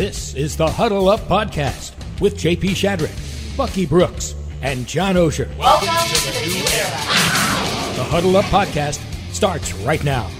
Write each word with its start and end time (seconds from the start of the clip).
This 0.00 0.34
is 0.34 0.56
the 0.56 0.66
Huddle 0.66 1.10
Up 1.10 1.20
Podcast 1.28 1.92
with 2.22 2.34
JP 2.38 2.70
Shadrick, 2.70 3.54
Bucky 3.54 3.84
Brooks, 3.84 4.34
and 4.62 4.86
John 4.86 5.14
Oehser. 5.16 5.54
Welcome 5.58 5.88
to 5.88 6.24
the 6.24 6.46
new 6.46 6.64
era. 6.72 7.96
The 7.96 8.04
Huddle 8.04 8.34
Up 8.38 8.46
Podcast 8.46 8.98
starts 9.30 9.74
right 9.74 10.02
now. 10.02 10.30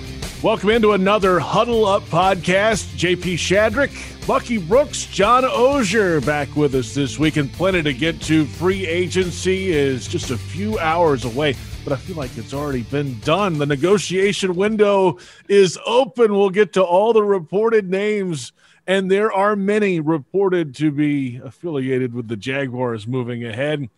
Welcome 0.43 0.71
into 0.71 0.93
another 0.93 1.39
Huddle 1.39 1.85
Up 1.85 2.05
Podcast. 2.05 2.87
JP 2.97 3.35
Shadrick, 3.35 4.27
Bucky 4.27 4.57
Brooks, 4.57 5.05
John 5.05 5.43
Oehser 5.43 6.25
back 6.25 6.57
with 6.57 6.75
us 6.75 6.95
this 6.95 7.19
week, 7.19 7.37
and 7.37 7.53
plenty 7.53 7.83
to 7.83 7.93
get 7.93 8.19
to. 8.23 8.47
Free 8.47 8.87
agency 8.87 9.73
is 9.73 10.09
just 10.09 10.31
a 10.31 10.39
few 10.39 10.79
hours 10.79 11.27
away 11.27 11.55
but 11.83 11.95
I 11.95 11.97
feel 11.97 12.17
like 12.17 12.37
it's 12.37 12.53
already 12.53 12.83
been 12.83 13.19
done. 13.21 13.57
The 13.57 13.65
negotiation 13.65 14.55
window 14.55 15.17
is 15.49 15.79
open. 15.87 16.37
We'll 16.37 16.51
get 16.51 16.75
to 16.75 16.83
all 16.83 17.15
the 17.15 17.23
reported 17.23 17.89
names 17.89 18.53
and 18.91 19.09
there 19.09 19.33
are 19.33 19.55
many 19.55 20.01
reported 20.01 20.75
to 20.75 20.91
be 20.91 21.41
affiliated 21.45 22.13
with 22.13 22.27
the 22.27 22.37
Jaguars 22.37 23.07
moving 23.07 23.45
ahead. 23.47 23.89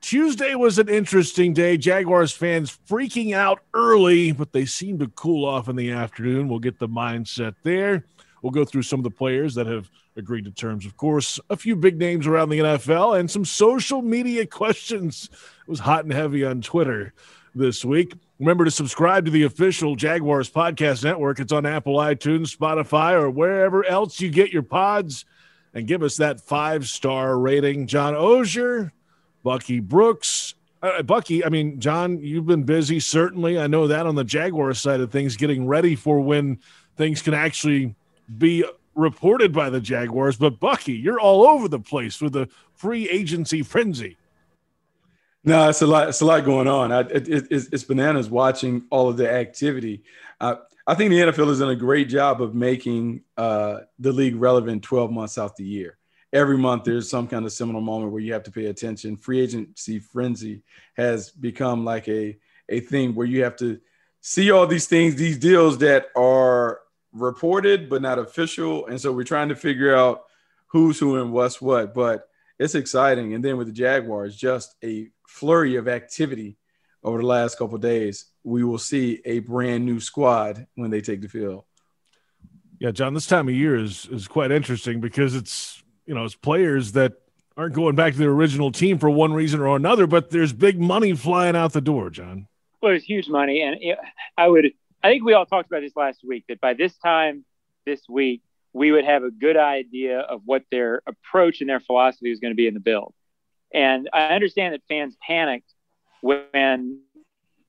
Tuesday 0.00 0.54
was 0.54 0.78
an 0.78 0.88
interesting 0.88 1.52
day. 1.52 1.76
Jaguars 1.76 2.32
fans 2.32 2.78
freaking 2.88 3.34
out 3.34 3.60
early, 3.74 4.32
but 4.32 4.50
they 4.50 4.64
seem 4.64 4.98
to 5.00 5.08
cool 5.08 5.44
off 5.44 5.68
in 5.68 5.76
the 5.76 5.92
afternoon. 5.92 6.48
We'll 6.48 6.58
get 6.58 6.78
the 6.78 6.88
mindset 6.88 7.54
there. 7.64 8.06
We'll 8.40 8.50
go 8.50 8.64
through 8.64 8.84
some 8.84 8.98
of 8.98 9.04
the 9.04 9.10
players 9.10 9.54
that 9.56 9.66
have 9.66 9.90
agreed 10.16 10.46
to 10.46 10.52
terms, 10.52 10.86
of 10.86 10.96
course, 10.96 11.38
a 11.50 11.56
few 11.58 11.76
big 11.76 11.98
names 11.98 12.26
around 12.26 12.48
the 12.48 12.60
NFL, 12.60 13.20
and 13.20 13.30
some 13.30 13.44
social 13.44 14.00
media 14.00 14.46
questions. 14.62 15.28
It 15.60 15.70
was 15.70 15.80
hot 15.80 16.04
and 16.04 16.14
heavy 16.14 16.46
on 16.46 16.62
Twitter 16.62 17.12
this 17.58 17.84
week. 17.84 18.14
Remember 18.38 18.64
to 18.64 18.70
subscribe 18.70 19.24
to 19.24 19.30
the 19.30 19.42
official 19.42 19.96
Jaguars 19.96 20.50
Podcast 20.50 21.04
Network. 21.04 21.40
It's 21.40 21.52
on 21.52 21.66
Apple, 21.66 21.96
iTunes, 21.96 22.56
Spotify, 22.56 23.12
or 23.12 23.28
wherever 23.28 23.84
else 23.84 24.20
you 24.20 24.30
get 24.30 24.52
your 24.52 24.62
pods. 24.62 25.24
And 25.74 25.86
give 25.86 26.02
us 26.02 26.16
that 26.16 26.40
five 26.40 26.86
star 26.86 27.38
rating. 27.38 27.86
John 27.86 28.14
Oehser, 28.14 28.90
Bucky 29.42 29.80
Brooks. 29.80 30.54
Uh, 30.82 31.02
Bucky, 31.02 31.44
I 31.44 31.48
mean, 31.48 31.80
John, 31.80 32.22
you've 32.22 32.46
been 32.46 32.62
busy, 32.62 33.00
certainly. 33.00 33.58
I 33.58 33.66
know 33.66 33.88
that 33.88 34.06
on 34.06 34.14
the 34.14 34.24
Jaguars 34.24 34.80
side 34.80 35.00
of 35.00 35.10
things, 35.10 35.36
getting 35.36 35.66
ready 35.66 35.94
for 35.94 36.20
when 36.20 36.58
things 36.96 37.20
can 37.20 37.34
actually 37.34 37.94
be 38.38 38.64
reported 38.94 39.52
by 39.52 39.70
the 39.70 39.80
Jaguars. 39.80 40.36
But 40.36 40.60
Bucky, 40.60 40.92
you're 40.92 41.20
all 41.20 41.46
over 41.46 41.68
the 41.68 41.80
place 41.80 42.20
with 42.20 42.32
the 42.32 42.48
free 42.74 43.08
agency 43.08 43.62
frenzy. 43.62 44.16
No, 45.48 45.66
it's 45.70 45.80
a 45.80 45.86
lot. 45.86 46.10
It's 46.10 46.20
a 46.20 46.26
lot 46.26 46.44
going 46.44 46.68
on. 46.68 46.92
I, 46.92 47.00
it, 47.00 47.26
it, 47.26 47.46
it's, 47.50 47.68
it's, 47.72 47.82
bananas 47.82 48.28
watching 48.28 48.82
all 48.90 49.08
of 49.08 49.16
the 49.16 49.32
activity. 49.32 50.02
Uh, 50.38 50.56
I 50.86 50.94
think 50.94 51.08
the 51.08 51.20
NFL 51.20 51.48
has 51.48 51.60
done 51.60 51.70
a 51.70 51.74
great 51.76 52.10
job 52.10 52.42
of 52.42 52.54
making 52.54 53.22
uh, 53.38 53.78
the 53.98 54.12
league 54.12 54.36
relevant 54.36 54.82
12 54.82 55.10
months 55.10 55.38
out 55.38 55.56
the 55.56 55.64
year. 55.64 55.96
Every 56.34 56.58
month, 56.58 56.84
there's 56.84 57.08
some 57.08 57.26
kind 57.26 57.46
of 57.46 57.52
seminal 57.52 57.80
moment 57.80 58.12
where 58.12 58.20
you 58.20 58.34
have 58.34 58.42
to 58.42 58.50
pay 58.50 58.66
attention. 58.66 59.16
Free 59.16 59.40
agency 59.40 60.00
frenzy 60.00 60.64
has 60.98 61.30
become 61.30 61.82
like 61.82 62.06
a 62.08 62.36
a 62.68 62.80
thing 62.80 63.14
where 63.14 63.26
you 63.26 63.42
have 63.42 63.56
to 63.56 63.80
see 64.20 64.50
all 64.50 64.66
these 64.66 64.86
things, 64.86 65.14
these 65.14 65.38
deals 65.38 65.78
that 65.78 66.08
are 66.14 66.80
reported 67.14 67.88
but 67.88 68.02
not 68.02 68.18
official, 68.18 68.86
and 68.88 69.00
so 69.00 69.12
we're 69.12 69.24
trying 69.24 69.48
to 69.48 69.56
figure 69.56 69.96
out 69.96 70.24
who's 70.66 70.98
who 70.98 71.16
and 71.16 71.32
what's 71.32 71.62
what. 71.62 71.94
But 71.94 72.27
it's 72.58 72.74
exciting. 72.74 73.34
And 73.34 73.44
then 73.44 73.56
with 73.56 73.68
the 73.68 73.72
Jaguars, 73.72 74.36
just 74.36 74.74
a 74.82 75.08
flurry 75.26 75.76
of 75.76 75.88
activity 75.88 76.56
over 77.04 77.18
the 77.18 77.26
last 77.26 77.58
couple 77.58 77.78
days, 77.78 78.26
we 78.42 78.64
will 78.64 78.78
see 78.78 79.20
a 79.24 79.38
brand 79.40 79.84
new 79.84 80.00
squad 80.00 80.66
when 80.74 80.90
they 80.90 81.00
take 81.00 81.20
the 81.20 81.28
field. 81.28 81.64
Yeah, 82.80 82.90
John, 82.90 83.14
this 83.14 83.26
time 83.26 83.48
of 83.48 83.54
year 83.54 83.76
is 83.76 84.06
is 84.06 84.28
quite 84.28 84.52
interesting 84.52 85.00
because 85.00 85.34
it's 85.34 85.82
you 86.06 86.14
know 86.14 86.24
it's 86.24 86.36
players 86.36 86.92
that 86.92 87.14
aren't 87.56 87.74
going 87.74 87.96
back 87.96 88.12
to 88.12 88.18
their 88.18 88.30
original 88.30 88.70
team 88.70 88.98
for 88.98 89.10
one 89.10 89.32
reason 89.32 89.60
or 89.60 89.74
another, 89.74 90.06
but 90.06 90.30
there's 90.30 90.52
big 90.52 90.80
money 90.80 91.12
flying 91.14 91.56
out 91.56 91.72
the 91.72 91.80
door, 91.80 92.08
John. 92.08 92.46
Well, 92.80 92.92
it's 92.92 93.04
huge 93.04 93.28
money, 93.28 93.62
and 93.62 93.76
it, 93.80 93.98
I 94.36 94.46
would 94.46 94.70
I 95.02 95.08
think 95.08 95.24
we 95.24 95.32
all 95.32 95.46
talked 95.46 95.68
about 95.68 95.80
this 95.80 95.96
last 95.96 96.20
week 96.24 96.44
that 96.48 96.60
by 96.60 96.74
this 96.74 96.96
time 96.98 97.44
this 97.84 98.08
week 98.08 98.42
we 98.72 98.92
would 98.92 99.04
have 99.04 99.24
a 99.24 99.30
good 99.30 99.56
idea 99.56 100.20
of 100.20 100.42
what 100.44 100.64
their 100.70 101.02
approach 101.06 101.60
and 101.60 101.70
their 101.70 101.80
philosophy 101.80 102.30
was 102.30 102.40
going 102.40 102.52
to 102.52 102.56
be 102.56 102.66
in 102.66 102.74
the 102.74 102.80
build. 102.80 103.14
And 103.72 104.08
I 104.12 104.34
understand 104.34 104.74
that 104.74 104.82
fans 104.88 105.16
panicked 105.20 105.72
when 106.20 107.02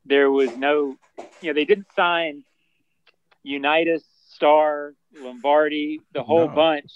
there 0.05 0.31
was 0.31 0.55
no, 0.55 0.97
you 1.41 1.49
know, 1.49 1.53
they 1.53 1.65
didn't 1.65 1.88
sign 1.95 2.43
Unitas, 3.43 4.03
Star, 4.29 4.93
Lombardi, 5.17 6.01
the 6.13 6.23
whole 6.23 6.47
no. 6.47 6.55
bunch 6.55 6.91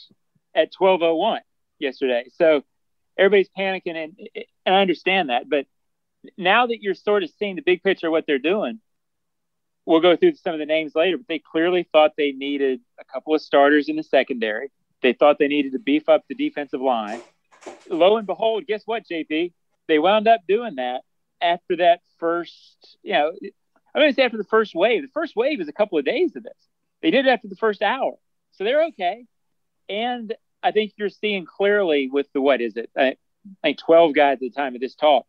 at 0.55 0.71
1201 0.77 1.41
yesterday. 1.79 2.25
So 2.35 2.63
everybody's 3.17 3.49
panicking 3.57 3.95
and, 3.95 4.17
and 4.65 4.75
I 4.75 4.81
understand 4.81 5.29
that. 5.29 5.49
But 5.49 5.65
now 6.37 6.67
that 6.67 6.81
you're 6.81 6.93
sort 6.93 7.23
of 7.23 7.29
seeing 7.37 7.55
the 7.55 7.61
big 7.61 7.83
picture 7.83 8.07
of 8.07 8.11
what 8.11 8.25
they're 8.25 8.39
doing, 8.39 8.79
we'll 9.85 10.01
go 10.01 10.15
through 10.15 10.35
some 10.35 10.53
of 10.53 10.59
the 10.59 10.65
names 10.65 10.93
later, 10.95 11.17
but 11.17 11.27
they 11.27 11.39
clearly 11.39 11.87
thought 11.91 12.11
they 12.17 12.31
needed 12.31 12.79
a 12.99 13.03
couple 13.05 13.35
of 13.35 13.41
starters 13.41 13.89
in 13.89 13.95
the 13.95 14.03
secondary. 14.03 14.71
They 15.01 15.13
thought 15.13 15.37
they 15.39 15.47
needed 15.47 15.73
to 15.73 15.79
beef 15.79 16.07
up 16.07 16.23
the 16.27 16.35
defensive 16.35 16.81
line 16.81 17.21
lo 17.89 18.17
and 18.17 18.27
behold, 18.27 18.65
guess 18.67 18.83
what, 18.85 19.07
JP? 19.07 19.53
They 19.87 19.99
wound 19.99 20.27
up 20.27 20.41
doing 20.47 20.75
that 20.75 21.01
after 21.41 21.77
that 21.77 22.01
first, 22.19 22.97
you 23.03 23.13
know, 23.13 23.31
I'm 23.95 24.01
going 24.01 24.11
to 24.11 24.15
say 24.15 24.23
after 24.23 24.37
the 24.37 24.43
first 24.43 24.73
wave. 24.73 25.03
The 25.03 25.11
first 25.13 25.35
wave 25.35 25.61
is 25.61 25.67
a 25.67 25.73
couple 25.73 25.97
of 25.97 26.05
days 26.05 26.35
of 26.35 26.43
this. 26.43 26.53
They 27.01 27.11
did 27.11 27.25
it 27.25 27.29
after 27.29 27.47
the 27.47 27.55
first 27.55 27.81
hour. 27.81 28.13
So 28.53 28.63
they're 28.63 28.85
okay. 28.85 29.25
And 29.89 30.33
I 30.61 30.71
think 30.71 30.93
you're 30.95 31.09
seeing 31.09 31.45
clearly 31.45 32.09
with 32.09 32.31
the, 32.33 32.41
what 32.41 32.61
is 32.61 32.77
it? 32.77 32.89
I 32.97 33.17
think 33.61 33.77
12 33.79 34.15
guys 34.15 34.35
at 34.35 34.39
the 34.39 34.49
time 34.49 34.75
of 34.75 34.81
this 34.81 34.95
talk. 34.95 35.25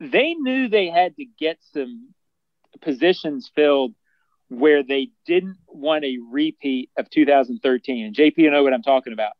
They 0.00 0.34
knew 0.34 0.68
they 0.68 0.88
had 0.88 1.16
to 1.16 1.24
get 1.24 1.58
some 1.72 2.08
positions 2.80 3.50
filled 3.54 3.94
where 4.48 4.82
they 4.82 5.08
didn't 5.26 5.56
want 5.66 6.04
a 6.04 6.18
repeat 6.30 6.90
of 6.96 7.08
2013. 7.10 8.06
And 8.06 8.14
JP, 8.14 8.34
you 8.36 8.50
know 8.50 8.62
what 8.62 8.74
I'm 8.74 8.82
talking 8.82 9.12
about. 9.12 9.32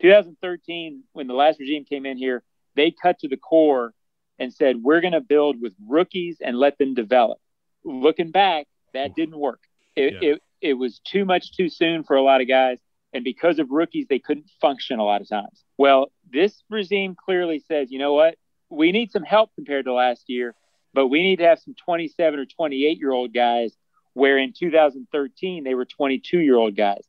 2013, 0.00 1.02
when 1.12 1.26
the 1.26 1.34
last 1.34 1.58
regime 1.58 1.84
came 1.84 2.06
in 2.06 2.16
here, 2.16 2.42
they 2.76 2.90
cut 2.90 3.18
to 3.20 3.28
the 3.28 3.36
core 3.36 3.92
and 4.38 4.52
said, 4.52 4.82
we're 4.82 5.00
going 5.00 5.12
to 5.12 5.20
build 5.20 5.60
with 5.60 5.72
rookies 5.86 6.38
and 6.40 6.58
let 6.58 6.78
them 6.78 6.94
develop. 6.94 7.38
Looking 7.84 8.30
back, 8.30 8.66
that 8.92 9.10
mm-hmm. 9.10 9.20
didn't 9.20 9.38
work. 9.38 9.60
It, 9.96 10.14
yeah. 10.20 10.30
it, 10.30 10.42
it 10.60 10.74
was 10.74 11.00
too 11.00 11.24
much 11.24 11.56
too 11.56 11.68
soon 11.68 12.04
for 12.04 12.16
a 12.16 12.22
lot 12.22 12.40
of 12.40 12.48
guys. 12.48 12.78
And 13.12 13.22
because 13.22 13.60
of 13.60 13.70
rookies, 13.70 14.06
they 14.08 14.18
couldn't 14.18 14.50
function 14.60 14.98
a 14.98 15.04
lot 15.04 15.20
of 15.20 15.28
times. 15.28 15.62
Well, 15.78 16.10
this 16.28 16.62
regime 16.68 17.14
clearly 17.14 17.62
says, 17.68 17.92
you 17.92 17.98
know 18.00 18.14
what? 18.14 18.36
We 18.70 18.90
need 18.90 19.12
some 19.12 19.22
help 19.22 19.50
compared 19.54 19.84
to 19.84 19.92
last 19.92 20.24
year, 20.26 20.54
but 20.94 21.08
we 21.08 21.22
need 21.22 21.36
to 21.36 21.44
have 21.44 21.58
some 21.58 21.74
27 21.84 22.38
or 22.38 22.46
28 22.46 22.98
year 22.98 23.12
old 23.12 23.34
guys 23.34 23.72
where 24.14 24.38
in 24.38 24.52
2013 24.52 25.64
they 25.64 25.74
were 25.74 25.84
22 25.84 26.38
year 26.38 26.56
old 26.56 26.76
guys. 26.76 27.02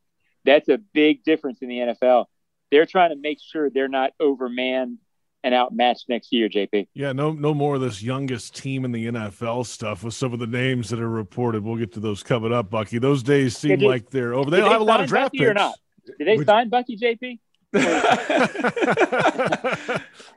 That's 0.43 0.69
a 0.69 0.77
big 0.77 1.23
difference 1.23 1.59
in 1.61 1.69
the 1.69 1.77
NFL 1.77 2.25
they're 2.71 2.85
trying 2.85 3.11
to 3.11 3.15
make 3.15 3.39
sure 3.41 3.69
they're 3.69 3.87
not 3.87 4.11
overmanned 4.21 4.97
and 5.43 5.53
outmatched 5.53 6.09
next 6.09 6.33
year, 6.33 6.49
JP. 6.49 6.87
Yeah, 6.93 7.13
no, 7.13 7.31
no 7.31 7.53
more 7.53 7.75
of 7.75 7.81
this 7.81 8.01
youngest 8.01 8.55
team 8.55 8.83
in 8.83 8.91
the 8.91 9.05
NFL 9.05 9.65
stuff 9.65 10.03
with 10.03 10.13
some 10.13 10.33
of 10.33 10.39
the 10.39 10.47
names 10.47 10.89
that 10.89 10.99
are 10.99 11.09
reported. 11.09 11.63
We'll 11.63 11.77
get 11.77 11.93
to 11.93 11.99
those 11.99 12.23
coming 12.23 12.51
up, 12.51 12.69
Bucky. 12.69 12.97
Those 12.97 13.21
days 13.21 13.57
seem 13.57 13.79
did, 13.79 13.87
like 13.87 14.09
they're 14.09 14.33
over. 14.33 14.49
They 14.49 14.59
don't 14.59 14.71
have 14.71 14.81
a 14.81 14.85
lot 14.85 15.01
of 15.01 15.07
draft 15.07 15.33
Bucky 15.33 15.37
picks. 15.39 15.49
Or 15.51 15.53
not? 15.53 15.75
Did 16.17 16.27
they 16.27 16.37
Which... 16.37 16.47
sign 16.47 16.69
Bucky, 16.69 16.97
JP? 16.97 17.39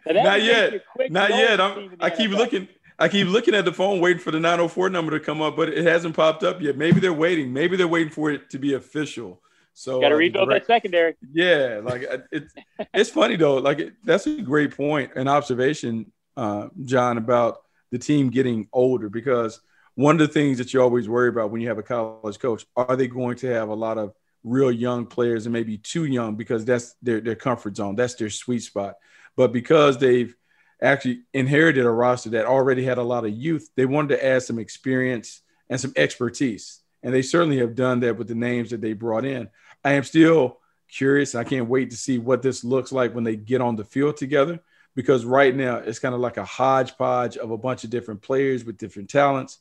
not 0.06 0.42
yet. 0.42 0.82
Not 1.10 1.30
yet. 1.30 1.60
I'm, 1.60 1.96
I 2.00 2.10
keep 2.10 2.30
NFL. 2.30 2.36
looking. 2.36 2.68
I 2.98 3.08
keep 3.08 3.28
looking 3.28 3.54
at 3.54 3.64
the 3.64 3.72
phone, 3.72 4.00
waiting 4.00 4.20
for 4.20 4.32
the 4.32 4.40
904 4.40 4.90
number 4.90 5.16
to 5.16 5.24
come 5.24 5.40
up, 5.40 5.56
but 5.56 5.68
it 5.68 5.84
hasn't 5.84 6.16
popped 6.16 6.42
up 6.42 6.60
yet. 6.60 6.76
Maybe 6.76 6.98
they're 6.98 7.12
waiting. 7.12 7.52
Maybe 7.52 7.76
they're 7.76 7.86
waiting 7.86 8.12
for 8.12 8.30
it 8.30 8.50
to 8.50 8.58
be 8.58 8.74
official. 8.74 9.40
So 9.72 10.00
got 10.00 10.08
to 10.08 10.16
uh, 10.16 10.18
rebuild 10.18 10.50
that 10.50 10.66
secondary. 10.66 11.14
Yeah, 11.32 11.80
like 11.84 12.04
it's 12.32 12.52
it's 12.92 13.10
funny 13.10 13.36
though. 13.36 13.58
Like 13.58 13.78
it, 13.78 13.92
that's 14.02 14.26
a 14.26 14.42
great 14.42 14.76
point 14.76 15.12
and 15.14 15.28
observation, 15.28 16.10
uh, 16.36 16.68
John, 16.84 17.16
about 17.16 17.58
the 17.92 17.98
team 17.98 18.30
getting 18.30 18.68
older 18.72 19.08
because 19.08 19.60
one 19.94 20.20
of 20.20 20.26
the 20.26 20.32
things 20.32 20.58
that 20.58 20.74
you 20.74 20.82
always 20.82 21.08
worry 21.08 21.28
about 21.28 21.52
when 21.52 21.60
you 21.60 21.68
have 21.68 21.78
a 21.78 21.84
college 21.84 22.40
coach 22.40 22.66
are 22.76 22.96
they 22.96 23.06
going 23.06 23.36
to 23.36 23.46
have 23.46 23.68
a 23.68 23.74
lot 23.74 23.98
of 23.98 24.12
real 24.42 24.72
young 24.72 25.06
players 25.06 25.46
and 25.46 25.52
maybe 25.52 25.78
too 25.78 26.04
young 26.06 26.34
because 26.34 26.64
that's 26.64 26.96
their 27.00 27.20
their 27.20 27.36
comfort 27.36 27.76
zone, 27.76 27.94
that's 27.94 28.14
their 28.14 28.30
sweet 28.30 28.64
spot. 28.64 28.96
But 29.36 29.52
because 29.52 29.98
they've 29.98 30.34
actually 30.80 31.22
inherited 31.32 31.84
a 31.84 31.90
roster 31.90 32.30
that 32.30 32.46
already 32.46 32.84
had 32.84 32.98
a 32.98 33.02
lot 33.02 33.24
of 33.24 33.32
youth, 33.32 33.68
they 33.76 33.86
wanted 33.86 34.16
to 34.16 34.24
add 34.24 34.42
some 34.42 34.58
experience 34.58 35.42
and 35.68 35.80
some 35.80 35.92
expertise. 35.96 36.80
And 37.02 37.14
they 37.14 37.22
certainly 37.22 37.58
have 37.58 37.74
done 37.74 38.00
that 38.00 38.16
with 38.16 38.28
the 38.28 38.34
names 38.34 38.70
that 38.70 38.80
they 38.80 38.92
brought 38.92 39.24
in. 39.24 39.48
I 39.84 39.92
am 39.92 40.04
still 40.04 40.58
curious. 40.88 41.34
I 41.34 41.44
can't 41.44 41.68
wait 41.68 41.90
to 41.90 41.96
see 41.96 42.18
what 42.18 42.42
this 42.42 42.64
looks 42.64 42.92
like 42.92 43.14
when 43.14 43.24
they 43.24 43.36
get 43.36 43.60
on 43.60 43.76
the 43.76 43.84
field 43.84 44.16
together 44.16 44.60
because 44.94 45.24
right 45.24 45.54
now 45.54 45.76
it's 45.76 45.98
kind 45.98 46.14
of 46.14 46.20
like 46.20 46.38
a 46.38 46.44
hodgepodge 46.44 47.36
of 47.36 47.50
a 47.50 47.58
bunch 47.58 47.84
of 47.84 47.90
different 47.90 48.22
players 48.22 48.64
with 48.64 48.78
different 48.78 49.08
talents. 49.08 49.58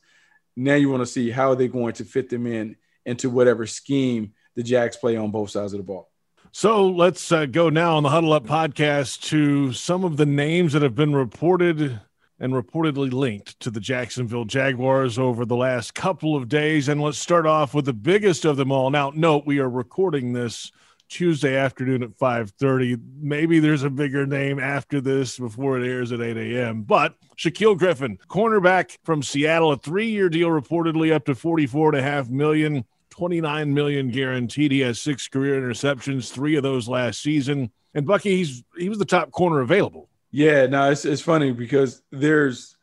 Now 0.56 0.74
you 0.74 0.90
want 0.90 1.02
to 1.02 1.06
see 1.06 1.30
how 1.30 1.52
are 1.52 1.56
they 1.56 1.68
going 1.68 1.92
to 1.94 2.04
fit 2.04 2.28
them 2.28 2.46
in 2.46 2.76
into 3.06 3.30
whatever 3.30 3.66
scheme 3.66 4.32
the 4.56 4.62
Jacks 4.62 4.96
play 4.96 5.16
on 5.16 5.30
both 5.30 5.50
sides 5.50 5.72
of 5.72 5.78
the 5.78 5.84
ball. 5.84 6.10
So 6.52 6.88
let's 6.88 7.30
uh, 7.30 7.46
go 7.46 7.68
now 7.68 7.96
on 7.96 8.02
the 8.02 8.08
Huddle 8.08 8.32
Up 8.32 8.46
podcast 8.46 9.20
to 9.24 9.72
some 9.72 10.02
of 10.02 10.16
the 10.16 10.26
names 10.26 10.72
that 10.72 10.82
have 10.82 10.94
been 10.94 11.14
reported 11.14 12.00
and 12.40 12.52
reportedly 12.52 13.12
linked 13.12 13.60
to 13.60 13.70
the 13.70 13.80
Jacksonville 13.80 14.44
Jaguars 14.44 15.18
over 15.18 15.44
the 15.44 15.56
last 15.56 15.94
couple 15.94 16.34
of 16.34 16.48
days. 16.48 16.88
And 16.88 17.02
let's 17.02 17.18
start 17.18 17.46
off 17.46 17.74
with 17.74 17.84
the 17.84 17.92
biggest 17.92 18.44
of 18.44 18.56
them 18.56 18.72
all. 18.72 18.90
Now, 18.90 19.12
note 19.14 19.44
we 19.44 19.58
are 19.58 19.68
recording 19.68 20.32
this 20.32 20.72
Tuesday 21.08 21.56
afternoon 21.56 22.02
at 22.02 22.16
5:30. 22.16 22.98
Maybe 23.20 23.60
there's 23.60 23.82
a 23.82 23.90
bigger 23.90 24.26
name 24.26 24.58
after 24.58 25.00
this 25.00 25.38
before 25.38 25.78
it 25.78 25.86
airs 25.86 26.12
at 26.12 26.20
8 26.20 26.36
a.m. 26.36 26.82
But 26.82 27.14
Shaquill 27.36 27.78
Griffin, 27.78 28.18
cornerback 28.28 28.98
from 29.04 29.22
Seattle, 29.22 29.72
a 29.72 29.76
three-year 29.76 30.28
deal 30.28 30.48
reportedly 30.48 31.12
up 31.12 31.24
to 31.26 31.34
44 31.34 31.90
and 31.90 31.98
a 31.98 32.02
half 32.02 32.28
million. 32.28 32.84
29 33.18 33.74
million 33.74 34.10
guaranteed. 34.10 34.70
He 34.70 34.78
has 34.80 35.00
six 35.00 35.26
career 35.26 35.60
interceptions, 35.60 36.30
three 36.30 36.54
of 36.54 36.62
those 36.62 36.86
last 36.86 37.20
season. 37.20 37.72
And 37.92 38.06
Bucky, 38.06 38.36
he's 38.36 38.62
he 38.76 38.88
was 38.88 38.98
the 38.98 39.04
top 39.04 39.32
corner 39.32 39.58
available. 39.58 40.08
Yeah, 40.30 40.66
no, 40.66 40.88
it's 40.92 41.04
it's 41.04 41.20
funny 41.20 41.50
because 41.50 42.00
there's 42.12 42.76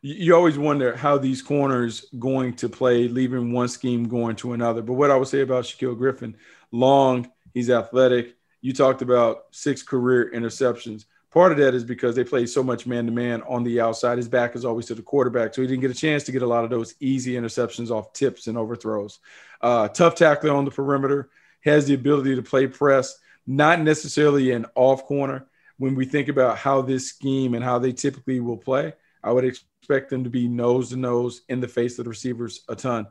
you 0.00 0.32
always 0.36 0.56
wonder 0.56 0.94
how 0.94 1.18
these 1.18 1.42
corners 1.42 2.06
going 2.20 2.54
to 2.54 2.68
play, 2.68 3.08
leaving 3.08 3.50
one 3.50 3.66
scheme 3.66 4.06
going 4.06 4.36
to 4.36 4.52
another. 4.52 4.80
But 4.80 4.92
what 4.92 5.10
I 5.10 5.16
would 5.16 5.26
say 5.26 5.40
about 5.40 5.64
Shaquill 5.64 5.98
Griffin, 5.98 6.36
long, 6.70 7.28
he's 7.52 7.68
athletic. 7.68 8.36
You 8.60 8.72
talked 8.72 9.02
about 9.02 9.46
six 9.50 9.82
career 9.82 10.30
interceptions. 10.32 11.06
Part 11.32 11.50
of 11.50 11.58
that 11.58 11.74
is 11.74 11.84
because 11.84 12.14
they 12.14 12.24
play 12.24 12.46
so 12.46 12.62
much 12.62 12.86
man 12.86 13.06
to 13.06 13.12
man 13.12 13.42
on 13.42 13.64
the 13.64 13.80
outside. 13.80 14.18
His 14.18 14.28
back 14.28 14.54
is 14.54 14.64
always 14.64 14.86
to 14.86 14.94
the 14.94 15.02
quarterback, 15.02 15.52
so 15.54 15.62
he 15.62 15.68
didn't 15.68 15.80
get 15.80 15.90
a 15.90 15.94
chance 15.94 16.22
to 16.24 16.32
get 16.32 16.42
a 16.42 16.46
lot 16.46 16.64
of 16.64 16.70
those 16.70 16.94
easy 17.00 17.34
interceptions 17.34 17.90
off 17.90 18.12
tips 18.12 18.46
and 18.46 18.56
overthrows. 18.56 19.18
Uh, 19.60 19.88
tough 19.88 20.14
tackler 20.14 20.52
on 20.52 20.64
the 20.64 20.70
perimeter, 20.70 21.30
has 21.60 21.86
the 21.86 21.94
ability 21.94 22.34
to 22.34 22.42
play 22.42 22.66
press, 22.66 23.18
not 23.46 23.80
necessarily 23.80 24.52
an 24.52 24.66
off 24.74 25.04
corner. 25.04 25.46
When 25.78 25.94
we 25.94 26.04
think 26.04 26.28
about 26.28 26.58
how 26.58 26.82
this 26.82 27.08
scheme 27.08 27.54
and 27.54 27.64
how 27.64 27.78
they 27.78 27.92
typically 27.92 28.40
will 28.40 28.56
play, 28.56 28.92
I 29.22 29.32
would 29.32 29.44
expect 29.44 30.10
them 30.10 30.24
to 30.24 30.30
be 30.30 30.48
nose 30.48 30.90
to 30.90 30.96
nose 30.96 31.42
in 31.48 31.60
the 31.60 31.68
face 31.68 31.98
of 31.98 32.04
the 32.04 32.10
receivers 32.10 32.62
a 32.68 32.76
ton. 32.76 33.06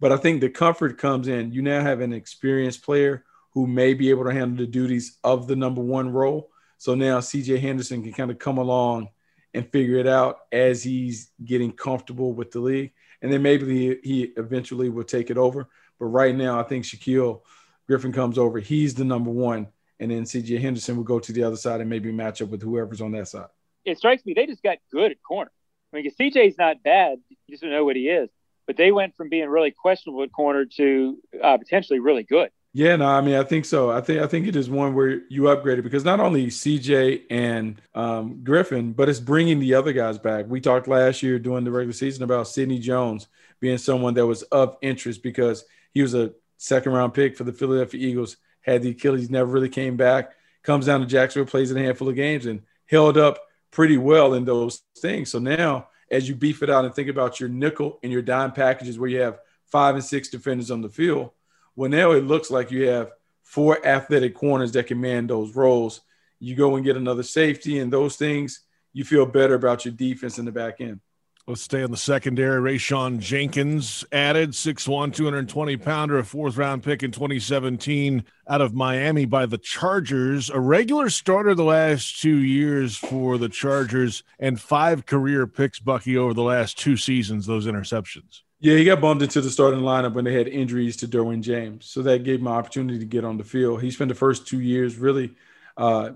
But 0.00 0.12
I 0.12 0.16
think 0.16 0.40
the 0.40 0.50
comfort 0.50 0.98
comes 0.98 1.28
in. 1.28 1.52
You 1.52 1.62
now 1.62 1.82
have 1.82 2.00
an 2.00 2.12
experienced 2.12 2.82
player 2.82 3.24
who 3.52 3.66
may 3.66 3.94
be 3.94 4.10
able 4.10 4.24
to 4.24 4.32
handle 4.32 4.64
the 4.64 4.70
duties 4.70 5.18
of 5.22 5.46
the 5.46 5.56
number 5.56 5.80
one 5.80 6.10
role 6.10 6.50
so 6.84 6.94
now 6.94 7.18
CJ 7.18 7.60
Henderson 7.60 8.02
can 8.02 8.12
kind 8.12 8.30
of 8.30 8.38
come 8.38 8.58
along 8.58 9.08
and 9.54 9.70
figure 9.70 9.96
it 9.96 10.06
out 10.06 10.40
as 10.52 10.82
he's 10.82 11.30
getting 11.42 11.72
comfortable 11.72 12.34
with 12.34 12.50
the 12.50 12.60
league. 12.60 12.92
And 13.22 13.32
then 13.32 13.40
maybe 13.40 13.66
he, 13.66 13.96
he 14.02 14.22
eventually 14.36 14.90
will 14.90 15.04
take 15.04 15.30
it 15.30 15.38
over. 15.38 15.68
But 16.04 16.10
right 16.10 16.36
now, 16.36 16.60
I 16.60 16.64
think 16.64 16.84
Shaquill 16.84 17.40
Griffin 17.88 18.12
comes 18.12 18.36
over. 18.36 18.58
He's 18.58 18.94
the 18.94 19.06
number 19.06 19.30
one. 19.30 19.68
And 19.98 20.10
then 20.10 20.24
CJ 20.24 20.60
Henderson 20.60 20.98
will 20.98 21.04
go 21.04 21.18
to 21.18 21.32
the 21.32 21.44
other 21.44 21.56
side 21.56 21.80
and 21.80 21.88
maybe 21.88 22.12
match 22.12 22.42
up 22.42 22.50
with 22.50 22.60
whoever's 22.60 23.00
on 23.00 23.12
that 23.12 23.26
side. 23.26 23.46
It 23.86 23.96
strikes 23.96 24.22
me 24.26 24.34
they 24.34 24.44
just 24.44 24.62
got 24.62 24.76
good 24.92 25.12
at 25.12 25.22
corner. 25.22 25.50
I 25.94 25.96
mean, 25.96 26.10
CJ's 26.20 26.58
not 26.58 26.82
bad. 26.82 27.20
You 27.30 27.36
just 27.48 27.62
don't 27.62 27.72
know 27.72 27.86
what 27.86 27.96
he 27.96 28.10
is. 28.10 28.28
But 28.66 28.76
they 28.76 28.92
went 28.92 29.16
from 29.16 29.30
being 29.30 29.48
really 29.48 29.70
questionable 29.70 30.22
at 30.24 30.30
corner 30.30 30.66
to 30.76 31.16
uh, 31.42 31.56
potentially 31.56 32.00
really 32.00 32.22
good. 32.22 32.50
Yeah, 32.74 32.96
no, 32.96 33.06
I 33.06 33.22
mean, 33.22 33.36
I 33.36 33.44
think 33.44 33.64
so. 33.64 33.90
I 33.90 34.02
think 34.02 34.20
I 34.20 34.26
think 34.26 34.46
it 34.46 34.56
is 34.56 34.68
one 34.68 34.94
where 34.94 35.22
you 35.30 35.48
upgrade 35.48 35.78
it 35.78 35.82
because 35.82 36.04
not 36.04 36.20
only 36.20 36.48
CJ 36.48 37.22
and 37.30 37.80
um, 37.94 38.44
Griffin, 38.44 38.92
but 38.92 39.08
it's 39.08 39.20
bringing 39.20 39.58
the 39.58 39.72
other 39.72 39.94
guys 39.94 40.18
back. 40.18 40.44
We 40.48 40.60
talked 40.60 40.86
last 40.86 41.22
year 41.22 41.38
during 41.38 41.64
the 41.64 41.70
regular 41.70 41.94
season 41.94 42.24
about 42.24 42.48
Sidney 42.48 42.78
Jones 42.78 43.26
being 43.60 43.78
someone 43.78 44.12
that 44.14 44.26
was 44.26 44.42
of 44.42 44.76
interest 44.82 45.22
because 45.22 45.64
he 45.94 46.02
was 46.02 46.14
a 46.14 46.32
second 46.58 46.92
round 46.92 47.14
pick 47.14 47.36
for 47.36 47.44
the 47.44 47.52
Philadelphia 47.52 48.06
Eagles. 48.06 48.36
Had 48.60 48.82
the 48.82 48.90
Achilles, 48.90 49.30
never 49.30 49.50
really 49.50 49.68
came 49.68 49.96
back. 49.96 50.32
Comes 50.62 50.86
down 50.86 51.00
to 51.00 51.06
Jacksonville, 51.06 51.50
plays 51.50 51.70
in 51.70 51.76
a 51.76 51.82
handful 51.82 52.08
of 52.08 52.14
games, 52.14 52.46
and 52.46 52.62
held 52.86 53.16
up 53.16 53.38
pretty 53.70 53.98
well 53.98 54.34
in 54.34 54.44
those 54.44 54.82
things. 54.98 55.30
So 55.30 55.38
now, 55.38 55.88
as 56.10 56.28
you 56.28 56.34
beef 56.34 56.62
it 56.62 56.70
out 56.70 56.84
and 56.84 56.94
think 56.94 57.08
about 57.08 57.40
your 57.40 57.48
nickel 57.48 57.98
and 58.02 58.12
your 58.12 58.22
dime 58.22 58.52
packages, 58.52 58.98
where 58.98 59.10
you 59.10 59.20
have 59.20 59.38
five 59.66 59.94
and 59.94 60.04
six 60.04 60.28
defenders 60.28 60.70
on 60.70 60.80
the 60.82 60.88
field 60.88 61.30
well, 61.76 61.90
now 61.90 62.12
it 62.12 62.24
looks 62.24 62.50
like 62.50 62.70
you 62.70 62.88
have 62.88 63.10
four 63.42 63.84
athletic 63.86 64.34
corners 64.34 64.72
that 64.72 64.86
can 64.86 65.00
man 65.00 65.26
those 65.26 65.54
roles. 65.54 66.00
You 66.38 66.54
go 66.54 66.76
and 66.76 66.84
get 66.84 66.96
another 66.96 67.22
safety, 67.22 67.78
and 67.78 67.92
those 67.92 68.16
things 68.16 68.60
you 68.92 69.04
feel 69.04 69.26
better 69.26 69.54
about 69.54 69.84
your 69.84 69.94
defense 69.94 70.38
in 70.38 70.44
the 70.44 70.52
back 70.52 70.80
end. 70.80 71.00
Let's 71.46 71.60
stay 71.60 71.82
on 71.82 71.90
the 71.90 71.98
secondary. 71.98 72.58
Rayshawn 72.58 73.18
Jenkins 73.18 74.02
added 74.10 74.52
6'1, 74.52 75.12
220 75.12 75.76
pounder, 75.76 76.18
a 76.18 76.24
fourth 76.24 76.56
round 76.56 76.82
pick 76.82 77.02
in 77.02 77.10
2017 77.10 78.24
out 78.48 78.62
of 78.62 78.72
Miami 78.72 79.26
by 79.26 79.44
the 79.44 79.58
Chargers. 79.58 80.48
A 80.48 80.58
regular 80.58 81.10
starter 81.10 81.54
the 81.54 81.62
last 81.62 82.18
two 82.18 82.38
years 82.38 82.96
for 82.96 83.36
the 83.36 83.50
Chargers 83.50 84.22
and 84.38 84.58
five 84.58 85.04
career 85.04 85.46
picks, 85.46 85.78
Bucky, 85.78 86.16
over 86.16 86.32
the 86.32 86.42
last 86.42 86.78
two 86.78 86.96
seasons, 86.96 87.44
those 87.44 87.66
interceptions. 87.66 88.40
Yeah, 88.60 88.78
he 88.78 88.84
got 88.86 89.02
bumped 89.02 89.22
into 89.22 89.42
the 89.42 89.50
starting 89.50 89.80
lineup 89.80 90.14
when 90.14 90.24
they 90.24 90.32
had 90.32 90.48
injuries 90.48 90.96
to 90.96 91.06
Derwin 91.06 91.42
James. 91.42 91.84
So 91.84 92.00
that 92.04 92.24
gave 92.24 92.40
him 92.40 92.46
an 92.46 92.54
opportunity 92.54 92.98
to 93.00 93.04
get 93.04 93.26
on 93.26 93.36
the 93.36 93.44
field. 93.44 93.82
He 93.82 93.90
spent 93.90 94.08
the 94.08 94.14
first 94.14 94.46
two 94.46 94.60
years 94.60 94.96
really 94.96 95.34
uh, 95.76 96.12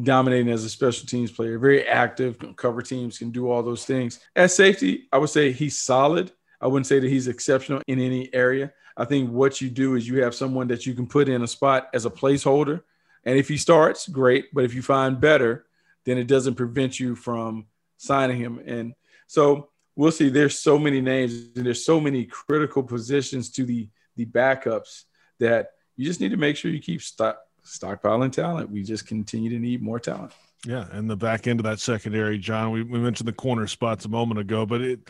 dominating 0.00 0.50
as 0.50 0.64
a 0.64 0.70
special 0.70 1.06
teams 1.06 1.30
player, 1.30 1.58
very 1.58 1.86
active, 1.86 2.38
cover 2.56 2.82
teams, 2.82 3.18
can 3.18 3.30
do 3.30 3.50
all 3.50 3.62
those 3.62 3.84
things. 3.84 4.20
As 4.34 4.54
safety, 4.54 5.08
I 5.12 5.18
would 5.18 5.30
say 5.30 5.52
he's 5.52 5.78
solid. 5.78 6.32
I 6.60 6.66
wouldn't 6.66 6.86
say 6.86 7.00
that 7.00 7.08
he's 7.08 7.28
exceptional 7.28 7.82
in 7.86 8.00
any 8.00 8.32
area. 8.32 8.72
I 8.96 9.04
think 9.04 9.30
what 9.30 9.60
you 9.60 9.70
do 9.70 9.96
is 9.96 10.06
you 10.06 10.22
have 10.22 10.34
someone 10.34 10.68
that 10.68 10.86
you 10.86 10.94
can 10.94 11.06
put 11.06 11.28
in 11.28 11.42
a 11.42 11.46
spot 11.46 11.88
as 11.92 12.06
a 12.06 12.10
placeholder. 12.10 12.82
And 13.24 13.38
if 13.38 13.48
he 13.48 13.56
starts, 13.56 14.08
great. 14.08 14.46
But 14.52 14.64
if 14.64 14.74
you 14.74 14.82
find 14.82 15.20
better, 15.20 15.66
then 16.04 16.18
it 16.18 16.26
doesn't 16.26 16.54
prevent 16.54 16.98
you 16.98 17.14
from 17.14 17.66
signing 17.96 18.38
him. 18.38 18.60
And 18.66 18.94
so 19.26 19.70
we'll 19.96 20.12
see. 20.12 20.28
There's 20.28 20.58
so 20.58 20.78
many 20.78 21.00
names 21.00 21.32
and 21.56 21.64
there's 21.66 21.84
so 21.84 22.00
many 22.00 22.24
critical 22.24 22.82
positions 22.82 23.50
to 23.52 23.64
the 23.64 23.88
the 24.16 24.26
backups 24.26 25.04
that 25.40 25.70
you 25.96 26.04
just 26.04 26.20
need 26.20 26.32
to 26.32 26.36
make 26.36 26.56
sure 26.56 26.70
you 26.70 26.80
keep 26.80 27.02
stock, 27.02 27.38
stockpiling 27.64 28.32
talent. 28.32 28.70
We 28.70 28.82
just 28.82 29.06
continue 29.06 29.50
to 29.50 29.58
need 29.58 29.82
more 29.82 29.98
talent. 29.98 30.32
Yeah, 30.66 30.86
and 30.92 31.10
the 31.10 31.16
back 31.16 31.46
end 31.46 31.58
of 31.58 31.64
that 31.64 31.80
secondary, 31.80 32.38
John. 32.38 32.70
We, 32.70 32.82
we 32.82 33.00
mentioned 33.00 33.26
the 33.26 33.32
corner 33.32 33.66
spots 33.66 34.04
a 34.04 34.08
moment 34.08 34.38
ago, 34.38 34.64
but 34.64 34.80
it 34.80 35.00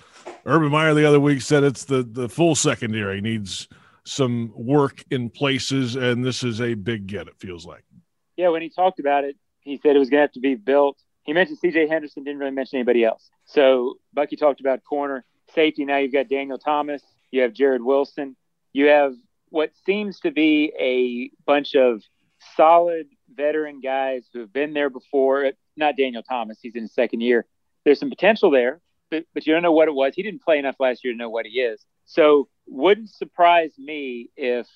Urban 0.46 0.70
Meyer 0.70 0.94
the 0.94 1.06
other 1.06 1.20
week 1.20 1.42
said 1.42 1.62
it's 1.62 1.84
the 1.84 2.02
the 2.02 2.28
full 2.28 2.54
secondary 2.54 3.20
needs 3.20 3.68
some 4.04 4.52
work 4.54 5.04
in 5.10 5.28
places, 5.28 5.96
and 5.96 6.24
this 6.24 6.42
is 6.42 6.60
a 6.60 6.74
big 6.74 7.06
get. 7.06 7.28
It 7.28 7.38
feels 7.38 7.66
like. 7.66 7.84
Yeah, 8.36 8.48
when 8.48 8.62
he 8.62 8.70
talked 8.70 8.98
about 8.98 9.24
it, 9.24 9.36
he 9.60 9.78
said 9.82 9.94
it 9.94 9.98
was 9.98 10.08
going 10.08 10.18
to 10.18 10.22
have 10.22 10.32
to 10.32 10.40
be 10.40 10.54
built 10.54 10.98
he 11.24 11.32
mentioned 11.32 11.58
C.J. 11.58 11.86
Henderson, 11.86 12.24
didn't 12.24 12.40
really 12.40 12.52
mention 12.52 12.76
anybody 12.78 13.04
else. 13.04 13.30
So 13.44 13.98
Bucky 14.12 14.36
talked 14.36 14.60
about 14.60 14.82
corner 14.84 15.24
safety. 15.54 15.84
Now 15.84 15.98
you've 15.98 16.12
got 16.12 16.28
Daniel 16.28 16.58
Thomas, 16.58 17.02
you 17.30 17.42
have 17.42 17.52
Jarrod 17.52 17.84
Wilson, 17.84 18.36
you 18.72 18.86
have 18.86 19.14
what 19.50 19.70
seems 19.84 20.20
to 20.20 20.30
be 20.30 20.72
a 20.78 21.30
bunch 21.44 21.74
of 21.74 22.02
solid 22.56 23.06
veteran 23.34 23.80
guys 23.80 24.28
who 24.32 24.40
have 24.40 24.52
been 24.52 24.72
there 24.72 24.90
before. 24.90 25.52
Not 25.76 25.96
Daniel 25.96 26.22
Thomas; 26.22 26.58
he's 26.60 26.74
in 26.74 26.82
his 26.82 26.94
second 26.94 27.20
year. 27.20 27.46
There's 27.84 27.98
some 27.98 28.10
potential 28.10 28.50
there, 28.50 28.80
but, 29.10 29.24
but 29.34 29.46
you 29.46 29.52
don't 29.52 29.62
know 29.62 29.72
what 29.72 29.88
it 29.88 29.94
was. 29.94 30.14
He 30.14 30.22
didn't 30.22 30.42
play 30.42 30.58
enough 30.58 30.76
last 30.78 31.02
year 31.04 31.12
to 31.12 31.16
know 31.16 31.30
what 31.30 31.46
he 31.46 31.60
is. 31.60 31.84
So 32.04 32.48
wouldn't 32.66 33.10
surprise 33.10 33.72
me 33.78 34.30
if 34.36 34.66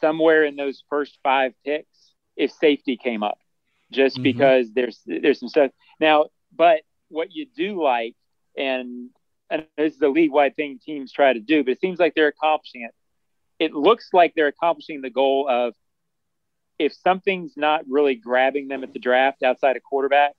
somewhere 0.00 0.44
in 0.44 0.56
those 0.56 0.82
first 0.88 1.18
five 1.22 1.52
picks, 1.64 2.12
if 2.36 2.50
safety 2.50 2.96
came 2.96 3.22
up 3.22 3.38
just 3.90 4.16
mm-hmm. 4.16 4.24
because 4.24 4.72
there's 4.72 5.00
there's 5.06 5.40
some 5.40 5.48
stuff 5.48 5.70
now. 6.00 6.26
But 6.54 6.80
what 7.08 7.28
you 7.32 7.46
do 7.56 7.82
like, 7.82 8.14
and 8.56 9.10
and 9.50 9.66
this 9.76 9.94
is 9.94 10.02
a 10.02 10.08
league 10.08 10.32
wide 10.32 10.56
thing 10.56 10.78
teams 10.84 11.12
try 11.12 11.32
to 11.32 11.40
do, 11.40 11.64
but 11.64 11.72
it 11.72 11.80
seems 11.80 11.98
like 11.98 12.14
they're 12.14 12.28
accomplishing 12.28 12.82
it. 12.82 12.94
It 13.58 13.74
looks 13.74 14.10
like 14.12 14.34
they're 14.34 14.48
accomplishing 14.48 15.00
the 15.00 15.10
goal 15.10 15.46
of 15.48 15.74
if 16.78 16.94
something's 16.94 17.56
not 17.56 17.82
really 17.88 18.14
grabbing 18.14 18.68
them 18.68 18.82
at 18.82 18.92
the 18.92 18.98
draft 18.98 19.42
outside 19.42 19.76
of 19.76 19.82
quarterback, 19.82 20.32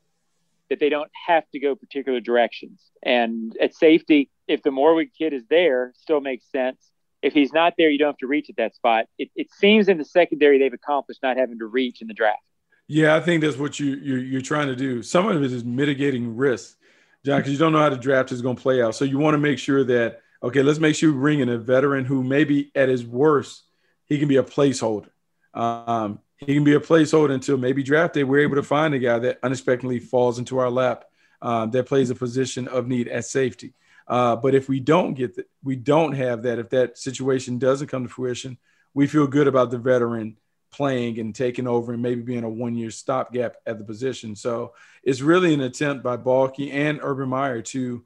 that 0.70 0.80
they 0.80 0.90
don't 0.90 1.12
have 1.28 1.50
to 1.52 1.60
go 1.60 1.76
particular 1.76 2.20
directions. 2.20 2.82
And 3.02 3.56
at 3.62 3.74
safety, 3.74 4.30
if 4.48 4.64
the 4.64 4.70
Moehrig 4.70 5.12
kid 5.18 5.34
is 5.34 5.44
there, 5.50 5.94
still 5.98 6.22
makes 6.22 6.46
sense. 6.52 6.92
If 7.22 7.34
he's 7.34 7.54
not 7.54 7.74
there, 7.78 7.90
you 7.90 7.98
don't 7.98 8.10
have 8.10 8.18
to 8.18 8.28
reach 8.28 8.50
at 8.50 8.58
that 8.58 8.76
spot. 8.76 9.06
It, 9.18 9.30
it 9.36 9.52
seems 9.52 9.88
in 9.88 9.98
the 9.98 10.06
secondary 10.06 10.60
they've 10.60 10.74
accomplished 10.74 11.22
not 11.24 11.38
having 11.38 11.60
to 11.60 11.66
reach 11.66 12.02
in 12.02 12.08
the 12.08 12.14
draft. 12.14 12.42
Yeah, 12.88 13.16
I 13.16 13.20
think 13.20 13.42
that's 13.42 13.58
what 13.58 13.80
you 13.80 13.96
you're, 13.96 14.20
you're 14.20 14.42
trying 14.42 14.68
to 14.68 14.76
do. 14.76 15.04
Some 15.04 15.28
of 15.28 15.44
it 15.44 15.52
is 15.52 15.66
mitigating 15.66 16.38
risk, 16.38 16.78
John, 17.26 17.40
because 17.40 17.52
you 17.52 17.58
don't 17.58 17.74
know 17.74 17.80
how 17.80 17.90
the 17.90 17.98
draft 17.98 18.32
is 18.32 18.42
going 18.42 18.56
to 18.56 18.62
play 18.62 18.82
out. 18.82 18.96
So 18.96 19.04
you 19.04 19.18
want 19.18 19.34
to 19.34 19.40
make 19.40 19.60
sure 19.60 19.84
that 19.84 20.22
okay, 20.42 20.62
let's 20.62 20.80
make 20.80 20.96
sure 20.96 21.12
we 21.12 21.18
bring 21.18 21.40
in 21.40 21.50
a 21.50 21.58
veteran 21.58 22.06
who 22.06 22.24
maybe 22.24 22.72
at 22.76 22.88
his 22.88 23.06
worst 23.06 23.64
he 24.06 24.20
can 24.20 24.28
be 24.30 24.38
a 24.38 24.44
placeholder. 24.44 25.10
Um, 25.54 26.20
he 26.38 26.54
can 26.54 26.64
be 26.64 26.76
a 26.76 26.80
placeholder 26.80 27.34
until 27.34 27.58
maybe 27.58 27.84
draft 27.84 28.14
day 28.14 28.24
we're 28.24 28.40
able 28.44 28.56
to 28.56 28.64
find 28.64 28.94
a 28.94 29.00
guy 29.00 29.20
that 29.20 29.40
unexpectedly 29.44 30.00
falls 30.00 30.40
into 30.40 30.60
our 30.60 30.70
lap 30.70 31.06
um, 31.42 31.72
that 31.72 31.88
plays 31.88 32.10
a 32.10 32.16
position 32.16 32.68
of 32.68 32.88
need 32.88 33.08
at 33.08 33.26
safety. 33.26 33.74
Uh, 34.08 34.36
but 34.36 34.56
if 34.56 34.70
we 34.70 34.80
don't 34.80 35.16
get 35.16 35.36
that, 35.36 35.50
we 35.64 35.76
don't 35.76 36.14
have 36.14 36.44
that. 36.44 36.60
If 36.60 36.70
that 36.70 36.98
situation 36.98 37.60
doesn't 37.60 37.88
come 37.88 38.04
to 38.04 38.10
fruition, 38.10 38.58
we 38.94 39.08
feel 39.08 39.28
good 39.28 39.48
about 39.48 39.70
the 39.70 39.78
veteran 39.78 40.38
playing 40.72 41.20
and 41.20 41.34
taking 41.34 41.68
over 41.68 41.94
and 41.94 42.02
maybe 42.02 42.22
being 42.22 42.44
a 42.44 42.50
one 42.50 42.76
year 42.76 42.92
stopgap 42.92 43.56
at 43.66 43.78
the 43.78 43.84
position. 43.84 44.36
So 44.36 44.74
it's 45.04 45.22
really 45.22 45.54
an 45.54 45.62
attempt 45.62 46.04
by 46.04 46.18
Baalke 46.18 46.72
and 46.72 47.00
Urban 47.02 47.30
Meyer 47.30 47.62
to 47.64 48.06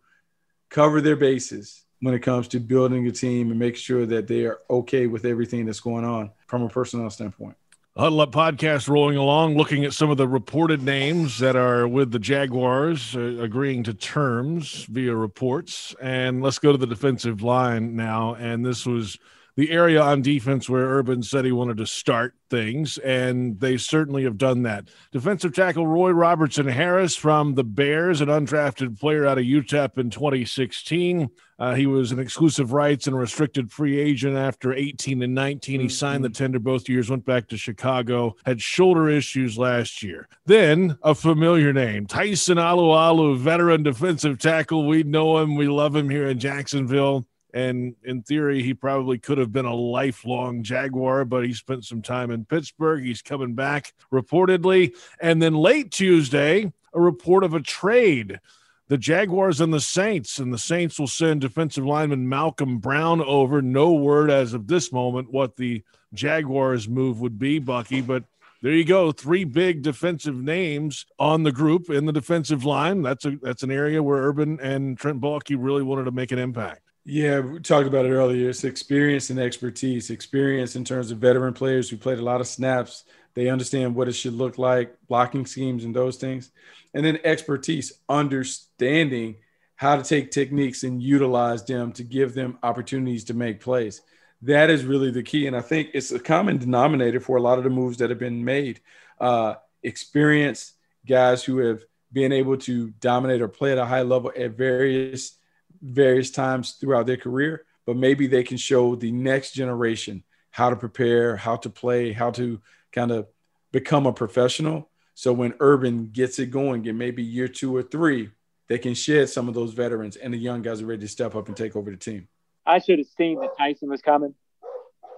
cover 0.69 1.01
their 1.01 1.15
bases 1.15 1.83
when 1.99 2.13
it 2.13 2.21
comes 2.21 2.47
to 2.49 2.59
building 2.59 3.05
a 3.07 3.11
team 3.11 3.51
and 3.51 3.59
make 3.59 3.75
sure 3.75 4.05
that 4.07 4.27
they 4.27 4.45
are 4.45 4.59
okay 4.69 5.05
with 5.05 5.25
everything 5.25 5.65
that's 5.65 5.79
going 5.79 6.05
on 6.05 6.31
from 6.47 6.63
a 6.63 6.69
personnel 6.69 7.09
standpoint. 7.09 7.55
Huddle 7.97 8.21
Up 8.21 8.31
podcast 8.31 8.87
rolling 8.87 9.17
along, 9.17 9.57
looking 9.57 9.83
at 9.83 9.91
some 9.91 10.09
of 10.09 10.15
the 10.15 10.25
reported 10.25 10.81
names 10.81 11.39
that 11.39 11.57
are 11.57 11.85
with 11.85 12.11
the 12.11 12.19
Jaguars, 12.19 13.17
uh, 13.17 13.19
agreeing 13.41 13.83
to 13.83 13.93
terms 13.93 14.85
via 14.85 15.13
reports. 15.13 15.93
And 16.01 16.41
let's 16.41 16.57
go 16.57 16.71
to 16.71 16.77
the 16.77 16.87
defensive 16.87 17.43
line 17.43 17.97
now. 17.97 18.35
And 18.35 18.65
this 18.65 18.85
was 18.85 19.19
the 19.55 19.71
area 19.71 20.01
on 20.01 20.21
defense 20.21 20.69
where 20.69 20.85
Urban 20.85 21.23
said 21.23 21.45
he 21.45 21.51
wanted 21.51 21.77
to 21.77 21.85
start 21.85 22.35
things, 22.49 22.97
and 22.99 23.59
they 23.59 23.77
certainly 23.77 24.23
have 24.23 24.37
done 24.37 24.63
that. 24.63 24.89
Defensive 25.11 25.53
tackle 25.53 25.87
Roy 25.87 26.11
Robertson 26.11 26.67
Harris 26.67 27.15
from 27.15 27.55
the 27.55 27.63
Bears, 27.63 28.21
an 28.21 28.29
undrafted 28.29 28.99
player 28.99 29.25
out 29.25 29.37
of 29.37 29.45
UTEP 29.45 29.97
in 29.97 30.09
2016. 30.09 31.29
Uh, 31.59 31.75
he 31.75 31.85
was 31.85 32.11
an 32.11 32.17
exclusive 32.17 32.73
rights 32.73 33.05
and 33.05 33.15
restricted 33.15 33.71
free 33.71 33.99
agent 33.99 34.35
after 34.35 34.73
18 34.73 35.21
and 35.21 35.35
19. 35.35 35.79
He 35.79 35.89
signed 35.89 36.23
the 36.23 36.27
mm-hmm. 36.29 36.43
tender 36.43 36.59
both 36.59 36.89
years, 36.89 37.09
went 37.09 37.23
back 37.23 37.47
to 37.49 37.57
Chicago, 37.57 38.35
had 38.45 38.59
shoulder 38.61 39.09
issues 39.09 39.57
last 39.59 40.01
year. 40.01 40.27
Then 40.45 40.97
a 41.03 41.13
familiar 41.13 41.71
name, 41.71 42.07
Tyson 42.07 42.57
Alualu, 42.57 43.37
veteran 43.37 43.83
defensive 43.83 44.39
tackle. 44.39 44.87
We 44.87 45.03
know 45.03 45.37
him, 45.37 45.55
we 45.55 45.67
love 45.67 45.95
him 45.95 46.09
here 46.09 46.27
in 46.27 46.39
Jacksonville. 46.39 47.27
And 47.53 47.95
in 48.03 48.23
theory, 48.23 48.63
he 48.63 48.73
probably 48.73 49.17
could 49.17 49.37
have 49.37 49.51
been 49.51 49.65
a 49.65 49.75
lifelong 49.75 50.63
Jaguar, 50.63 51.25
but 51.25 51.45
he 51.45 51.53
spent 51.53 51.85
some 51.85 52.01
time 52.01 52.31
in 52.31 52.45
Pittsburgh. 52.45 53.03
He's 53.03 53.21
coming 53.21 53.55
back 53.55 53.93
reportedly. 54.11 54.95
And 55.19 55.41
then 55.41 55.53
late 55.53 55.91
Tuesday, 55.91 56.71
a 56.93 56.99
report 56.99 57.43
of 57.43 57.53
a 57.53 57.61
trade. 57.61 58.39
The 58.87 58.97
Jaguars 58.97 59.61
and 59.61 59.73
the 59.73 59.79
Saints, 59.79 60.37
and 60.37 60.53
the 60.53 60.57
Saints 60.57 60.99
will 60.99 61.07
send 61.07 61.41
defensive 61.41 61.85
lineman 61.85 62.27
Malcolm 62.27 62.79
Brown 62.79 63.21
over. 63.21 63.61
No 63.61 63.93
word 63.93 64.29
as 64.29 64.53
of 64.53 64.67
this 64.67 64.91
moment 64.91 65.31
what 65.31 65.55
the 65.55 65.83
Jaguars' 66.13 66.89
move 66.89 67.21
would 67.21 67.39
be, 67.39 67.59
Bucky, 67.59 68.01
but 68.01 68.25
there 68.61 68.73
you 68.73 68.83
go. 68.83 69.11
Three 69.11 69.43
big 69.43 69.81
defensive 69.81 70.35
names 70.35 71.05
on 71.17 71.43
the 71.43 71.51
group 71.51 71.89
in 71.89 72.05
the 72.05 72.11
defensive 72.11 72.63
line. 72.63 73.01
That's 73.01 73.25
a 73.25 73.37
that's 73.41 73.63
an 73.63 73.71
area 73.71 74.03
where 74.03 74.21
Urban 74.21 74.59
and 74.59 74.97
Trent 74.97 75.19
Baalke 75.19 75.55
really 75.57 75.81
wanted 75.81 76.03
to 76.03 76.11
make 76.11 76.31
an 76.31 76.37
impact. 76.39 76.90
Yeah, 77.03 77.39
we 77.39 77.59
talked 77.59 77.87
about 77.87 78.05
it 78.05 78.11
earlier. 78.11 78.49
It's 78.49 78.63
experience 78.63 79.31
and 79.31 79.39
expertise. 79.39 80.11
Experience 80.11 80.75
in 80.75 80.85
terms 80.85 81.09
of 81.09 81.17
veteran 81.17 81.53
players 81.53 81.89
who 81.89 81.97
played 81.97 82.19
a 82.19 82.23
lot 82.23 82.41
of 82.41 82.47
snaps. 82.47 83.05
They 83.33 83.49
understand 83.49 83.95
what 83.95 84.07
it 84.07 84.13
should 84.13 84.33
look 84.33 84.57
like, 84.57 84.95
blocking 85.07 85.45
schemes 85.45 85.83
and 85.83 85.95
those 85.95 86.17
things. 86.17 86.51
And 86.93 87.03
then 87.03 87.19
expertise, 87.23 87.93
understanding 88.07 89.37
how 89.75 89.95
to 89.95 90.03
take 90.03 90.29
techniques 90.29 90.83
and 90.83 91.01
utilize 91.01 91.65
them 91.65 91.91
to 91.93 92.03
give 92.03 92.35
them 92.35 92.59
opportunities 92.61 93.23
to 93.25 93.33
make 93.33 93.61
plays. 93.61 94.01
That 94.43 94.69
is 94.69 94.85
really 94.85 95.09
the 95.09 95.23
key. 95.23 95.47
And 95.47 95.55
I 95.55 95.61
think 95.61 95.89
it's 95.93 96.11
a 96.11 96.19
common 96.19 96.59
denominator 96.59 97.19
for 97.19 97.37
a 97.37 97.41
lot 97.41 97.57
of 97.57 97.63
the 97.63 97.69
moves 97.71 97.97
that 97.97 98.11
have 98.11 98.19
been 98.19 98.45
made. 98.45 98.79
Uh, 99.19 99.55
experience, 99.81 100.73
guys 101.07 101.43
who 101.43 101.59
have 101.59 101.83
been 102.13 102.31
able 102.31 102.57
to 102.57 102.89
dominate 102.99 103.41
or 103.41 103.47
play 103.47 103.71
at 103.71 103.79
a 103.79 103.85
high 103.85 104.01
level 104.03 104.31
at 104.37 104.51
various 104.51 105.37
various 105.81 106.31
times 106.31 106.73
throughout 106.73 107.07
their 107.07 107.17
career, 107.17 107.65
but 107.85 107.95
maybe 107.95 108.27
they 108.27 108.43
can 108.43 108.57
show 108.57 108.95
the 108.95 109.11
next 109.11 109.51
generation 109.53 110.23
how 110.51 110.69
to 110.69 110.75
prepare, 110.75 111.35
how 111.35 111.55
to 111.57 111.69
play, 111.69 112.11
how 112.11 112.31
to 112.31 112.61
kind 112.91 113.11
of 113.11 113.27
become 113.71 114.05
a 114.05 114.13
professional. 114.13 114.89
So 115.13 115.33
when 115.33 115.53
Urban 115.59 116.09
gets 116.11 116.39
it 116.39 116.47
going 116.47 116.85
in 116.85 116.97
maybe 116.97 117.23
year 117.23 117.47
two 117.47 117.75
or 117.75 117.83
three, 117.83 118.29
they 118.67 118.77
can 118.77 118.93
shed 118.93 119.29
some 119.29 119.47
of 119.47 119.53
those 119.53 119.73
veterans 119.73 120.15
and 120.15 120.33
the 120.33 120.37
young 120.37 120.61
guys 120.61 120.81
are 120.81 120.85
ready 120.85 121.01
to 121.01 121.07
step 121.07 121.35
up 121.35 121.47
and 121.47 121.57
take 121.57 121.75
over 121.75 121.91
the 121.91 121.97
team. 121.97 122.27
I 122.65 122.79
should 122.79 122.99
have 122.99 123.07
seen 123.17 123.39
that 123.41 123.57
Tyson 123.57 123.89
was 123.89 124.01
coming. 124.01 124.35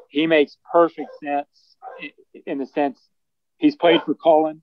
He 0.10 0.27
makes 0.27 0.58
perfect 0.72 1.10
sense 1.24 1.48
in 2.46 2.58
the 2.58 2.65
sense 2.65 3.00
he's 3.58 3.75
played 3.75 4.01
for 4.03 4.15
Cullen. 4.15 4.62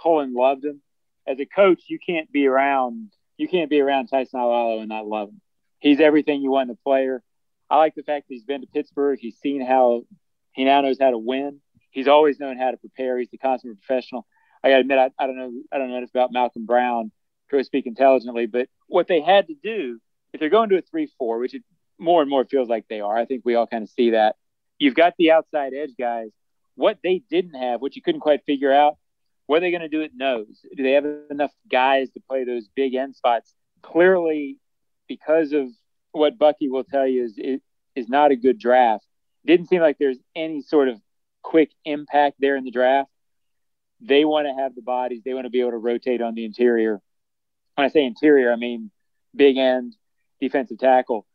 Cullen 0.00 0.34
loved 0.34 0.64
him. 0.64 0.80
As 1.26 1.38
a 1.38 1.46
coach, 1.46 1.82
you 1.88 1.98
can't 2.04 2.30
be 2.32 2.46
around 2.46 3.12
you 3.36 3.48
can't 3.48 3.70
be 3.70 3.80
around 3.80 4.08
Tyson 4.08 4.38
Alualu 4.38 4.80
and 4.80 4.88
not 4.88 5.06
love 5.06 5.28
him. 5.28 5.40
He's 5.78 6.00
everything 6.00 6.42
you 6.42 6.50
want 6.50 6.70
in 6.70 6.74
a 6.74 6.88
player. 6.88 7.22
I 7.68 7.78
like 7.78 7.94
the 7.94 8.02
fact 8.02 8.28
that 8.28 8.34
he's 8.34 8.44
been 8.44 8.60
to 8.60 8.66
Pittsburgh. 8.66 9.18
He's 9.20 9.38
seen 9.38 9.64
how 9.64 10.02
he 10.52 10.64
now 10.64 10.80
knows 10.82 10.98
how 11.00 11.10
to 11.10 11.18
win. 11.18 11.60
He's 11.90 12.08
always 12.08 12.38
known 12.38 12.56
how 12.58 12.70
to 12.70 12.76
prepare. 12.76 13.18
He's 13.18 13.30
the 13.30 13.38
consummate 13.38 13.80
professional. 13.80 14.26
I 14.62 14.68
got 14.68 14.76
to 14.76 14.80
admit, 14.80 14.98
I, 14.98 15.10
I, 15.18 15.26
don't 15.26 15.36
know, 15.36 15.52
I 15.72 15.78
don't 15.78 15.90
know 15.90 15.96
enough 15.96 16.10
about 16.10 16.32
Malcolm 16.32 16.66
Brown 16.66 17.10
to 17.50 17.64
speak 17.64 17.86
intelligently, 17.86 18.46
but 18.46 18.68
what 18.86 19.08
they 19.08 19.20
had 19.20 19.48
to 19.48 19.54
do, 19.62 20.00
if 20.32 20.40
they're 20.40 20.48
going 20.48 20.70
to 20.70 20.78
a 20.78 20.82
three-four, 20.82 21.38
which 21.38 21.54
it 21.54 21.62
more 21.98 22.22
and 22.22 22.30
more 22.30 22.44
feels 22.44 22.68
like 22.68 22.86
they 22.88 23.00
are, 23.00 23.16
I 23.16 23.26
think 23.26 23.42
we 23.44 23.54
all 23.54 23.66
kind 23.66 23.82
of 23.82 23.90
see 23.90 24.10
that. 24.10 24.36
You've 24.78 24.94
got 24.94 25.14
the 25.18 25.32
outside 25.32 25.72
edge 25.74 25.92
guys. 25.98 26.30
What 26.74 26.98
they 27.02 27.22
didn't 27.30 27.54
have, 27.54 27.80
which 27.80 27.96
you 27.96 28.02
couldn't 28.02 28.22
quite 28.22 28.44
figure 28.46 28.72
out, 28.72 28.96
what 29.52 29.58
are 29.58 29.60
they 29.60 29.70
going 29.70 29.82
to 29.82 29.88
do 29.88 30.02
at 30.02 30.14
nose? 30.14 30.64
Do 30.74 30.82
they 30.82 30.92
have 30.92 31.04
enough 31.28 31.50
guys 31.70 32.10
to 32.12 32.20
play 32.26 32.44
those 32.44 32.68
big 32.74 32.94
end 32.94 33.14
spots? 33.14 33.52
Clearly, 33.82 34.56
because 35.08 35.52
of 35.52 35.68
what 36.12 36.38
Bucky 36.38 36.70
will 36.70 36.84
tell 36.84 37.06
you 37.06 37.24
is 37.24 37.34
it 37.36 37.60
is 37.94 38.08
not 38.08 38.30
a 38.30 38.36
good 38.36 38.58
draft. 38.58 39.04
Didn't 39.44 39.68
seem 39.68 39.82
like 39.82 39.98
there's 39.98 40.16
any 40.34 40.62
sort 40.62 40.88
of 40.88 40.98
quick 41.42 41.70
impact 41.84 42.36
there 42.40 42.56
in 42.56 42.64
the 42.64 42.70
draft. 42.70 43.10
They 44.00 44.24
want 44.24 44.46
to 44.46 44.54
have 44.54 44.74
the 44.74 44.80
bodies. 44.80 45.20
They 45.22 45.34
want 45.34 45.44
to 45.44 45.50
be 45.50 45.60
able 45.60 45.72
to 45.72 45.76
rotate 45.76 46.22
on 46.22 46.34
the 46.34 46.46
interior. 46.46 47.02
When 47.74 47.84
I 47.84 47.88
say 47.88 48.06
interior, 48.06 48.50
I 48.50 48.56
mean 48.56 48.90
big 49.36 49.58
end, 49.58 49.94
defensive 50.40 50.78
tackle. 50.78 51.26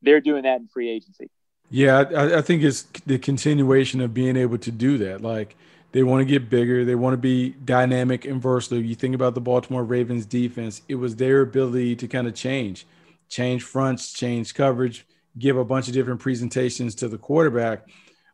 They're 0.00 0.22
doing 0.22 0.44
that 0.44 0.58
in 0.58 0.68
free 0.68 0.88
agency. 0.88 1.30
Yeah, 1.68 1.98
I, 1.98 2.38
I 2.38 2.40
think 2.40 2.62
it's 2.62 2.84
the 3.04 3.18
continuation 3.18 4.00
of 4.00 4.14
being 4.14 4.38
able 4.38 4.56
to 4.56 4.70
do 4.70 4.96
that. 4.96 5.20
Like 5.20 5.54
they 5.92 6.02
want 6.02 6.20
to 6.20 6.24
get 6.24 6.50
bigger. 6.50 6.84
They 6.84 6.94
want 6.94 7.14
to 7.14 7.18
be 7.18 7.50
dynamic 7.50 8.24
and 8.24 8.40
versatile. 8.40 8.82
You 8.82 8.94
think 8.94 9.14
about 9.14 9.34
the 9.34 9.40
Baltimore 9.40 9.84
Ravens 9.84 10.26
defense, 10.26 10.82
it 10.88 10.96
was 10.96 11.16
their 11.16 11.40
ability 11.40 11.96
to 11.96 12.08
kind 12.08 12.26
of 12.26 12.34
change, 12.34 12.86
change 13.28 13.62
fronts, 13.62 14.12
change 14.12 14.54
coverage, 14.54 15.06
give 15.38 15.56
a 15.56 15.64
bunch 15.64 15.88
of 15.88 15.94
different 15.94 16.20
presentations 16.20 16.94
to 16.96 17.08
the 17.08 17.18
quarterback. 17.18 17.86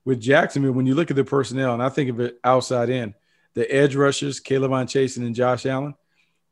With 0.04 0.20
Jacksonville, 0.20 0.72
when 0.72 0.86
you 0.86 0.94
look 0.94 1.10
at 1.10 1.16
the 1.16 1.24
personnel, 1.24 1.72
and 1.72 1.82
I 1.82 1.88
think 1.88 2.10
of 2.10 2.20
it 2.20 2.38
outside 2.44 2.90
in, 2.90 3.14
the 3.54 3.70
edge 3.72 3.94
rushers, 3.94 4.40
K'Lavon 4.40 4.84
Chaisson 4.84 5.24
and 5.24 5.34
Josh 5.34 5.64
Allen, 5.64 5.94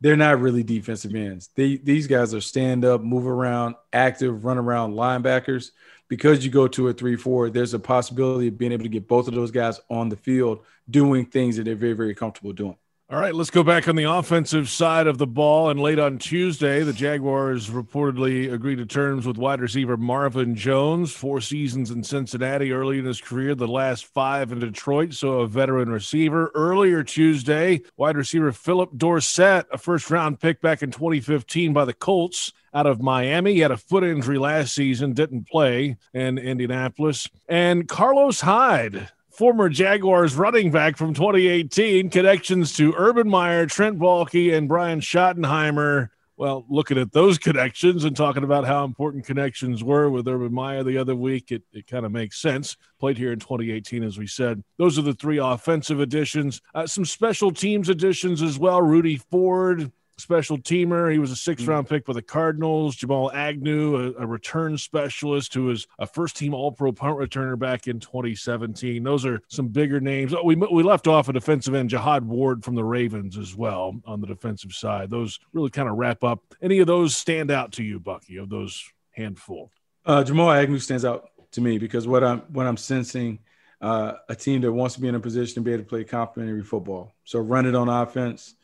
they're 0.00 0.16
not 0.16 0.40
really 0.40 0.62
defensive 0.62 1.14
ends. 1.14 1.50
They, 1.54 1.76
these 1.76 2.06
guys 2.06 2.32
are 2.34 2.40
stand 2.40 2.84
up, 2.84 3.02
move 3.02 3.26
around, 3.26 3.74
active, 3.92 4.44
run 4.44 4.58
around 4.58 4.94
linebackers 4.94 5.70
because 6.12 6.44
you 6.44 6.50
go 6.50 6.68
to 6.68 6.88
a 6.88 6.92
three 6.92 7.16
four, 7.16 7.48
there's 7.48 7.72
a 7.72 7.78
possibility 7.78 8.48
of 8.48 8.58
being 8.58 8.70
able 8.70 8.82
to 8.82 8.90
get 8.90 9.08
both 9.08 9.28
of 9.28 9.34
those 9.34 9.50
guys 9.50 9.80
on 9.88 10.10
the 10.10 10.16
field 10.16 10.62
doing 10.90 11.24
things 11.24 11.56
that 11.56 11.64
they're 11.64 11.74
very 11.74 11.94
very 11.94 12.14
comfortable 12.14 12.52
doing. 12.52 12.76
All 13.12 13.18
right, 13.18 13.34
let's 13.34 13.50
go 13.50 13.62
back 13.62 13.88
on 13.88 13.96
the 13.96 14.10
offensive 14.10 14.70
side 14.70 15.06
of 15.06 15.18
the 15.18 15.26
ball. 15.26 15.68
And 15.68 15.78
late 15.78 15.98
on 15.98 16.16
Tuesday, 16.16 16.82
the 16.82 16.94
Jaguars 16.94 17.68
reportedly 17.68 18.50
agreed 18.50 18.76
to 18.76 18.86
terms 18.86 19.26
with 19.26 19.36
wide 19.36 19.60
receiver 19.60 19.98
Marvin 19.98 20.54
Jones. 20.54 21.12
Four 21.12 21.42
seasons 21.42 21.90
in 21.90 22.04
Cincinnati 22.04 22.72
early 22.72 22.98
in 22.98 23.04
his 23.04 23.20
career, 23.20 23.54
the 23.54 23.68
last 23.68 24.06
five 24.06 24.50
in 24.50 24.60
Detroit, 24.60 25.12
so 25.12 25.40
a 25.40 25.46
veteran 25.46 25.90
receiver. 25.90 26.50
Earlier 26.54 27.04
Tuesday, 27.04 27.82
wide 27.98 28.16
receiver 28.16 28.50
Phillip 28.50 28.96
Dorsett, 28.96 29.66
a 29.70 29.76
first 29.76 30.10
round 30.10 30.40
pick 30.40 30.62
back 30.62 30.82
in 30.82 30.90
2015 30.90 31.74
by 31.74 31.84
the 31.84 31.92
Colts 31.92 32.50
out 32.72 32.86
of 32.86 33.02
Miami. 33.02 33.52
He 33.52 33.60
had 33.60 33.72
a 33.72 33.76
foot 33.76 34.04
injury 34.04 34.38
last 34.38 34.74
season, 34.74 35.12
didn't 35.12 35.50
play 35.50 35.98
in 36.14 36.38
Indianapolis. 36.38 37.28
And 37.46 37.86
Carlos 37.86 38.40
Hyde, 38.40 39.10
former 39.32 39.68
Jaguars 39.68 40.34
running 40.34 40.70
back 40.70 40.96
from 40.96 41.14
2018, 41.14 42.10
connections 42.10 42.76
to 42.76 42.94
Urban 42.96 43.28
Meyer, 43.28 43.66
Trent 43.66 43.98
Baalke, 43.98 44.54
and 44.54 44.68
Brian 44.68 45.00
Schottenheimer. 45.00 46.10
Well, 46.36 46.64
looking 46.68 46.98
at 46.98 47.12
those 47.12 47.38
connections 47.38 48.04
and 48.04 48.16
talking 48.16 48.42
about 48.42 48.66
how 48.66 48.84
important 48.84 49.24
connections 49.24 49.82
were 49.84 50.10
with 50.10 50.28
Urban 50.28 50.52
Meyer 50.52 50.82
the 50.82 50.98
other 50.98 51.14
week, 51.14 51.50
it, 51.50 51.62
it 51.72 51.86
kind 51.86 52.04
of 52.04 52.12
makes 52.12 52.40
sense. 52.40 52.76
Played 52.98 53.16
here 53.16 53.32
in 53.32 53.38
2018, 53.38 54.02
as 54.02 54.18
we 54.18 54.26
said. 54.26 54.62
Those 54.76 54.98
are 54.98 55.02
the 55.02 55.14
three 55.14 55.38
offensive 55.38 56.00
additions. 56.00 56.60
Uh, 56.74 56.86
some 56.86 57.04
special 57.04 57.52
teams 57.52 57.88
additions 57.88 58.42
as 58.42 58.58
well. 58.58 58.82
Rudy 58.82 59.16
Ford, 59.16 59.92
special 60.18 60.58
teamer. 60.58 61.10
He 61.10 61.18
was 61.18 61.30
a 61.30 61.36
sixth 61.36 61.66
round 61.66 61.88
pick 61.88 62.06
for 62.06 62.12
the 62.12 62.22
Cardinals. 62.22 62.96
Jamal 62.96 63.30
Agnew, 63.32 63.96
a, 63.96 64.22
a 64.22 64.26
return 64.26 64.78
specialist 64.78 65.54
who 65.54 65.64
was 65.64 65.86
a 65.98 66.06
first 66.06 66.36
team 66.36 66.54
All 66.54 66.72
Pro 66.72 66.92
punt 66.92 67.18
returner 67.18 67.58
back 67.58 67.86
in 67.86 68.00
2017. 68.00 69.02
Those 69.02 69.24
are 69.24 69.40
some 69.48 69.68
bigger 69.68 70.00
names. 70.00 70.34
Oh, 70.34 70.44
we, 70.44 70.54
we 70.56 70.82
left 70.82 71.06
off 71.06 71.28
a 71.28 71.32
defensive 71.32 71.74
end, 71.74 71.90
Jihad 71.90 72.26
Ward 72.26 72.64
from 72.64 72.74
the 72.74 72.84
Ravens 72.84 73.36
as 73.38 73.56
well 73.56 74.00
on 74.04 74.20
the 74.20 74.26
defensive 74.26 74.72
side. 74.72 75.10
Those 75.10 75.38
really 75.52 75.70
kind 75.70 75.88
of 75.88 75.96
wrap 75.96 76.24
up. 76.24 76.40
Any 76.60 76.78
of 76.78 76.86
those 76.86 77.16
stand 77.16 77.50
out 77.50 77.72
to 77.72 77.82
you, 77.82 77.98
Bucky, 78.00 78.36
of 78.36 78.48
those 78.48 78.82
handful? 79.10 79.70
Uh, 80.04 80.24
Jamal 80.24 80.50
Agnew 80.50 80.78
stands 80.78 81.04
out 81.04 81.30
to 81.52 81.60
me 81.60 81.78
because 81.78 82.08
what 82.08 82.24
I'm 82.24 82.40
what 82.52 82.66
I'm 82.66 82.76
sensing 82.76 83.38
uh, 83.82 84.14
a 84.28 84.34
team 84.34 84.60
that 84.60 84.72
wants 84.72 84.94
to 84.94 85.00
be 85.00 85.08
in 85.08 85.16
a 85.16 85.20
position 85.20 85.56
to 85.56 85.60
be 85.60 85.72
able 85.72 85.82
to 85.82 85.88
play 85.88 86.04
complementary 86.04 86.62
football. 86.62 87.14
So 87.24 87.40
run 87.40 87.66
it 87.66 87.74
on 87.74 87.88
offense, 87.88 88.54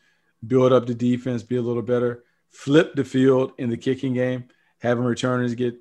build 0.45 0.71
up 0.71 0.85
the 0.85 0.95
defense, 0.95 1.43
be 1.43 1.57
a 1.57 1.61
little 1.61 1.81
better, 1.81 2.23
flip 2.49 2.95
the 2.95 3.03
field 3.03 3.53
in 3.57 3.69
the 3.69 3.77
kicking 3.77 4.13
game, 4.13 4.45
having 4.79 5.03
returners 5.03 5.55
get 5.55 5.75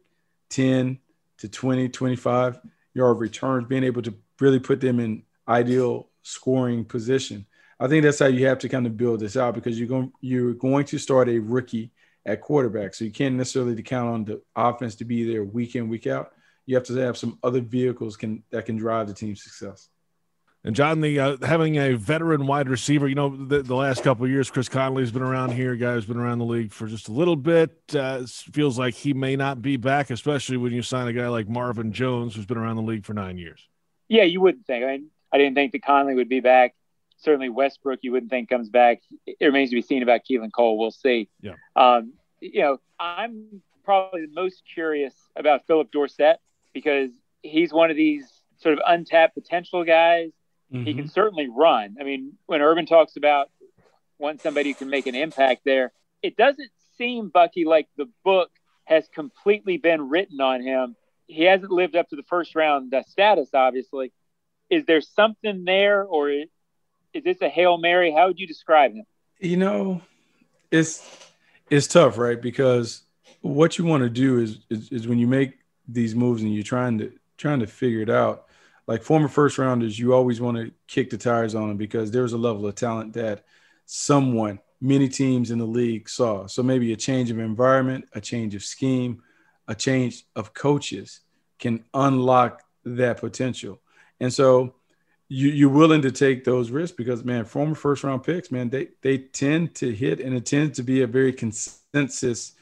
10 0.51 0.99
to 1.39 1.49
20, 1.49 1.89
25 1.89 2.61
yard 2.95 3.19
returns, 3.19 3.69
being 3.69 3.85
able 3.85 4.03
to 4.03 4.15
really 4.41 4.59
put 4.59 4.81
them 4.81 5.01
in 5.01 5.23
ideal 5.47 6.09
scoring 6.23 6.85
position. 6.85 7.47
I 7.81 7.87
think 7.87 8.03
that's 8.03 8.19
how 8.19 8.27
you 8.27 8.47
have 8.47 8.59
to 8.61 8.69
kind 8.69 8.87
of 8.87 8.97
build 8.97 9.21
this 9.21 9.37
out 9.37 9.55
because 9.55 9.79
you're 9.79 9.89
going 9.89 10.13
you're 10.21 10.55
going 10.55 10.85
to 10.87 10.99
start 10.99 11.29
a 11.29 11.39
rookie 11.39 11.93
at 12.27 12.41
quarterback, 12.41 12.95
so 12.95 13.05
you 13.05 13.11
can't 13.11 13.37
necessarily 13.37 13.81
count 13.83 14.09
on 14.11 14.25
the 14.25 14.43
offense 14.57 14.97
to 14.97 15.05
be 15.05 15.25
there 15.25 15.45
week 15.45 15.77
in 15.77 15.89
week 15.89 16.07
out. 16.07 16.33
You 16.67 16.75
have 16.75 16.85
to 16.85 16.95
have 16.97 17.17
some 17.17 17.39
other 17.43 17.61
vehicles 17.61 18.17
can 18.17 18.43
that 18.51 18.67
can 18.67 18.77
drive 18.77 19.07
the 19.07 19.15
team's 19.15 19.43
success. 19.43 19.89
And 20.69 20.77
John, 20.77 21.01
the 21.01 21.19
uh, 21.19 21.37
having 21.41 21.79
a 21.79 21.95
veteran 21.95 22.47
wide 22.47 22.69
receiver, 22.69 23.09
you 23.09 23.15
know, 23.15 23.35
the, 23.35 23.63
the 23.63 23.75
last 23.75 24.05
couple 24.05 24.27
of 24.27 24.31
years, 24.31 24.51
Chris 24.51 24.69
Conley's 24.69 25.11
been 25.11 25.23
around 25.23 25.53
here. 25.53 25.75
Guy's 25.77 26.05
been 26.05 26.19
around 26.19 26.41
the 26.41 26.45
league 26.45 26.75
for 26.75 26.87
just 26.87 27.09
a 27.09 27.11
little 27.11 27.37
bit. 27.37 27.73
Uh, 27.95 28.27
feels 28.27 28.79
like 28.79 28.93
he 28.93 29.15
may 29.15 29.35
not 29.35 29.63
be 29.63 29.79
back, 29.79 30.11
especially 30.11 30.59
when 30.59 30.73
you 30.73 30.83
sign 30.83 31.09
a 31.09 31.15
guy 31.15 31.27
like 31.29 31.49
Marvin 31.49 31.91
Jones, 31.91 32.35
who's 32.35 32.45
been 32.45 32.59
around 32.59 32.77
the 32.77 32.83
league 32.83 33.07
for 33.07 33.15
nine 33.15 33.39
years. 33.39 33.67
Yeah, 34.09 34.25
you 34.25 34.43
wouldn't 34.43 34.67
think. 34.67 34.85
I 34.85 34.89
mean, 34.89 35.07
I 35.33 35.39
didn't 35.39 35.55
think 35.55 35.73
that 35.73 35.83
Conley 35.83 36.15
would 36.15 36.29
be 36.29 36.41
back. 36.41 36.75
Certainly, 37.17 37.49
Westbrook, 37.49 38.01
you 38.03 38.13
wouldn't 38.13 38.31
think 38.31 38.51
comes 38.51 38.69
back. 38.69 39.01
It 39.27 39.47
remains 39.47 39.71
to 39.71 39.77
be 39.77 39.81
seen 39.81 40.03
about 40.03 40.21
Keelan 40.31 40.53
Cole. 40.53 40.77
We'll 40.77 40.91
see. 40.91 41.31
Yeah. 41.41 41.55
Um, 41.77 42.13
you 42.41 42.61
know, 42.61 42.79
I'm 43.01 43.63
probably 43.87 44.27
the 44.27 44.35
most 44.35 44.65
curious 44.75 45.15
about 45.35 45.67
Phillip 45.67 45.91
Dorsett 45.93 46.41
because 46.75 47.11
he's 47.41 47.73
one 47.73 47.91
of 47.91 47.97
these 47.97 48.31
sort 48.59 48.75
of 48.75 48.81
untapped 48.87 49.33
potential 49.33 49.83
guys 49.83 50.33
Mm-hmm. 50.73 50.85
He 50.85 50.95
can 50.95 51.05
mm-hmm. 51.05 51.11
certainly 51.11 51.49
run. 51.49 51.97
I 52.01 52.05
mean, 52.05 52.35
when 52.47 52.61
Urban 52.61 52.87
talks 52.87 53.17
about 53.17 53.51
want 54.19 54.41
somebody 54.43 54.71
who 54.71 54.75
can 54.75 54.91
make 54.91 55.07
an 55.07 55.15
impact 55.15 55.63
there, 55.65 55.93
it 56.23 56.37
doesn't 56.37 56.71
seem, 56.97 57.29
Bucky, 57.29 57.65
like 57.65 57.89
the 57.97 58.09
book 58.25 58.51
has 58.85 59.09
completely 59.15 59.77
been 59.77 60.09
written 60.09 60.41
on 60.41 60.63
him. 60.63 60.97
He 61.27 61.45
hasn't 61.45 61.71
lived 61.71 61.95
up 61.95 62.09
to 62.09 62.17
the 62.17 62.23
first 62.25 62.55
round 62.55 62.93
uh, 62.93 63.03
status, 63.05 63.51
obviously. 63.55 64.13
Is 64.71 64.85
there 64.87 65.01
something 65.01 65.65
there, 65.65 66.05
or 66.05 66.31
is, 66.31 66.49
is 67.15 67.25
this 67.25 67.41
a 67.41 67.49
Hail 67.49 67.79
Mary? 67.79 68.13
How 68.13 68.27
would 68.27 68.39
you 68.39 68.47
describe 68.47 68.93
him? 68.93 69.05
You 69.39 69.57
know, 69.57 70.03
it's 70.71 71.03
it's 71.71 71.87
tough, 71.87 72.19
right? 72.19 72.41
Because 72.41 73.03
what 73.41 73.79
you 73.79 73.85
want 73.85 74.03
to 74.03 74.11
do 74.11 74.39
is, 74.39 74.59
is, 74.69 74.91
is 74.91 75.09
when 75.09 75.19
you 75.19 75.27
make 75.27 75.59
these 75.87 76.15
moves 76.15 76.43
and 76.43 76.53
you're 76.53 76.63
trying 76.63 76.99
to 76.99 77.13
trying 77.37 77.61
to 77.61 77.67
figure 77.67 78.01
it 78.01 78.11
out 78.11 78.48
like 78.89 79.03
former 79.03 79.29
first 79.29 79.59
rounders, 79.59 79.99
you 79.99 80.15
always 80.15 80.41
want 80.41 80.57
to 80.57 80.73
kick 80.89 81.11
the 81.11 81.19
tires 81.19 81.55
on 81.55 81.69
them 81.69 81.77
because 81.77 82.11
there's 82.11 82.33
a 82.33 82.39
level 82.39 82.67
of 82.67 82.75
talent 82.75 83.13
that 83.13 83.45
someone, 83.85 84.59
many 84.81 85.09
teams 85.09 85.51
in 85.51 85.59
the 85.59 85.67
league 85.67 86.09
saw. 86.09 86.47
So 86.47 86.63
maybe 86.63 86.93
a 86.93 86.97
change 86.97 87.31
of 87.31 87.39
environment, 87.39 88.07
a 88.15 88.21
change 88.21 88.55
of 88.55 88.65
scheme, 88.65 89.23
a 89.69 89.75
change 89.75 90.25
of 90.35 90.55
coaches 90.55 91.21
can 91.59 91.85
unlock 91.93 92.63
that 92.85 93.19
potential. 93.19 93.79
And 94.21 94.33
so 94.33 94.75
you, 95.29 95.51
you're 95.51 95.69
willing 95.69 96.01
to 96.03 96.11
take 96.11 96.45
those 96.45 96.71
risks 96.71 96.97
because, 96.97 97.23
man, 97.23 97.45
former 97.45 97.75
first 97.75 98.05
round 98.05 98.23
picks, 98.23 98.51
man, 98.51 98.71
they, 98.71 98.89
they 99.03 99.19
tend 99.19 99.75
to 99.77 99.95
hit 99.95 100.19
and 100.21 100.35
it 100.35 100.47
tends 100.47 100.77
to 100.79 100.83
be 100.83 101.03
a 101.03 101.07
very 101.07 101.35
consensus 101.35 102.55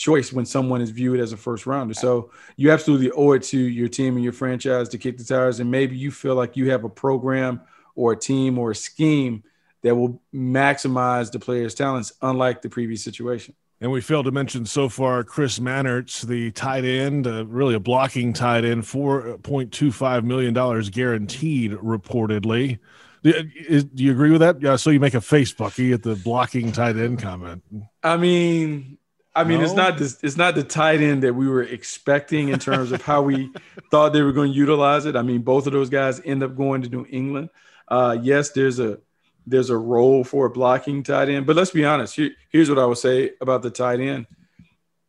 choice 0.00 0.32
when 0.32 0.46
someone 0.46 0.80
is 0.80 0.88
viewed 0.88 1.20
as 1.20 1.32
a 1.32 1.36
first 1.36 1.66
rounder. 1.66 1.92
So 1.92 2.30
you 2.56 2.70
absolutely 2.70 3.10
owe 3.10 3.32
it 3.32 3.42
to 3.44 3.58
your 3.58 3.86
team 3.86 4.14
and 4.16 4.24
your 4.24 4.32
franchise 4.32 4.88
to 4.88 4.98
kick 4.98 5.18
the 5.18 5.24
tires. 5.24 5.60
And 5.60 5.70
maybe 5.70 5.94
you 5.94 6.10
feel 6.10 6.34
like 6.34 6.56
you 6.56 6.70
have 6.70 6.84
a 6.84 6.88
program 6.88 7.60
or 7.94 8.12
a 8.12 8.16
team 8.16 8.58
or 8.58 8.70
a 8.70 8.74
scheme 8.74 9.44
that 9.82 9.94
will 9.94 10.20
maximize 10.34 11.30
the 11.30 11.38
player's 11.38 11.74
talents, 11.74 12.14
unlike 12.22 12.62
the 12.62 12.70
previous 12.70 13.04
situation. 13.04 13.54
And 13.82 13.92
we 13.92 14.00
failed 14.00 14.24
to 14.24 14.30
mention 14.30 14.64
so 14.64 14.88
far 14.88 15.22
Chris 15.22 15.58
Manhertz, 15.58 16.26
the 16.26 16.50
tight 16.52 16.84
end, 16.84 17.26
uh, 17.26 17.44
really 17.46 17.74
a 17.74 17.80
blocking 17.80 18.32
tight 18.32 18.64
end, 18.64 18.84
$4.25 18.84 20.24
million 20.24 20.54
guaranteed, 20.90 21.72
reportedly. 21.72 22.78
Do, 23.22 23.34
is, 23.54 23.84
do 23.84 24.02
you 24.02 24.12
agree 24.12 24.30
with 24.30 24.40
that? 24.40 24.62
Yeah. 24.62 24.76
So 24.76 24.88
you 24.88 25.00
make 25.00 25.14
a 25.14 25.20
face, 25.20 25.52
Bucky, 25.52 25.92
at 25.92 26.02
the 26.02 26.14
blocking 26.16 26.72
tight 26.72 26.96
end 26.96 27.20
comment. 27.20 27.62
I 28.02 28.16
mean, 28.16 28.98
I 29.34 29.44
mean, 29.44 29.58
no? 29.58 29.64
it's 29.64 29.74
not 29.74 29.96
this, 29.96 30.18
it's 30.22 30.36
not 30.36 30.54
the 30.56 30.64
tight 30.64 31.00
end 31.00 31.22
that 31.22 31.34
we 31.34 31.48
were 31.48 31.62
expecting 31.62 32.48
in 32.48 32.58
terms 32.58 32.90
of 32.90 33.02
how 33.02 33.22
we 33.22 33.50
thought 33.90 34.12
they 34.12 34.22
were 34.22 34.32
going 34.32 34.52
to 34.52 34.56
utilize 34.56 35.06
it. 35.06 35.14
I 35.14 35.22
mean, 35.22 35.42
both 35.42 35.66
of 35.66 35.72
those 35.72 35.88
guys 35.88 36.20
end 36.24 36.42
up 36.42 36.56
going 36.56 36.82
to 36.82 36.88
New 36.88 37.06
England. 37.08 37.50
Uh, 37.86 38.18
yes, 38.20 38.50
there's 38.50 38.80
a 38.80 38.98
there's 39.46 39.70
a 39.70 39.76
role 39.76 40.24
for 40.24 40.46
a 40.46 40.50
blocking 40.50 41.02
tight 41.02 41.28
end, 41.28 41.46
but 41.46 41.56
let's 41.56 41.70
be 41.70 41.84
honest. 41.84 42.16
Here, 42.16 42.30
here's 42.50 42.68
what 42.68 42.78
I 42.78 42.86
would 42.86 42.98
say 42.98 43.32
about 43.40 43.62
the 43.62 43.70
tight 43.70 44.00
end: 44.00 44.26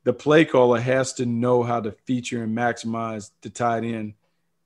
the 0.04 0.14
play 0.14 0.46
caller 0.46 0.80
has 0.80 1.14
to 1.14 1.26
know 1.26 1.64
how 1.64 1.82
to 1.82 1.92
feature 1.92 2.44
and 2.44 2.56
maximize 2.56 3.32
the 3.42 3.50
tight 3.50 3.84
end 3.84 4.14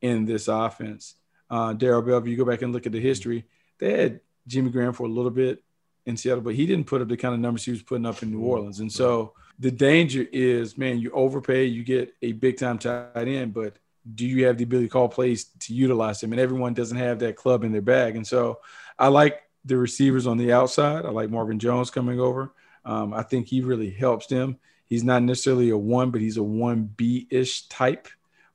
in 0.01 0.25
this 0.25 0.47
offense. 0.49 1.15
Uh, 1.49 1.73
Darrell 1.73 2.03
Bevell, 2.03 2.27
you 2.27 2.35
go 2.35 2.45
back 2.45 2.61
and 2.61 2.73
look 2.73 2.85
at 2.85 2.91
the 2.91 2.99
history, 2.99 3.45
they 3.79 4.01
had 4.01 4.19
Jimmy 4.47 4.69
Graham 4.69 4.93
for 4.93 5.05
a 5.05 5.09
little 5.09 5.31
bit 5.31 5.63
in 6.05 6.17
Seattle, 6.17 6.43
but 6.43 6.55
he 6.55 6.65
didn't 6.65 6.87
put 6.87 7.01
up 7.01 7.07
the 7.07 7.17
kind 7.17 7.33
of 7.33 7.39
numbers 7.39 7.65
he 7.65 7.71
was 7.71 7.83
putting 7.83 8.05
up 8.05 8.21
in 8.21 8.31
New 8.31 8.41
Orleans, 8.41 8.79
and 8.79 8.91
so 8.91 9.33
the 9.59 9.71
danger 9.71 10.25
is, 10.31 10.77
man, 10.77 10.99
you 10.99 11.11
overpay, 11.11 11.65
you 11.65 11.83
get 11.83 12.13
a 12.21 12.33
big 12.33 12.57
time 12.57 12.77
tight 12.77 13.27
end, 13.27 13.53
but 13.53 13.77
do 14.13 14.25
you 14.25 14.45
have 14.45 14.57
the 14.57 14.63
ability 14.63 14.87
to 14.87 14.91
call 14.91 15.09
plays 15.09 15.45
to 15.61 15.73
utilize 15.73 16.21
them? 16.21 16.31
And 16.31 16.39
everyone 16.39 16.73
doesn't 16.73 16.97
have 16.97 17.19
that 17.19 17.35
club 17.35 17.63
in 17.63 17.71
their 17.71 17.81
bag. 17.81 18.15
And 18.15 18.27
so 18.27 18.59
I 18.99 19.07
like 19.07 19.41
the 19.63 19.77
receivers 19.77 20.27
on 20.27 20.37
the 20.37 20.51
outside. 20.53 21.05
I 21.05 21.09
like 21.09 21.29
Marvin 21.29 21.59
Jones 21.59 21.89
coming 21.89 22.19
over. 22.19 22.53
Um, 22.83 23.13
I 23.13 23.23
think 23.23 23.47
he 23.47 23.61
really 23.61 23.89
helps 23.89 24.27
them. 24.27 24.57
He's 24.85 25.03
not 25.03 25.23
necessarily 25.23 25.71
a 25.71 25.77
one, 25.77 26.11
but 26.11 26.21
he's 26.21 26.37
a 26.37 26.43
one 26.43 26.83
B 26.83 27.27
ish 27.31 27.67
type 27.67 28.07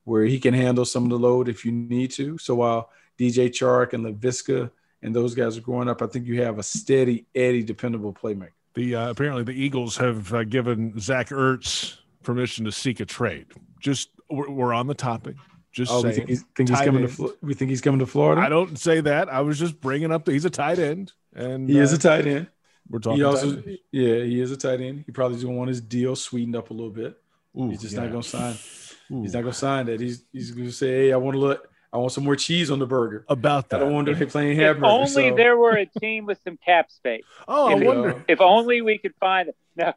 where 0.05 0.23
he 0.23 0.39
can 0.39 0.53
handle 0.53 0.85
some 0.85 1.03
of 1.03 1.09
the 1.09 1.19
load 1.19 1.49
if 1.49 1.65
you 1.65 1.71
need 1.71 2.11
to. 2.11 2.37
So 2.37 2.55
while 2.55 2.89
DJ 3.19 3.49
Chark 3.49 3.93
and 3.93 4.05
Laviska 4.05 4.71
and 5.01 5.13
those 5.13 5.35
guys 5.35 5.57
are 5.57 5.61
growing 5.61 5.89
up, 5.89 6.01
I 6.01 6.07
think 6.07 6.25
you 6.25 6.41
have 6.43 6.59
a 6.59 6.63
steady, 6.63 7.25
Eddie, 7.35 7.63
dependable 7.63 8.13
playmaker. 8.13 8.51
The 8.73 8.95
uh, 8.95 9.09
apparently 9.09 9.43
the 9.43 9.53
Eagles 9.53 9.97
have 9.97 10.33
uh, 10.33 10.43
given 10.43 10.99
Zach 10.99 11.29
Ertz 11.29 11.97
permission 12.23 12.65
to 12.65 12.71
seek 12.71 12.99
a 12.99 13.05
trade. 13.05 13.47
Just 13.79 14.09
we're, 14.29 14.49
we're 14.49 14.73
on 14.73 14.87
the 14.87 14.93
topic. 14.93 15.35
Just 15.71 15.91
oh, 15.91 16.01
saying, 16.01 16.11
we 16.11 16.15
think 16.15 16.29
he's, 16.29 16.43
think 16.55 16.69
he's 16.69 16.81
coming 16.81 17.07
to 17.07 17.37
we 17.41 17.53
think 17.53 17.69
he's 17.69 17.81
coming 17.81 17.99
to 17.99 18.05
Florida. 18.05 18.41
I 18.41 18.49
don't 18.49 18.77
say 18.77 19.01
that. 19.01 19.29
I 19.29 19.41
was 19.41 19.57
just 19.57 19.79
bringing 19.79 20.11
up 20.11 20.25
that 20.25 20.33
he's 20.33 20.45
a 20.45 20.49
tight 20.49 20.79
end, 20.79 21.13
and 21.33 21.69
he 21.69 21.79
is 21.79 21.93
a 21.93 21.95
uh, 21.95 21.99
tight 21.99 22.27
end. 22.27 22.47
We're 22.89 22.99
talking. 22.99 23.17
He 23.17 23.23
also, 23.23 23.63
yeah, 23.91 24.23
he 24.23 24.41
is 24.41 24.51
a 24.51 24.57
tight 24.57 24.81
end. 24.81 25.03
He 25.05 25.11
probably 25.11 25.41
going 25.41 25.53
to 25.53 25.57
want 25.57 25.69
his 25.69 25.79
deal 25.79 26.15
sweetened 26.15 26.57
up 26.57 26.71
a 26.71 26.73
little 26.73 26.91
bit. 26.91 27.17
Ooh, 27.57 27.69
he's 27.69 27.81
just 27.81 27.93
yeah. 27.93 28.01
not 28.01 28.11
going 28.11 28.21
to 28.21 28.29
sign. 28.29 28.55
Ooh. 29.11 29.21
He's 29.21 29.33
not 29.33 29.41
going 29.41 29.53
to 29.53 29.57
sign 29.57 29.85
that. 29.85 29.99
He's 30.01 30.25
he's 30.33 30.51
going 30.51 30.67
to 30.67 30.73
say, 30.73 30.87
"Hey, 30.87 31.13
I 31.13 31.17
want 31.17 31.35
to 31.35 31.39
look. 31.39 31.70
I 31.93 31.97
want 31.97 32.13
some 32.13 32.23
more 32.23 32.37
cheese 32.37 32.71
on 32.71 32.79
the 32.79 32.85
burger. 32.85 33.25
About 33.27 33.69
that. 33.69 33.77
I 33.77 33.79
don't 33.83 33.93
want 33.93 34.07
to 34.07 34.15
be 34.15 34.25
playing 34.25 34.57
hamburger. 34.57 34.85
If 34.85 34.91
only 34.91 35.29
so. 35.29 35.35
there 35.35 35.57
were 35.57 35.75
a 35.75 35.85
team 35.85 36.25
with 36.25 36.39
some 36.43 36.57
cap 36.57 36.89
space. 36.89 37.23
oh, 37.47 37.75
if, 37.75 37.81
I 37.81 37.85
wonder. 37.85 38.25
If 38.29 38.41
only 38.41 38.81
we 38.81 38.97
could 38.97 39.13
find 39.19 39.49
it. 39.49 39.55
No, 39.75 39.93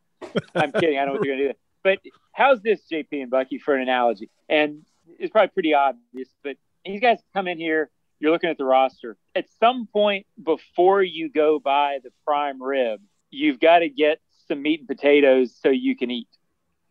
I'm 0.55 0.73
kidding. 0.73 0.99
I 0.99 1.05
don't 1.05 1.15
know 1.15 1.21
what 1.21 1.27
you're 1.27 1.37
going 1.37 1.39
to 1.39 1.45
do 1.45 1.49
that. 1.49 1.59
But 1.83 1.99
how's 2.33 2.63
this, 2.63 2.81
JP 2.91 3.23
and 3.23 3.31
Bucky, 3.31 3.59
for 3.59 3.75
an 3.75 3.83
analogy? 3.83 4.31
And 4.49 4.85
it's 5.19 5.31
probably 5.31 5.49
pretty 5.49 5.75
obvious, 5.75 6.29
but 6.43 6.57
these 6.85 7.01
guys 7.01 7.19
come 7.33 7.47
in 7.47 7.59
here. 7.59 7.91
You're 8.19 8.33
looking 8.33 8.51
at 8.51 8.59
the 8.59 8.65
roster. 8.65 9.17
At 9.35 9.47
some 9.61 9.87
point 9.87 10.27
before 10.43 11.03
you 11.03 11.29
go 11.29 11.59
buy 11.59 11.99
the 12.03 12.11
prime 12.27 12.63
rib, 12.63 13.01
you've 13.31 13.61
got 13.61 13.81
to 13.81 13.89
get 13.89 14.21
some 14.49 14.63
meat 14.63 14.81
and 14.81 14.89
potatoes 14.89 15.55
so 15.61 15.69
you 15.69 15.97
can 15.97 16.11
eat. 16.11 16.29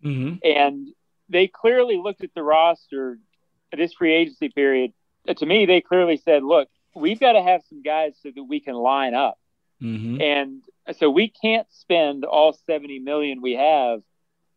Mm-hmm. 0.03 0.35
And 0.43 0.89
they 1.29 1.47
clearly 1.47 1.97
looked 1.97 2.23
at 2.23 2.33
the 2.35 2.43
roster 2.43 3.17
this 3.77 3.93
free 3.93 4.13
agency 4.13 4.49
period, 4.49 4.93
uh, 5.27 5.33
to 5.33 5.45
me, 5.45 5.65
they 5.65 5.81
clearly 5.81 6.17
said, 6.17 6.43
look, 6.43 6.69
we've 6.95 7.19
got 7.19 7.33
to 7.33 7.41
have 7.41 7.61
some 7.69 7.81
guys 7.81 8.13
so 8.21 8.29
that 8.35 8.43
we 8.43 8.59
can 8.59 8.75
line 8.75 9.13
up. 9.13 9.39
Mm-hmm. 9.81 10.21
And 10.21 10.63
so 10.97 11.09
we 11.09 11.29
can't 11.29 11.67
spend 11.71 12.25
all 12.25 12.57
70 12.65 12.99
million 12.99 13.41
we 13.41 13.53
have 13.53 14.01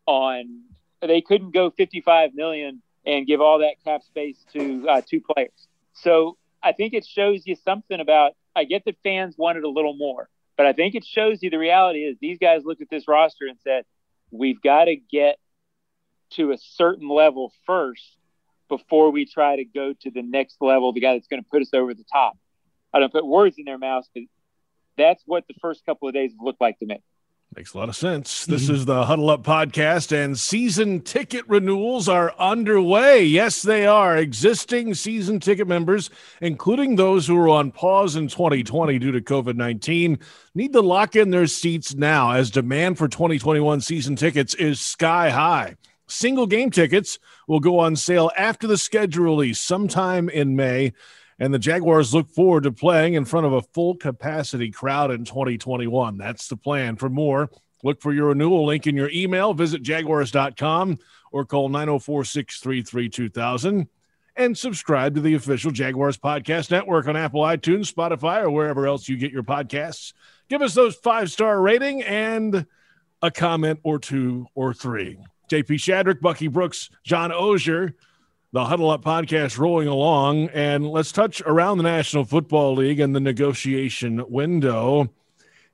on, 0.05 0.61
they 1.01 1.21
couldn't 1.21 1.51
go 1.53 1.69
55 1.69 2.33
million 2.33 2.81
and 3.05 3.25
give 3.25 3.41
all 3.41 3.59
that 3.59 3.75
cap 3.83 4.03
space 4.03 4.37
to 4.53 4.87
uh, 4.87 5.01
two 5.07 5.21
players. 5.21 5.67
So 5.93 6.37
I 6.61 6.73
think 6.73 6.93
it 6.93 7.05
shows 7.05 7.45
you 7.45 7.55
something 7.55 7.99
about, 7.99 8.33
I 8.55 8.65
get 8.65 8.85
that 8.85 8.95
fans 9.03 9.35
wanted 9.37 9.63
a 9.63 9.69
little 9.69 9.95
more, 9.95 10.29
but 10.55 10.65
I 10.65 10.73
think 10.73 10.95
it 10.95 11.05
shows 11.05 11.41
you 11.41 11.49
the 11.49 11.57
reality 11.57 11.99
is 11.99 12.17
these 12.19 12.37
guys 12.39 12.63
looked 12.65 12.81
at 12.81 12.89
this 12.89 13.07
roster 13.07 13.45
and 13.47 13.57
said, 13.63 13.85
we've 14.31 14.61
got 14.61 14.85
to 14.85 14.95
get 14.95 15.37
to 16.31 16.51
a 16.51 16.57
certain 16.57 17.07
level 17.07 17.53
first 17.65 18.17
before 18.69 19.11
we 19.11 19.25
try 19.25 19.55
to 19.55 19.65
go 19.65 19.93
to 20.01 20.11
the 20.11 20.21
next 20.21 20.57
level, 20.61 20.93
the 20.93 20.99
guy 20.99 21.13
that's 21.13 21.27
going 21.27 21.43
to 21.43 21.49
put 21.49 21.61
us 21.61 21.73
over 21.73 21.93
the 21.93 22.05
top. 22.11 22.37
I 22.93 22.99
don't 22.99 23.11
put 23.11 23.25
words 23.25 23.55
in 23.57 23.65
their 23.65 23.77
mouths, 23.77 24.09
but 24.13 24.23
that's 24.97 25.23
what 25.25 25.45
the 25.47 25.53
first 25.61 25.85
couple 25.85 26.07
of 26.07 26.13
days 26.13 26.33
looked 26.39 26.61
like 26.61 26.79
to 26.79 26.85
me. 26.85 27.01
Makes 27.55 27.73
a 27.73 27.77
lot 27.77 27.89
of 27.89 27.95
sense. 27.95 28.43
Mm-hmm. 28.43 28.51
This 28.51 28.69
is 28.69 28.85
the 28.85 29.05
Huddle 29.05 29.29
Up 29.29 29.41
podcast, 29.41 30.11
and 30.11 30.37
season 30.37 30.99
ticket 31.01 31.47
renewals 31.47 32.09
are 32.09 32.35
underway. 32.37 33.23
Yes, 33.23 33.61
they 33.61 33.87
are. 33.87 34.17
Existing 34.17 34.93
season 34.93 35.39
ticket 35.39 35.67
members, 35.67 36.09
including 36.41 36.95
those 36.95 37.25
who 37.25 37.37
are 37.37 37.49
on 37.49 37.71
pause 37.71 38.15
in 38.15 38.27
2020 38.27 38.99
due 38.99 39.11
to 39.13 39.21
COVID 39.21 39.55
19, 39.55 40.19
need 40.55 40.73
to 40.73 40.81
lock 40.81 41.15
in 41.15 41.29
their 41.29 41.47
seats 41.47 41.95
now 41.95 42.31
as 42.31 42.51
demand 42.51 42.97
for 42.97 43.07
2021 43.07 43.79
season 43.81 44.15
tickets 44.15 44.53
is 44.53 44.81
sky 44.81 45.29
high. 45.29 45.77
Single 46.07 46.47
game 46.47 46.71
tickets 46.71 47.19
will 47.47 47.59
go 47.59 47.79
on 47.79 47.95
sale 47.95 48.31
after 48.37 48.67
the 48.67 48.77
schedule 48.77 49.25
release 49.25 49.59
sometime 49.59 50.29
in 50.29 50.55
May 50.55 50.93
and 51.39 51.53
the 51.53 51.59
Jaguars 51.59 52.13
look 52.13 52.29
forward 52.29 52.63
to 52.63 52.71
playing 52.71 53.13
in 53.13 53.25
front 53.25 53.45
of 53.45 53.53
a 53.53 53.61
full 53.61 53.95
capacity 53.95 54.71
crowd 54.71 55.11
in 55.11 55.23
2021. 55.23 56.17
That's 56.17 56.47
the 56.47 56.57
plan. 56.57 56.95
For 56.95 57.09
more, 57.09 57.49
look 57.83 58.01
for 58.01 58.11
your 58.11 58.27
renewal 58.27 58.65
link 58.65 58.87
in 58.87 58.95
your 58.95 59.09
email. 59.11 59.53
Visit 59.53 59.83
jaguars.com 59.83 60.97
or 61.31 61.45
call 61.45 61.69
904 61.69 62.25
633 62.25 63.09
2000 63.09 63.87
and 64.35 64.57
subscribe 64.57 65.15
to 65.15 65.21
the 65.21 65.33
official 65.33 65.71
Jaguars 65.71 66.17
Podcast 66.17 66.69
Network 66.69 67.07
on 67.07 67.15
Apple, 67.15 67.41
iTunes, 67.41 67.91
Spotify, 67.91 68.41
or 68.41 68.51
wherever 68.51 68.85
else 68.85 69.09
you 69.09 69.17
get 69.17 69.31
your 69.31 69.43
podcasts. 69.43 70.13
Give 70.47 70.61
us 70.61 70.73
those 70.73 70.95
five 70.95 71.31
star 71.31 71.59
rating 71.61 72.03
and 72.03 72.65
a 73.21 73.31
comment 73.31 73.79
or 73.83 73.99
two 73.99 74.47
or 74.55 74.73
three. 74.73 75.17
JP 75.49 75.75
Shadrick, 75.75 76.21
Bucky 76.21 76.47
Brooks, 76.47 76.89
John 77.03 77.31
Oehser 77.31 77.93
the 78.53 78.65
Huddle 78.65 78.89
Up 78.89 79.03
podcast 79.03 79.57
rolling 79.57 79.87
along, 79.87 80.49
and 80.49 80.87
let's 80.89 81.11
touch 81.11 81.41
around 81.45 81.77
the 81.77 81.83
National 81.83 82.23
Football 82.23 82.75
League 82.75 82.99
and 82.99 83.15
the 83.15 83.19
negotiation 83.19 84.23
window. 84.29 85.09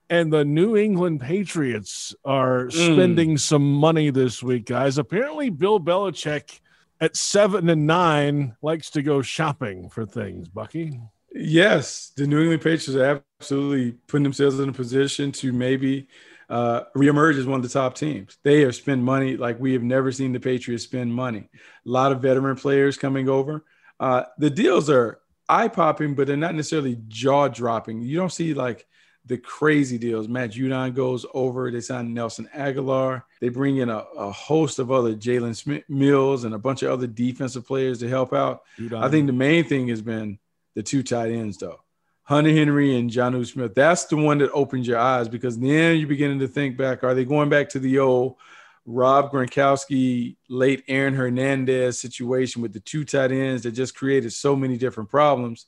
And 0.09 0.33
the 0.33 0.43
New 0.43 0.75
England 0.75 1.21
Patriots 1.21 2.13
are 2.25 2.65
mm. 2.65 2.93
spending 2.93 3.38
some 3.38 3.73
money 3.73 4.09
this 4.09 4.43
week, 4.43 4.65
guys. 4.65 4.97
Apparently, 4.97 5.49
Bill 5.49 5.79
Belichick 5.79 6.59
at 6.99 7.15
seven 7.15 7.69
and 7.69 7.88
nine 7.88 8.55
likes 8.62 8.89
to 8.91 9.01
go 9.01 9.21
shopping 9.21 9.89
for 9.89 10.05
things. 10.05 10.49
Bucky. 10.49 10.99
Yes, 11.33 12.12
the 12.15 12.27
New 12.27 12.41
England 12.41 12.62
Patriots 12.62 12.89
are 12.89 13.23
absolutely 13.39 13.93
putting 14.07 14.23
themselves 14.23 14.59
in 14.59 14.69
a 14.69 14.73
position 14.73 15.31
to 15.33 15.53
maybe 15.53 16.07
uh, 16.53 16.83
reemerge 16.95 17.39
as 17.39 17.47
one 17.47 17.59
of 17.59 17.63
the 17.63 17.79
top 17.79 17.95
teams. 17.95 18.37
They 18.43 18.61
have 18.61 18.75
spent 18.75 19.01
money 19.01 19.37
like 19.37 19.59
we 19.59 19.73
have 19.73 19.81
never 19.81 20.11
seen 20.11 20.33
the 20.33 20.39
Patriots 20.39 20.83
spend 20.83 21.11
money. 21.11 21.49
A 21.53 21.89
lot 21.89 22.11
of 22.11 22.21
veteran 22.21 22.55
players 22.55 22.95
coming 22.95 23.27
over. 23.27 23.65
Uh, 23.99 24.25
the 24.37 24.51
deals 24.51 24.87
are 24.87 25.19
eye 25.49 25.67
popping, 25.67 26.13
but 26.13 26.27
they're 26.27 26.37
not 26.37 26.53
necessarily 26.53 26.99
jaw 27.07 27.47
dropping. 27.47 28.01
You 28.01 28.17
don't 28.17 28.31
see 28.31 28.53
like 28.53 28.85
the 29.25 29.39
crazy 29.39 29.97
deals. 29.97 30.27
Matt 30.27 30.51
Judon 30.51 30.93
goes 30.93 31.25
over. 31.33 31.71
They 31.71 31.81
sign 31.81 32.13
Nelson 32.13 32.47
Agholor. 32.55 33.23
They 33.41 33.49
bring 33.49 33.77
in 33.77 33.89
a, 33.89 34.05
a 34.15 34.31
host 34.31 34.77
of 34.77 34.91
other 34.91 35.15
Jalen 35.15 35.55
Smith 35.55 35.85
Mills 35.89 36.43
and 36.43 36.53
a 36.53 36.59
bunch 36.59 36.83
of 36.83 36.91
other 36.91 37.07
defensive 37.07 37.65
players 37.65 37.97
to 38.01 38.07
help 38.07 38.31
out. 38.31 38.61
Judon. 38.77 39.01
I 39.03 39.09
think 39.09 39.25
the 39.25 39.33
main 39.33 39.63
thing 39.63 39.87
has 39.87 40.03
been 40.03 40.37
the 40.75 40.83
two 40.83 41.01
tight 41.01 41.31
ends, 41.31 41.57
though. 41.57 41.79
Hunter 42.23 42.51
Henry 42.51 42.97
and 42.97 43.09
Jonnu 43.09 43.45
Smith. 43.45 43.75
That's 43.75 44.05
the 44.05 44.15
one 44.15 44.38
that 44.38 44.51
opens 44.51 44.88
your 44.88 44.97
eyes 44.97 45.27
because 45.27 45.59
then 45.59 45.97
you're 45.97 46.07
beginning 46.07 46.39
to 46.39 46.47
think 46.47 46.77
back. 46.77 47.03
Are 47.03 47.13
they 47.13 47.25
going 47.25 47.49
back 47.49 47.69
to 47.69 47.79
the 47.79 47.99
old 47.99 48.38
Rob 48.86 49.31
Gronkowski, 49.31 50.38
late 50.49 50.83
Aaron 50.88 51.13
Hernandez 51.13 51.99
situation 51.99 52.62
with 52.62 52.73
the 52.73 52.79
two 52.79 53.03
tight 53.03 53.31
ends 53.31 53.63
that 53.63 53.71
just 53.71 53.95
created 53.95 54.31
so 54.31 54.55
many 54.55 54.77
different 54.77 55.09
problems? 55.09 55.65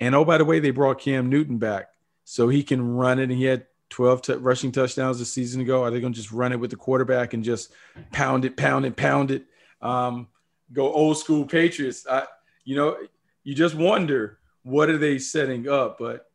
And 0.00 0.14
oh, 0.14 0.24
by 0.24 0.38
the 0.38 0.44
way, 0.44 0.60
they 0.60 0.70
brought 0.70 1.00
Cam 1.00 1.28
Newton 1.28 1.58
back 1.58 1.88
so 2.24 2.48
he 2.48 2.62
can 2.62 2.96
run 2.96 3.18
it. 3.18 3.24
And 3.24 3.32
he 3.32 3.44
had 3.44 3.66
12 3.90 4.22
t- 4.22 4.32
rushing 4.34 4.72
touchdowns 4.72 5.20
a 5.20 5.26
season 5.26 5.60
ago. 5.60 5.82
Are 5.82 5.90
they 5.90 6.00
going 6.00 6.12
to 6.12 6.18
just 6.18 6.32
run 6.32 6.52
it 6.52 6.60
with 6.60 6.70
the 6.70 6.76
quarterback 6.76 7.34
and 7.34 7.44
just 7.44 7.72
pound 8.12 8.46
it, 8.46 8.56
pound 8.56 8.86
it, 8.86 8.96
pound 8.96 9.30
it? 9.30 9.44
Um, 9.82 10.28
go 10.72 10.90
old 10.90 11.18
school 11.18 11.44
Patriots. 11.44 12.06
I, 12.10 12.24
you 12.64 12.76
know, 12.76 12.96
you 13.44 13.54
just 13.54 13.74
wonder 13.74 14.38
what 14.66 14.90
are 14.90 14.98
they 14.98 15.18
setting 15.18 15.68
up? 15.68 15.96
But 15.98 16.26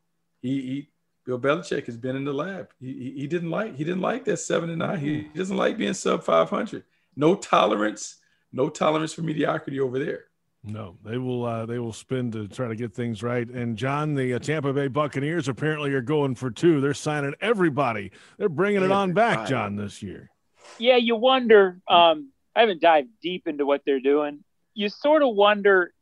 he, 0.41 0.61
he 0.61 0.89
Bill 1.25 1.39
Belichick 1.39 1.85
has 1.85 1.97
been 1.97 2.15
in 2.15 2.23
the 2.23 2.33
lab. 2.33 2.69
He, 2.79 2.93
he, 2.93 3.11
he 3.21 3.27
didn't 3.27 3.49
like 3.49 3.75
he 3.75 3.83
didn't 3.83 4.01
like 4.01 4.25
that 4.25 4.37
seven 4.37 4.69
and 4.69 4.79
nine. 4.79 4.99
He, 4.99 5.27
he 5.33 5.37
doesn't 5.37 5.57
like 5.57 5.77
being 5.77 5.93
sub 5.93 6.23
five 6.23 6.49
hundred. 6.49 6.83
No 7.15 7.35
tolerance, 7.35 8.17
no 8.53 8.69
tolerance 8.69 9.13
for 9.13 9.21
mediocrity 9.21 9.79
over 9.79 9.99
there. 9.99 10.25
No, 10.63 10.95
they 11.03 11.17
will. 11.17 11.45
Uh, 11.45 11.65
they 11.65 11.79
will 11.79 11.93
spend 11.93 12.33
to 12.33 12.47
try 12.47 12.67
to 12.67 12.75
get 12.75 12.93
things 12.93 13.21
right. 13.21 13.47
And 13.47 13.77
John, 13.77 14.13
the 14.13 14.35
uh, 14.35 14.39
Tampa 14.39 14.71
Bay 14.71 14.87
Buccaneers 14.87 15.47
apparently 15.47 15.91
are 15.93 16.01
going 16.01 16.35
for 16.35 16.51
two. 16.51 16.79
They're 16.79 16.93
signing 16.93 17.33
everybody. 17.41 18.11
They're 18.37 18.47
bringing 18.47 18.83
it 18.83 18.91
on 18.91 19.13
back, 19.13 19.47
John, 19.47 19.75
this 19.75 20.01
year. 20.01 20.29
Yeah, 20.77 20.97
you 20.97 21.15
wonder. 21.15 21.81
Um, 21.87 22.31
I 22.55 22.61
haven't 22.61 22.79
dived 22.79 23.09
deep 23.21 23.47
into 23.47 23.65
what 23.65 23.81
they're 23.85 23.99
doing. 23.99 24.43
You 24.73 24.89
sort 24.89 25.23
of 25.23 25.35
wonder. 25.35 25.93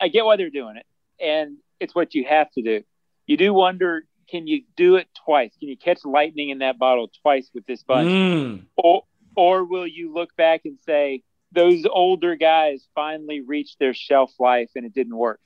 I 0.00 0.08
get 0.08 0.24
why 0.24 0.36
they're 0.36 0.50
doing 0.50 0.76
it, 0.76 0.86
and 1.18 1.56
it's 1.82 1.94
what 1.94 2.14
you 2.14 2.24
have 2.28 2.50
to 2.52 2.62
do. 2.62 2.82
You 3.26 3.36
do 3.36 3.52
wonder, 3.52 4.04
can 4.28 4.46
you 4.46 4.62
do 4.76 4.96
it 4.96 5.08
twice? 5.24 5.52
Can 5.58 5.68
you 5.68 5.76
catch 5.76 6.04
lightning 6.04 6.50
in 6.50 6.58
that 6.58 6.78
bottle 6.78 7.10
twice 7.22 7.50
with 7.54 7.66
this 7.66 7.82
bunch? 7.82 8.08
Mm. 8.08 8.64
Or, 8.76 9.02
or 9.36 9.64
will 9.64 9.86
you 9.86 10.12
look 10.12 10.34
back 10.36 10.62
and 10.64 10.78
say, 10.86 11.22
those 11.54 11.84
older 11.84 12.34
guys 12.36 12.86
finally 12.94 13.40
reached 13.40 13.78
their 13.78 13.92
shelf 13.92 14.32
life 14.38 14.70
and 14.74 14.86
it 14.86 14.94
didn't 14.94 15.16
work? 15.16 15.40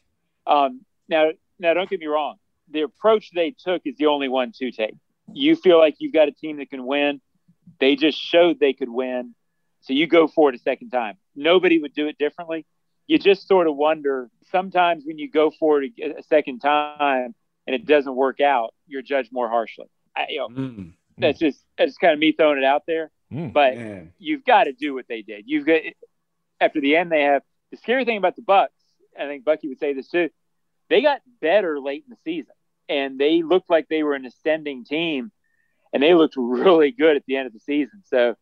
Um, 0.46 0.82
now, 1.08 1.30
now, 1.58 1.74
don't 1.74 1.88
get 1.90 2.00
me 2.00 2.06
wrong. 2.06 2.36
The 2.70 2.82
approach 2.82 3.30
they 3.34 3.54
took 3.58 3.82
is 3.84 3.96
the 3.96 4.06
only 4.06 4.28
one 4.28 4.52
to 4.58 4.70
take. 4.70 4.94
You 5.32 5.56
feel 5.56 5.78
like 5.78 5.96
you've 5.98 6.12
got 6.12 6.28
a 6.28 6.32
team 6.32 6.58
that 6.58 6.70
can 6.70 6.84
win. 6.84 7.20
They 7.80 7.96
just 7.96 8.18
showed 8.20 8.60
they 8.60 8.72
could 8.72 8.88
win. 8.88 9.34
So 9.80 9.92
you 9.92 10.06
go 10.06 10.28
for 10.28 10.50
it 10.50 10.54
a 10.54 10.58
second 10.58 10.90
time. 10.90 11.16
Nobody 11.34 11.78
would 11.78 11.94
do 11.94 12.06
it 12.08 12.18
differently. 12.18 12.66
You 13.06 13.18
just 13.18 13.46
sort 13.46 13.66
of 13.68 13.76
wonder 13.76 14.28
sometimes 14.50 15.04
when 15.04 15.18
you 15.18 15.30
go 15.30 15.50
for 15.50 15.82
it 15.82 15.92
a, 16.02 16.22
second 16.24 16.60
time 16.60 17.34
and 17.66 17.74
it 17.76 17.86
doesn't 17.86 18.14
work 18.14 18.40
out, 18.40 18.74
you're 18.86 19.02
judged 19.02 19.32
more 19.32 19.48
harshly. 19.48 19.86
I, 20.16 20.26
you 20.28 20.38
know, 20.38 20.48
mm. 20.48 20.92
that's 21.18 21.38
just 21.38 21.60
that's 21.78 21.96
kind 21.98 22.12
of 22.12 22.18
me 22.18 22.32
throwing 22.32 22.58
it 22.58 22.64
out 22.64 22.82
there. 22.86 23.10
Mm. 23.32 23.52
But 23.52 23.76
Man. 23.76 24.12
you've 24.18 24.44
got 24.44 24.64
to 24.64 24.72
do 24.72 24.94
what 24.94 25.06
they 25.08 25.22
did. 25.22 25.44
You've 25.46 25.66
got 25.66 25.82
after 26.60 26.80
the 26.80 26.96
end, 26.96 27.12
they 27.12 27.22
have 27.22 27.42
the 27.70 27.76
scary 27.76 28.04
thing 28.04 28.16
about 28.16 28.36
the 28.36 28.42
Bucks. 28.42 28.72
I 29.18 29.26
think 29.26 29.44
Bucky 29.44 29.68
would 29.68 29.78
say 29.78 29.92
this 29.92 30.08
too. 30.08 30.30
They 30.88 31.02
got 31.02 31.20
better 31.40 31.80
late 31.80 32.04
in 32.06 32.10
the 32.10 32.18
season, 32.24 32.54
and 32.88 33.18
they 33.18 33.42
looked 33.42 33.70
like 33.70 33.88
they 33.88 34.02
were 34.02 34.14
an 34.14 34.26
ascending 34.26 34.84
team, 34.84 35.32
and 35.92 36.02
they 36.02 36.14
looked 36.14 36.34
really 36.36 36.92
good 36.92 37.16
at 37.16 37.24
the 37.26 37.36
end 37.36 37.46
of 37.46 37.52
the 37.52 37.60
season. 37.60 38.02
So 38.04 38.36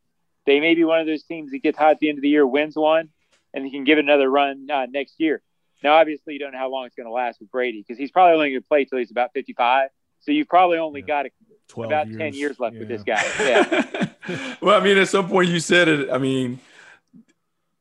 they 0.47 0.61
may 0.61 0.75
be 0.75 0.85
one 0.85 1.01
of 1.01 1.07
those 1.07 1.25
teams 1.25 1.53
that 1.53 1.63
gets 1.63 1.79
hot 1.79 1.93
at 1.93 1.99
the 2.01 2.09
end 2.09 2.19
of 2.19 2.23
the 2.23 2.29
year, 2.29 2.47
wins 2.47 2.77
one, 2.77 3.11
and 3.55 3.65
they 3.65 3.71
can 3.71 3.85
give 3.85 3.99
it 3.99 4.05
another 4.05 4.29
run 4.29 4.69
uh, 4.71 4.87
next 4.91 5.15
year. 5.19 5.41
Now, 5.83 5.95
obviously, 5.95 6.35
you 6.35 6.41
don't 6.41 6.53
know 6.53 6.59
how 6.59 6.71
long 6.71 6.87
it's 6.87 6.95
going 6.95 7.07
to 7.07 7.13
last 7.13 7.41
with 7.41 7.51
Brady 7.51 7.83
because 7.87 7.99
he's 7.99 8.11
probably 8.11 8.35
only 8.35 8.51
going 8.51 8.63
to 8.63 8.69
play 8.69 8.85
till 8.85 8.99
he's 8.99 9.11
about 9.11 9.31
55. 9.35 9.91
So 10.21 10.33
you've 10.33 10.49
probably 10.49 10.79
only 10.79 11.01
yeah. 11.01 11.07
got 11.07 11.27
a, 11.27 11.83
about 11.83 12.09
years. 12.09 12.19
10 12.19 12.35
years 12.35 12.61
left 12.61 12.75
yeah. 12.75 12.81
with 12.81 12.89
this 12.89 13.03
guy. 13.03 13.23
Yeah. 13.41 14.55
well, 14.61 14.81
I 14.81 14.85
mean, 14.85 14.99
at 14.99 15.09
some 15.09 15.29
point 15.29 15.51
you 15.51 15.61
said 15.61 15.89
it. 15.89 16.11
I 16.11 16.19
mean, 16.19 16.59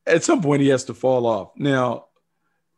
at 0.05 0.23
some 0.23 0.41
point 0.41 0.62
he 0.62 0.67
has 0.69 0.83
to 0.86 0.93
fall 0.93 1.25
off. 1.25 1.51
Now, 1.55 2.07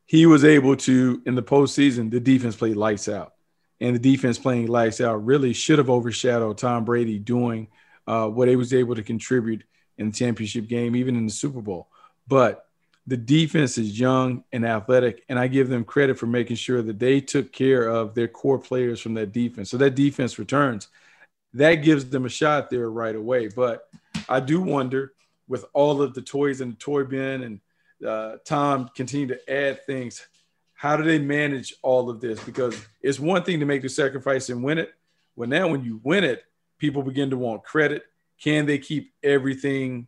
he 0.05 0.27
was 0.27 0.45
able 0.45 0.75
to, 0.77 1.21
in 1.25 1.33
the 1.33 1.43
postseason, 1.43 2.11
the 2.11 2.19
defense 2.19 2.55
played 2.55 2.75
lights 2.75 3.09
out. 3.09 3.33
And 3.81 3.95
the 3.95 3.99
defense 3.99 4.37
playing 4.37 4.67
lights 4.67 5.01
out 5.01 5.25
really 5.25 5.51
should 5.51 5.79
have 5.79 5.89
overshadowed 5.89 6.57
Tom 6.57 6.85
Brady 6.85 7.19
doing 7.19 7.67
uh, 8.07 8.27
what 8.27 8.47
he 8.47 8.55
was 8.55 8.73
able 8.73 8.95
to 8.95 9.03
contribute 9.03 9.63
in 9.97 10.11
the 10.11 10.15
championship 10.15 10.67
game, 10.67 10.95
even 10.95 11.15
in 11.15 11.25
the 11.25 11.31
Super 11.31 11.61
Bowl. 11.61 11.89
But 12.27 12.64
the 13.07 13.17
defense 13.17 13.77
is 13.77 13.99
young 13.99 14.43
and 14.51 14.65
athletic, 14.65 15.23
and 15.29 15.37
I 15.37 15.47
give 15.47 15.69
them 15.69 15.83
credit 15.83 16.17
for 16.17 16.25
making 16.25 16.55
sure 16.55 16.81
that 16.81 16.99
they 16.99 17.21
took 17.21 17.51
care 17.51 17.87
of 17.87 18.15
their 18.15 18.27
core 18.27 18.57
players 18.57 18.99
from 18.99 19.13
that 19.15 19.31
defense. 19.31 19.69
So 19.69 19.77
that 19.77 19.95
defense 19.95 20.39
returns. 20.39 20.87
That 21.53 21.75
gives 21.75 22.09
them 22.09 22.25
a 22.25 22.29
shot 22.29 22.69
there 22.69 22.89
right 22.89 23.15
away. 23.15 23.47
But 23.47 23.87
I 24.27 24.39
do 24.39 24.61
wonder 24.61 25.13
with 25.47 25.65
all 25.73 26.01
of 26.01 26.13
the 26.13 26.21
toys 26.21 26.61
in 26.61 26.71
the 26.71 26.75
toy 26.75 27.03
bin 27.03 27.43
and 27.43 27.59
uh, 28.05 28.37
Tom 28.43 28.89
continue 28.95 29.27
to 29.27 29.51
add 29.51 29.85
things, 29.85 30.27
how 30.73 30.97
do 30.97 31.03
they 31.03 31.19
manage 31.19 31.75
all 31.81 32.09
of 32.09 32.19
this? 32.19 32.43
Because 32.43 32.85
it's 33.01 33.19
one 33.19 33.43
thing 33.43 33.59
to 33.59 33.65
make 33.65 33.81
the 33.81 33.89
sacrifice 33.89 34.49
and 34.49 34.63
win 34.63 34.77
it. 34.77 34.93
Well, 35.35 35.49
now 35.49 35.67
when 35.67 35.83
you 35.83 36.01
win 36.03 36.23
it, 36.23 36.43
people 36.77 37.03
begin 37.03 37.29
to 37.29 37.37
want 37.37 37.63
credit. 37.63 38.03
Can 38.41 38.65
they 38.65 38.77
keep 38.77 39.13
everything 39.23 40.07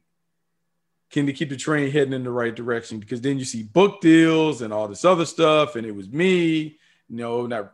can 1.10 1.26
they 1.26 1.34
keep 1.34 1.50
the 1.50 1.56
train 1.56 1.91
heading 1.91 2.13
in 2.13 2.24
the 2.24 2.32
right 2.32 2.56
direction? 2.56 3.00
Because 3.00 3.22
then 3.22 3.39
you 3.39 3.46
see 3.46 3.63
book 3.63 4.02
deals 4.02 4.62
and 4.62 4.74
all 4.74 4.88
this 4.88 5.06
other 5.06 5.26
stuff, 5.26 5.76
and 5.76 5.86
it 5.86 5.96
was 5.96 6.10
me. 6.10 6.78
You 7.10 7.15
know, 7.15 7.46
not 7.46 7.72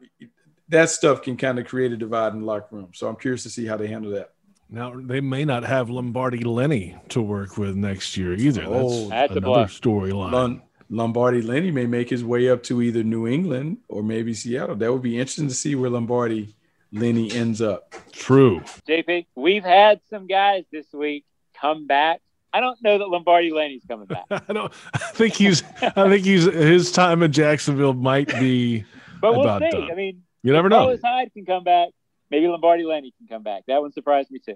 that 0.70 0.90
stuff 0.90 1.22
can 1.22 1.38
kind 1.38 1.60
of 1.60 1.66
create 1.66 1.92
a 1.92 1.98
divide 1.98 2.34
in 2.34 2.42
the 2.42 2.46
locker 2.46 2.76
room. 2.76 2.92
So 2.94 3.08
I'm 3.08 3.16
curious 3.16 3.44
to 3.44 3.50
see 3.50 3.66
how 3.66 3.78
they 3.78 3.88
handle 3.88 4.12
that. 4.12 4.32
Now 4.70 4.94
they 4.96 5.22
may 5.22 5.46
not 5.46 5.64
have 5.64 5.90
Lombardi 5.90 6.44
Lenny 6.44 6.96
to 7.10 7.22
work 7.22 7.58
with 7.58 7.76
next 7.76 8.18
year 8.18 8.34
either. 8.34 8.62
That's, 8.62 8.74
oh, 8.74 9.10
that's 9.10 9.36
another 9.36 9.66
storyline. 9.66 10.62
Lombardi 10.90 11.42
Lenny 11.42 11.72
may 11.72 11.86
make 11.86 12.10
his 12.10 12.24
way 12.24 12.50
up 12.50 12.64
to 12.64 12.82
either 12.82 13.04
New 13.04 13.28
England 13.28 13.78
or 13.88 14.04
maybe 14.04 14.34
Seattle. 14.34 14.76
That 14.76 14.92
would 14.92 15.02
be 15.02 15.18
interesting 15.18 15.48
to 15.48 15.54
see 15.54 15.76
where 15.76 15.90
Lombardi 15.90 16.56
Lenny 16.92 17.32
ends 17.32 17.62
up. 17.62 17.94
True. 18.12 18.62
JP, 18.88 19.28
we've 19.36 19.64
had 19.64 20.02
some 20.10 20.28
guys 20.28 20.66
this 20.72 20.92
week 20.94 21.26
come 21.60 21.88
back. 21.88 22.22
I 22.54 22.60
don't 22.60 22.82
know 22.84 22.98
that 23.00 23.10
Lombardi 23.10 23.52
Lenny's 23.52 23.82
coming 23.88 24.06
back, 24.06 24.26
I 24.48 24.54
don't. 24.54 24.72
I 24.94 24.98
think 25.00 25.34
he's. 25.34 25.64
I 25.82 26.10
think 26.10 26.24
he's. 26.26 26.44
His 26.46 26.92
time 26.92 27.24
in 27.24 27.32
Jacksonville 27.32 27.94
might 27.94 28.28
be. 28.28 28.86
but 29.22 29.32
we'll 29.34 29.42
About 29.42 29.62
see. 29.64 29.72
done. 29.72 29.92
I 29.92 29.96
mean, 29.96 30.22
You 30.44 30.54
never 30.54 30.70
know. 30.70 30.82
Carlos 30.84 31.00
Hyde 31.04 31.34
can 31.34 31.46
come 31.46 31.64
back. 31.64 31.90
Maybe 32.30 32.48
Lombardi 32.48 32.84
Lenny 32.84 33.14
can 33.18 33.28
come 33.28 33.44
back. 33.44 33.64
That 33.68 33.82
one 33.82 33.92
surprised 33.92 34.30
me 34.32 34.40
too. 34.40 34.56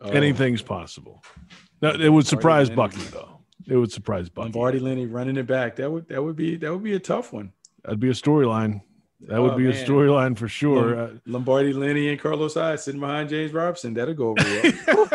Oh, 0.00 0.10
Anything's 0.10 0.62
possible. 0.62 1.22
No, 1.82 1.90
it 1.90 2.08
would 2.08 2.26
surprise 2.26 2.68
Lenny. 2.68 2.76
Bucky 2.76 3.02
though. 3.12 3.40
It 3.66 3.76
would 3.76 3.90
surprise 3.92 4.28
Bucky. 4.28 4.44
Lombardi 4.52 4.78
Lenny 4.78 5.06
running 5.06 5.36
it 5.36 5.46
back. 5.46 5.76
That 5.76 5.90
would 5.90 6.08
that 6.08 6.22
would 6.22 6.36
be 6.36 6.56
that 6.56 6.72
would 6.72 6.82
be 6.82 6.94
a 6.94 7.00
tough 7.00 7.32
one. 7.32 7.52
That'd 7.84 8.00
be 8.00 8.08
a 8.08 8.12
storyline. 8.12 8.82
That 9.28 9.40
would 9.40 9.52
Oh, 9.52 9.56
be 9.56 9.66
a 9.68 9.72
storyline 9.72 10.36
for 10.36 10.46
sure. 10.48 10.98
Uh, 11.00 11.10
Lombardi 11.24 11.72
Lenny 11.72 12.10
and 12.10 12.20
Carlos 12.20 12.54
Hyde 12.54 12.78
sitting 12.80 13.00
behind 13.00 13.30
James 13.30 13.52
Robinson. 13.52 13.94
That'll 13.94 14.12
go 14.14 14.36
over 14.38 14.70
well. 14.86 15.08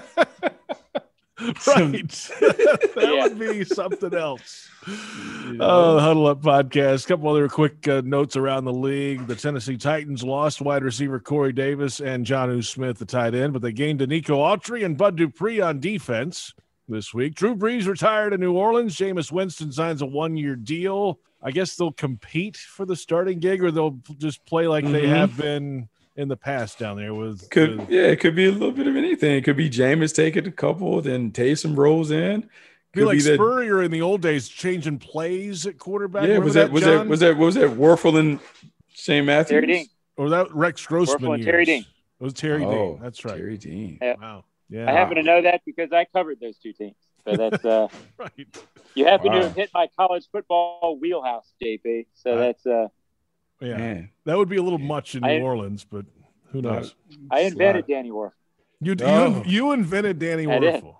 right. 1.67 2.09
that 2.39 2.93
Yeah. 2.97 3.23
would 3.23 3.39
be 3.39 3.63
something 3.63 4.13
else. 4.13 4.67
Oh, 5.59 5.95
the 5.95 6.01
Huddle 6.01 6.27
Up 6.27 6.41
podcast. 6.41 7.05
A 7.05 7.07
couple 7.07 7.29
other 7.29 7.47
quick 7.47 7.87
uh, 7.87 8.01
notes 8.03 8.35
around 8.35 8.65
the 8.65 8.73
league. 8.73 9.27
The 9.27 9.35
Tennessee 9.35 9.77
Titans 9.77 10.23
lost 10.23 10.61
wide 10.61 10.83
receiver 10.83 11.19
Corey 11.19 11.53
Davis 11.53 11.99
and 11.99 12.25
Jonnu 12.25 12.63
Smith, 12.65 12.97
the 12.97 13.05
tight 13.05 13.35
end, 13.35 13.53
but 13.53 13.61
they 13.61 13.71
gained 13.71 14.05
Nico 14.07 14.37
Autry 14.37 14.83
and 14.85 14.97
Bud 14.97 15.17
Dupree 15.17 15.61
on 15.61 15.79
defense 15.79 16.53
this 16.89 17.13
week. 17.13 17.35
Drew 17.35 17.55
Brees 17.55 17.87
retired 17.87 18.33
in 18.33 18.39
New 18.39 18.53
Orleans. 18.53 18.95
Jameis 18.97 19.31
Winston 19.31 19.71
signs 19.71 20.01
a 20.01 20.05
one 20.05 20.35
year 20.35 20.55
deal. 20.55 21.19
I 21.43 21.51
guess 21.51 21.75
they'll 21.75 21.91
compete 21.91 22.57
for 22.57 22.85
the 22.85 22.95
starting 22.95 23.39
gig 23.39 23.63
or 23.63 23.71
they'll 23.71 23.97
just 24.17 24.45
play 24.45 24.67
like 24.67 24.85
they 24.85 25.03
Mhm. 25.05 25.09
have 25.15 25.37
been 25.37 25.89
in 26.15 26.27
the 26.27 26.35
past 26.37 26.77
down 26.79 26.97
there 26.97 27.13
was 27.13 27.47
Could 27.51 27.79
with- 27.79 27.89
yeah, 27.89 28.01
it 28.03 28.19
could 28.19 28.35
be 28.35 28.45
a 28.45 28.51
little 28.51 28.71
bit 28.71 28.87
of 28.87 28.95
anything. 28.95 29.35
It 29.37 29.43
could 29.43 29.55
be 29.57 29.69
Jameis 29.69 30.13
taking 30.13 30.45
a 30.47 30.51
couple, 30.51 31.01
then 31.01 31.31
Taysom 31.31 31.77
rolls 31.77 32.11
in. 32.11 32.41
be 32.93 32.99
Could 33.01 33.05
like 33.07 33.19
that- 33.23 33.35
Spurrier 33.35 33.81
in 33.81 33.91
the 33.91 34.01
old 34.01 34.21
days 34.21 34.49
changing 34.49 34.99
plays 34.99 35.65
at 35.65 35.77
quarterback. 35.77 36.23
yeah, 36.23 36.27
Remember 36.39 36.45
was 36.45 36.53
that, 36.55 36.71
was 36.71 36.83
John? 36.83 36.91
that 36.97 37.07
was 37.07 37.19
that 37.21 37.37
what 37.37 37.45
was 37.45 37.55
that 37.55 37.69
Wuerffel 37.69 38.19
and 38.19 38.39
Shane 38.93 39.25
Matthews? 39.25 39.49
Terry 39.61 39.67
Dean. 39.67 39.85
or 40.17 40.29
that 40.29 40.53
Rex 40.53 40.85
Grossman 40.85 41.21
Wuerffel 41.21 41.33
and 41.35 41.43
Terry 41.43 41.65
years? 41.65 41.83
Dean. 41.83 41.85
It 42.19 42.23
was 42.23 42.33
Terry 42.33 42.65
Oh, 42.65 42.71
Dean. 42.93 42.99
That's 43.01 43.23
right. 43.25 43.37
Terry 43.37 43.57
Dean. 43.57 43.97
Yeah. 44.01 44.15
Wow. 44.21 44.43
Yeah. 44.69 44.89
I 44.89 44.93
happen 44.93 45.15
to 45.15 45.23
know 45.23 45.41
that 45.41 45.61
because 45.65 45.91
I 45.91 46.05
covered 46.05 46.39
those 46.41 46.57
two 46.57 46.73
teams. 46.73 46.95
So 47.25 47.35
that's 47.37 47.63
uh, 47.65 47.87
right. 48.17 48.31
you 48.95 49.05
happen 49.05 49.27
Wow. 49.31 49.39
to 49.39 49.43
have 49.47 49.55
hit 49.55 49.69
my 49.73 49.87
college 49.97 50.25
football 50.31 50.97
wheelhouse, 50.99 51.51
JP. 51.63 52.07
So 52.13 52.31
Right. 52.31 52.39
that's 52.39 52.65
uh, 52.65 52.87
Yeah. 53.61 53.77
Man, 53.77 54.09
That 54.25 54.37
would 54.37 54.49
be 54.49 54.57
a 54.57 54.63
little 54.63 54.79
much 54.79 55.15
in 55.15 55.23
I- 55.23 55.37
New 55.37 55.43
Orleans, 55.45 55.83
but 55.83 56.05
who 56.51 56.61
knows? 56.61 56.95
I 57.29 57.41
invented 57.41 57.85
Danny 57.87 58.09
Wuerffel. 58.09 58.31
You 58.81 58.95
Oh. 59.03 59.43
you 59.45 59.51
you 59.51 59.71
invented 59.73 60.17
Danny 60.19 60.47
I 60.47 60.59
did. 60.59 60.83
Wuerffel. 60.83 60.95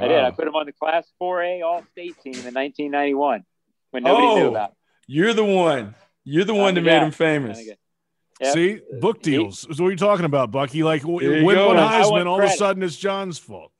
I 0.00 0.08
did. 0.08 0.18
I 0.20 0.30
put 0.30 0.46
him 0.46 0.54
on 0.54 0.66
the 0.66 0.72
Class 0.72 1.06
4A 1.20 1.62
All 1.62 1.82
State 1.92 2.16
team 2.22 2.34
in 2.34 2.54
1991 2.54 3.44
when 3.90 4.02
nobody 4.04 4.26
knew 4.40 4.46
Oh, 4.46 4.50
about. 4.50 4.72
You're 5.06 5.34
the 5.34 5.44
one. 5.44 5.94
You're 6.24 6.44
the 6.44 6.54
one 6.54 6.68
I'm 6.68 6.74
that 6.76 6.80
the 6.82 6.86
made 6.86 7.02
him 7.02 7.10
famous. 7.10 7.60
Yep. 8.40 8.54
See, 8.54 8.80
book 9.00 9.18
He- 9.22 9.32
deals 9.32 9.66
is 9.68 9.80
what 9.80 9.88
you're 9.88 9.96
talking 9.96 10.24
about, 10.24 10.50
Bucky. 10.50 10.82
Like 10.82 11.02
w- 11.02 11.44
win 11.44 11.58
one 11.58 11.76
Heisman, 11.76 12.10
want 12.10 12.28
all 12.28 12.38
of 12.42 12.48
a 12.48 12.52
sudden 12.52 12.82
it's 12.82 12.96
John's 12.96 13.38
fault. 13.38 13.72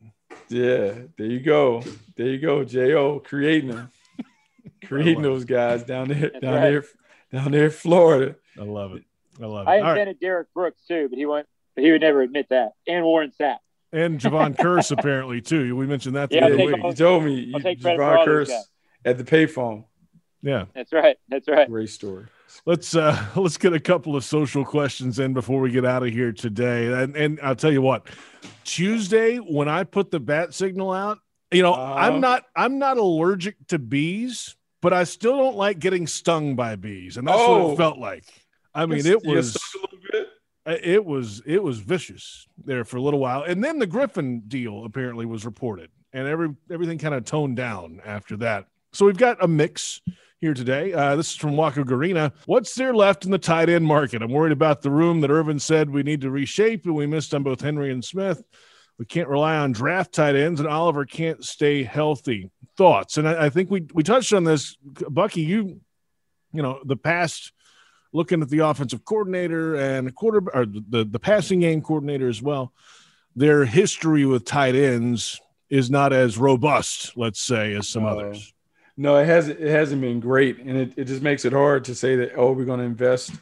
Yeah, 0.50 0.92
there 1.16 1.26
you 1.26 1.40
go. 1.40 1.82
There 2.16 2.26
you 2.26 2.38
go, 2.38 2.64
Jo, 2.64 3.20
creating 3.24 3.70
them, 3.70 3.90
creating 4.84 5.22
those 5.22 5.44
guys 5.46 5.84
down 5.84 6.08
there, 6.08 6.30
That's 6.30 6.40
down 6.40 6.54
right. 6.54 6.60
there, 6.70 6.84
down 7.32 7.52
there 7.52 7.66
in 7.66 7.70
Florida. 7.70 8.36
I 8.58 8.62
love 8.64 8.94
it. 8.94 9.04
I 9.40 9.46
love 9.46 9.66
it. 9.66 9.70
I 9.70 9.76
All 9.78 9.82
right. 9.82 9.90
invented 9.90 10.20
Derrick 10.20 10.48
Brooks 10.54 10.82
too, 10.86 11.08
but 11.08 11.18
he 11.18 11.26
went. 11.26 11.46
But 11.74 11.84
he 11.84 11.92
would 11.92 12.00
never 12.00 12.22
admit 12.22 12.48
that. 12.50 12.72
And 12.88 13.04
Warren 13.04 13.32
Sapp. 13.40 13.58
And 13.92 14.20
Javon 14.20 14.58
Curse 14.60 14.90
apparently 14.90 15.40
too. 15.40 15.74
We 15.76 15.86
mentioned 15.86 16.16
that 16.16 16.30
the 16.30 16.36
Yeah, 16.36 16.46
other 16.46 16.56
week. 16.56 16.76
all- 16.82 16.90
you 16.90 16.96
told 16.96 17.24
me 17.24 17.34
you, 17.40 17.54
I'll 17.54 17.60
take 17.60 17.80
Jevon 17.80 18.26
Kearse 18.26 18.52
at 19.04 19.18
the 19.18 19.24
payphone. 19.24 19.84
Yeah. 20.42 20.64
That's 20.74 20.92
right. 20.92 21.16
That's 21.28 21.48
right. 21.48 21.68
Great 21.68 21.90
story. 21.90 22.26
Let's 22.66 22.94
uh 22.96 23.16
let's 23.36 23.56
get 23.56 23.72
a 23.72 23.80
couple 23.80 24.16
of 24.16 24.24
social 24.24 24.64
questions 24.64 25.18
in 25.20 25.32
before 25.32 25.60
we 25.60 25.70
get 25.70 25.84
out 25.84 26.02
of 26.02 26.10
here 26.12 26.32
today. 26.32 26.92
And 27.02 27.16
and 27.16 27.38
I'll 27.42 27.54
tell 27.56 27.72
you 27.72 27.82
what, 27.82 28.08
Tuesday 28.64 29.36
when 29.36 29.68
I 29.68 29.84
put 29.84 30.10
the 30.10 30.20
bat 30.20 30.54
signal 30.54 30.92
out, 30.92 31.18
you 31.52 31.62
know, 31.62 31.72
Uh-huh. 31.74 31.94
I'm 31.94 32.20
not 32.20 32.44
I'm 32.56 32.78
not 32.78 32.96
allergic 32.98 33.56
to 33.68 33.78
bees, 33.78 34.56
but 34.80 34.92
I 34.92 35.04
still 35.04 35.36
don't 35.36 35.56
like 35.56 35.78
getting 35.78 36.06
stung 36.06 36.56
by 36.56 36.76
bees, 36.76 37.16
and 37.16 37.26
that's 37.26 37.38
what 37.38 37.48
Oh. 37.60 37.72
it 37.72 37.76
felt 37.76 37.98
like. 37.98 38.24
I 38.74 38.86
mean, 38.86 39.04
it 39.06 39.24
was 39.24 39.54
stung 39.54 39.82
a 39.82 39.86
little 39.94 40.08
bit. 40.12 40.28
it 40.84 41.04
was 41.04 41.42
it 41.46 41.62
was 41.62 41.78
vicious 41.78 42.46
there 42.64 42.84
for 42.84 42.96
a 42.96 43.02
little 43.02 43.20
while, 43.20 43.42
and 43.42 43.62
then 43.64 43.78
the 43.78 43.86
Griffin 43.86 44.40
deal 44.48 44.84
apparently 44.84 45.26
was 45.26 45.44
reported, 45.44 45.90
and 46.12 46.26
every 46.28 46.54
everything 46.70 46.98
kind 46.98 47.14
of 47.14 47.24
toned 47.24 47.56
down 47.56 48.00
after 48.04 48.36
that. 48.38 48.66
So 48.92 49.06
we've 49.06 49.16
got 49.16 49.42
a 49.42 49.48
mix 49.48 50.00
here 50.40 50.54
today. 50.54 50.92
Uh, 50.92 51.16
this 51.16 51.30
is 51.30 51.36
from 51.36 51.56
Waco 51.56 51.84
Garina. 51.84 52.32
What's 52.46 52.74
there 52.74 52.94
left 52.94 53.24
in 53.24 53.30
the 53.30 53.38
tight 53.38 53.68
end 53.68 53.86
market? 53.86 54.22
I'm 54.22 54.30
worried 54.32 54.52
about 54.52 54.82
the 54.82 54.90
room 54.90 55.20
that 55.20 55.30
Urban 55.30 55.58
said 55.58 55.90
we 55.90 56.02
need 56.02 56.20
to 56.22 56.30
reshape, 56.30 56.86
and 56.86 56.94
we 56.94 57.06
missed 57.06 57.34
on 57.34 57.42
both 57.42 57.60
Henry 57.60 57.90
and 57.92 58.04
Smith. 58.04 58.42
We 59.00 59.06
can't 59.06 59.30
rely 59.30 59.56
on 59.56 59.72
draft 59.72 60.12
tight 60.12 60.36
ends, 60.36 60.60
and 60.60 60.68
Oliver 60.68 61.06
can't 61.06 61.42
stay 61.42 61.82
healthy. 61.84 62.50
Thoughts? 62.76 63.16
And 63.16 63.26
I, 63.26 63.46
I 63.46 63.48
think 63.48 63.70
we 63.70 63.86
we 63.94 64.02
touched 64.02 64.34
on 64.34 64.44
this, 64.44 64.76
Bucky. 65.08 65.40
You, 65.40 65.80
you 66.52 66.62
know, 66.62 66.80
the 66.84 66.98
past 66.98 67.54
looking 68.12 68.42
at 68.42 68.50
the 68.50 68.58
offensive 68.58 69.02
coordinator 69.06 69.74
and 69.74 70.14
quarter 70.14 70.42
or 70.52 70.66
the 70.66 71.06
the 71.10 71.18
passing 71.18 71.60
game 71.60 71.80
coordinator 71.80 72.28
as 72.28 72.42
well. 72.42 72.74
Their 73.34 73.64
history 73.64 74.26
with 74.26 74.44
tight 74.44 74.74
ends 74.74 75.40
is 75.70 75.90
not 75.90 76.12
as 76.12 76.36
robust, 76.36 77.16
let's 77.16 77.40
say, 77.40 77.72
as 77.72 77.88
some 77.88 78.02
No. 78.02 78.10
others. 78.10 78.52
No, 78.98 79.16
it 79.16 79.24
hasn't. 79.24 79.60
It 79.60 79.70
hasn't 79.70 80.02
been 80.02 80.20
great, 80.20 80.58
and 80.58 80.76
it, 80.76 80.92
it 80.98 81.04
just 81.06 81.22
makes 81.22 81.46
it 81.46 81.54
hard 81.54 81.84
to 81.84 81.94
say 81.94 82.16
that 82.16 82.32
oh, 82.36 82.52
we're 82.52 82.66
going 82.66 82.80
to 82.80 82.84
invest 82.84 83.32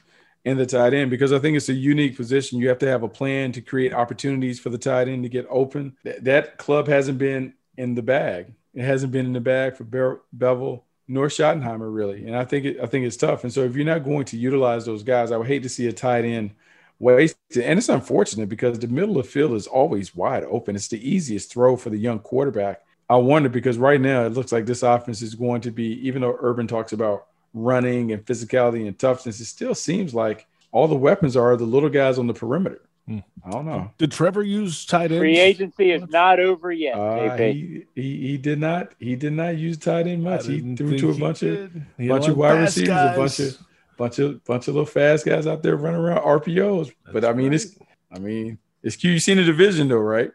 in 0.48 0.56
the 0.56 0.66
tight 0.66 0.94
end 0.94 1.11
because 1.11 1.32
I 1.32 1.38
think 1.38 1.56
it's 1.56 1.68
a 1.68 1.74
unique 1.74 2.16
position. 2.16 2.58
You 2.58 2.68
have 2.68 2.78
to 2.78 2.88
have 2.88 3.02
a 3.02 3.08
plan 3.08 3.52
to 3.52 3.61
create 3.61 3.92
opportunities 3.92 4.58
for 4.58 4.70
the 4.70 4.78
tight 4.78 5.06
end 5.06 5.22
to 5.24 5.28
get 5.28 5.46
open. 5.50 5.96
That, 6.04 6.24
that 6.24 6.58
club 6.58 6.88
hasn't 6.88 7.18
been 7.18 7.52
in 7.76 7.94
the 7.94 8.02
bag. 8.02 8.54
It 8.74 8.84
hasn't 8.84 9.12
been 9.12 9.26
in 9.26 9.34
the 9.34 9.40
bag 9.40 9.76
for 9.76 9.84
Be- 9.84 10.20
Bevell 10.37 10.82
nor 11.06 11.28
Schottenheimer 11.28 11.92
really, 11.92 12.26
and 12.26 12.37
I 12.37 12.44
think 12.44 12.66
it, 12.66 12.80
I 12.82 12.87
think 12.87 13.06
it's 13.06 13.16
tough. 13.16 13.42
And 13.42 13.52
so 13.52 13.62
if 13.62 13.74
you're 13.74 13.87
not 13.87 14.04
going 14.04 14.26
to 14.26 14.37
utilize 14.37 14.84
those 14.84 15.02
guys, 15.02 15.32
I 15.32 15.38
would 15.38 15.46
hate 15.46 15.62
to 15.62 15.68
see 15.68 15.87
a 15.87 15.92
tight 15.92 16.24
end 16.24 16.50
wasted. 16.98 17.64
And 17.64 17.78
it's 17.78 17.88
unfortunate 17.88 18.48
because 18.48 18.78
the 18.78 18.88
middle 18.88 19.18
of 19.18 19.24
the 19.24 19.30
field 19.30 19.52
is 19.52 19.66
always 19.66 20.14
wide 20.14 20.44
open. 20.44 20.76
It's 20.76 20.88
the 20.88 21.08
easiest 21.08 21.50
throw 21.50 21.76
for 21.76 21.90
the 21.90 21.96
young 21.96 22.18
quarterback. 22.18 22.82
I 23.08 23.16
wonder 23.16 23.48
because 23.48 23.78
right 23.78 24.00
now 24.00 24.26
it 24.26 24.34
looks 24.34 24.52
like 24.52 24.66
this 24.66 24.82
offense 24.82 25.22
is 25.22 25.34
going 25.34 25.62
to 25.62 25.70
be, 25.70 26.06
even 26.06 26.20
though 26.20 26.37
Urban 26.40 26.66
talks 26.66 26.92
about 26.92 27.26
running 27.62 28.12
and 28.12 28.24
physicality 28.24 28.86
and 28.86 28.98
toughness, 28.98 29.40
it 29.40 29.46
still 29.46 29.74
seems 29.74 30.14
like 30.14 30.46
all 30.72 30.88
the 30.88 30.94
weapons 30.94 31.36
are 31.36 31.56
the 31.56 31.64
little 31.64 31.88
guys 31.88 32.18
on 32.18 32.26
the 32.26 32.34
perimeter. 32.34 32.82
Hmm. 33.06 33.18
I 33.42 33.50
don't 33.50 33.64
know. 33.64 33.90
Did 33.96 34.12
Trevor 34.12 34.42
use 34.42 34.84
tight 34.84 35.10
ends? 35.10 35.18
Free 35.18 35.38
agency 35.38 35.92
is 35.92 36.02
not 36.10 36.38
over 36.40 36.70
yet. 36.70 36.94
Uh, 36.94 37.36
he, 37.36 37.86
he 37.94 38.16
he 38.28 38.36
did 38.36 38.60
not 38.60 38.92
he 38.98 39.16
did 39.16 39.32
not 39.32 39.56
use 39.56 39.78
tight 39.78 40.06
end 40.06 40.22
much. 40.22 40.46
He 40.46 40.60
threw 40.76 40.98
to 40.98 41.10
a 41.10 41.12
he 41.14 41.20
bunch 41.20 41.42
of 41.42 41.72
did. 41.72 41.86
He 41.96 42.06
had 42.06 42.10
bunch 42.10 42.28
of 42.28 42.36
wide 42.36 42.56
fast 42.56 42.76
receivers, 42.76 42.90
a 42.90 43.16
bunch 43.16 43.38
of 43.40 43.58
bunch 43.96 44.18
of 44.18 44.44
bunch 44.44 44.68
of 44.68 44.74
little 44.74 44.86
fast 44.86 45.24
guys 45.24 45.46
out 45.46 45.62
there 45.62 45.76
running 45.76 46.00
around 46.00 46.20
RPOs. 46.20 46.92
but 47.10 47.24
I 47.24 47.32
mean, 47.32 47.46
right. 47.46 47.54
it's 47.54 47.78
I 48.12 48.18
mean, 48.18 48.58
it's 48.82 48.96
cute. 48.96 49.14
You 49.14 49.20
seen 49.20 49.38
the 49.38 49.44
division 49.44 49.88
though, 49.88 49.96
right? 49.96 50.30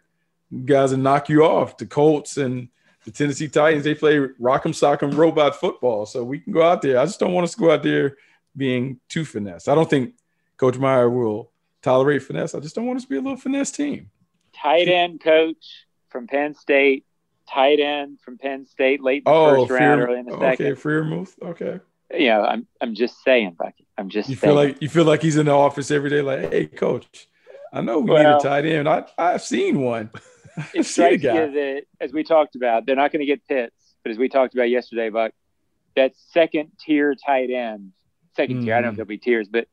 Guys 0.65 0.91
that 0.91 0.97
knock 0.97 1.29
you 1.29 1.43
off. 1.43 1.77
The 1.77 1.85
Colts 1.85 2.37
and 2.37 2.69
the 3.05 3.11
Tennessee 3.11 3.47
Titans, 3.47 3.83
they 3.83 3.95
play 3.95 4.17
rock'em 4.17 4.71
sock'em 4.73 5.15
robot 5.15 5.55
football. 5.55 6.05
So 6.05 6.23
we 6.23 6.39
can 6.39 6.53
go 6.53 6.61
out 6.61 6.81
there. 6.81 6.99
I 6.99 7.05
just 7.05 7.19
don't 7.19 7.33
want 7.33 7.45
us 7.45 7.53
to 7.53 7.59
go 7.59 7.71
out 7.71 7.83
there 7.83 8.17
being 8.55 8.99
too 9.09 9.25
finesse. 9.25 9.67
I 9.67 9.75
don't 9.75 9.89
think 9.89 10.13
Coach 10.57 10.77
Meyer 10.77 11.09
will 11.09 11.51
tolerate 11.81 12.23
finesse. 12.23 12.55
I 12.55 12.59
just 12.59 12.75
don't 12.75 12.85
want 12.85 12.97
us 12.97 13.03
to 13.03 13.09
be 13.09 13.17
a 13.17 13.21
little 13.21 13.37
finesse 13.37 13.71
team. 13.71 14.09
Tight 14.55 14.87
end 14.87 15.21
coach 15.21 15.85
from 16.09 16.27
Penn 16.27 16.53
State. 16.53 17.05
Tight 17.49 17.79
end 17.79 18.19
from 18.21 18.37
Penn 18.37 18.65
State, 18.65 19.03
late 19.03 19.23
in 19.25 19.31
the 19.31 19.31
Oh, 19.31 19.65
first 19.67 19.79
round, 19.79 20.01
early 20.01 20.19
in 20.19 20.25
the 20.25 20.33
okay, 20.33 20.51
second. 20.51 20.75
Freiermuth. 20.77 21.33
Okay. 21.43 21.79
You 22.17 22.27
know, 22.27 22.43
I'm 22.45 22.67
I'm 22.79 22.95
just 22.95 23.21
saying, 23.23 23.55
Bucky. 23.59 23.85
I'm 23.97 24.09
just 24.09 24.29
You 24.29 24.35
saying. 24.35 24.49
feel 24.51 24.55
like 24.55 24.81
you 24.81 24.87
feel 24.87 25.03
like 25.03 25.21
he's 25.21 25.35
in 25.35 25.47
the 25.47 25.51
office 25.51 25.91
every 25.91 26.09
day, 26.09 26.21
like, 26.21 26.51
hey, 26.51 26.67
coach, 26.67 27.27
I 27.73 27.81
know 27.81 27.99
we 27.99 28.13
need 28.15 28.25
a 28.25 28.39
tight 28.39 28.65
end. 28.65 28.87
I 28.87 29.03
I've 29.17 29.41
seen 29.41 29.81
one. 29.81 30.09
It 30.73 30.85
strikes 30.85 31.23
you 31.23 31.29
that, 31.31 31.83
as 31.99 32.11
we 32.13 32.23
talked 32.23 32.55
about, 32.55 32.85
they're 32.85 32.95
not 32.95 33.11
going 33.11 33.21
to 33.21 33.25
get 33.25 33.47
Pitts, 33.47 33.95
but 34.03 34.11
as 34.11 34.17
we 34.17 34.29
talked 34.29 34.53
about 34.53 34.69
yesterday, 34.69 35.09
Buck, 35.09 35.31
that 35.95 36.13
second 36.31 36.71
tier 36.79 37.15
tight 37.15 37.49
end, 37.49 37.91
second 38.35 38.63
tier, 38.63 38.73
I 38.75 38.77
don't 38.77 38.83
know 38.83 38.89
if 38.89 38.93
Mhm. 38.93 38.97
there'll 38.97 39.07
be 39.07 39.17
tiers, 39.17 39.47
but 39.47 39.67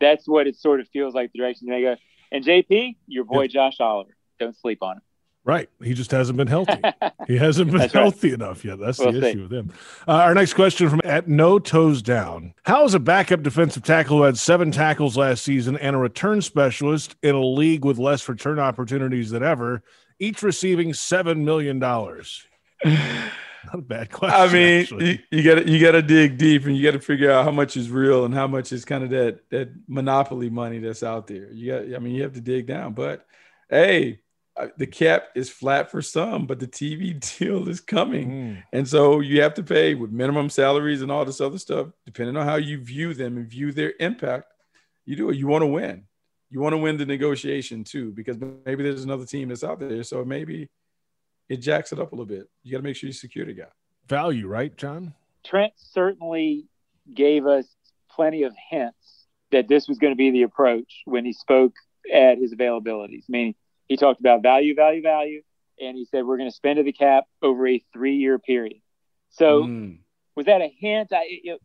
that's 0.00 0.26
what 0.28 0.46
it 0.46 0.56
sort 0.56 0.80
of 0.80 0.88
feels 0.88 1.14
like 1.14 1.32
the 1.32 1.38
direction 1.38 1.68
they 1.68 1.82
go. 1.82 1.96
And 2.30 2.44
JP, 2.44 2.96
your 3.06 3.24
boy 3.24 3.48
Josh 3.48 3.80
Oliver, 3.80 4.16
don't 4.38 4.56
sleep 4.56 4.82
on 4.82 4.96
him. 4.96 5.02
Right. 5.44 5.70
He 5.82 5.94
just 5.94 6.10
hasn't 6.10 6.36
been 6.36 6.46
healthy. 6.46 6.78
he 7.26 7.38
hasn't 7.38 7.70
been 7.70 7.78
That's 7.80 7.94
right. 7.94 8.02
healthy 8.02 8.32
enough 8.34 8.66
yet. 8.66 8.78
That's 8.78 8.98
We'll 8.98 9.12
the 9.12 9.20
see. 9.22 9.28
issue 9.28 9.42
with 9.42 9.52
him. 9.52 9.72
Uh, 10.06 10.12
our 10.12 10.34
next 10.34 10.52
question 10.54 10.90
from 10.90 11.00
at 11.04 11.26
No 11.26 11.58
Toes 11.58 12.02
Down. 12.02 12.52
How 12.64 12.84
is 12.84 12.92
a 12.92 12.98
backup 13.00 13.42
defensive 13.42 13.82
tackle 13.82 14.18
who 14.18 14.22
had 14.24 14.36
seven 14.36 14.70
tackles 14.70 15.16
last 15.16 15.42
season 15.44 15.78
and 15.78 15.96
a 15.96 15.98
return 15.98 16.42
specialist 16.42 17.16
in 17.22 17.34
a 17.34 17.42
league 17.42 17.82
with 17.84 17.96
less 17.98 18.28
return 18.28 18.58
opportunities 18.58 19.30
than 19.30 19.42
ever, 19.42 19.82
each 20.18 20.42
receiving 20.42 20.90
$7 20.92 21.38
million? 21.38 21.78
Not 23.64 23.74
a 23.74 23.78
bad 23.78 24.10
question. 24.10 24.40
I 24.40 24.52
mean, 24.52 24.80
actually. 24.82 25.24
you, 25.30 25.42
got 25.42 25.56
to 25.56 25.68
you 25.68 25.80
got 25.80 25.92
to 25.92 26.00
dig 26.02 26.38
deep, 26.38 26.64
and 26.64 26.76
you 26.76 26.82
got 26.82 26.92
to 26.98 27.04
figure 27.04 27.30
out 27.30 27.44
how 27.44 27.50
much 27.50 27.76
is 27.76 27.90
real 27.90 28.24
and 28.24 28.32
how 28.32 28.46
much 28.46 28.72
is 28.72 28.84
kind 28.84 29.02
of 29.04 29.10
that 29.10 29.40
that 29.50 29.70
monopoly 29.88 30.48
money 30.48 30.78
that's 30.78 31.02
out 31.02 31.26
there. 31.26 31.50
You 31.52 31.72
got, 31.72 31.96
I 31.96 31.98
mean, 31.98 32.14
you 32.14 32.22
have 32.22 32.34
to 32.34 32.40
dig 32.40 32.66
down. 32.66 32.94
But 32.94 33.26
hey, 33.68 34.20
the 34.76 34.86
cap 34.86 35.24
is 35.34 35.50
flat 35.50 35.90
for 35.90 36.00
some, 36.02 36.46
but 36.46 36.60
the 36.60 36.68
TV 36.68 37.18
deal 37.38 37.68
is 37.68 37.80
coming, 37.80 38.28
Mm. 38.30 38.62
and 38.72 38.88
so 38.88 39.20
you 39.20 39.42
have 39.42 39.54
to 39.54 39.62
pay 39.62 39.94
with 39.94 40.12
minimum 40.12 40.50
salaries 40.50 41.02
and 41.02 41.10
all 41.10 41.24
this 41.24 41.40
other 41.40 41.58
stuff, 41.58 41.88
depending 42.06 42.36
on 42.36 42.46
how 42.46 42.56
you 42.56 42.78
view 42.78 43.12
them 43.12 43.36
and 43.36 43.48
view 43.50 43.72
their 43.72 43.92
impact. 44.00 44.52
You 45.04 45.16
do 45.16 45.30
it. 45.30 45.36
You 45.36 45.46
want 45.46 45.62
to 45.62 45.66
win. 45.66 46.04
You 46.50 46.60
want 46.60 46.72
to 46.72 46.78
win 46.78 46.96
the 46.96 47.06
negotiation 47.06 47.84
too, 47.84 48.10
because 48.12 48.38
maybe 48.64 48.82
there's 48.82 49.04
another 49.04 49.26
team 49.26 49.48
that's 49.48 49.64
out 49.64 49.80
there. 49.80 50.02
So 50.02 50.24
maybe 50.24 50.68
it 51.48 51.58
jacks 51.58 51.92
it 51.92 51.98
up 51.98 52.12
a 52.12 52.14
little 52.14 52.26
bit. 52.26 52.48
You 52.62 52.72
got 52.72 52.78
to 52.78 52.84
make 52.84 52.96
sure 52.96 53.06
you 53.06 53.12
secure 53.12 53.44
the 53.46 53.52
guy. 53.54 53.64
value, 54.08 54.46
right, 54.46 54.74
John? 54.76 55.14
Trent 55.44 55.72
certainly 55.76 56.66
gave 57.14 57.46
us 57.46 57.66
plenty 58.10 58.42
of 58.44 58.54
hints 58.70 59.26
that 59.50 59.68
this 59.68 59.88
was 59.88 59.98
going 59.98 60.12
to 60.12 60.16
be 60.16 60.30
the 60.30 60.42
approach 60.42 61.02
when 61.04 61.24
he 61.24 61.32
spoke 61.32 61.72
at 62.12 62.38
his 62.38 62.54
availabilities. 62.54 63.24
Meaning, 63.28 63.54
he 63.86 63.96
talked 63.96 64.20
about 64.20 64.42
value, 64.42 64.74
value, 64.74 65.02
value, 65.02 65.42
and 65.80 65.96
he 65.96 66.04
said 66.06 66.24
we're 66.24 66.36
going 66.36 66.50
to 66.50 66.54
spend 66.54 66.76
to 66.78 66.82
the 66.82 66.92
cap 66.92 67.24
over 67.40 67.66
a 67.66 67.82
three-year 67.92 68.38
period. 68.38 68.80
So, 69.30 69.64
Mm. 69.64 69.98
was 70.34 70.46
that 70.46 70.60
a 70.60 70.68
hint? 70.68 71.12
I, 71.12 71.22
it, 71.26 71.60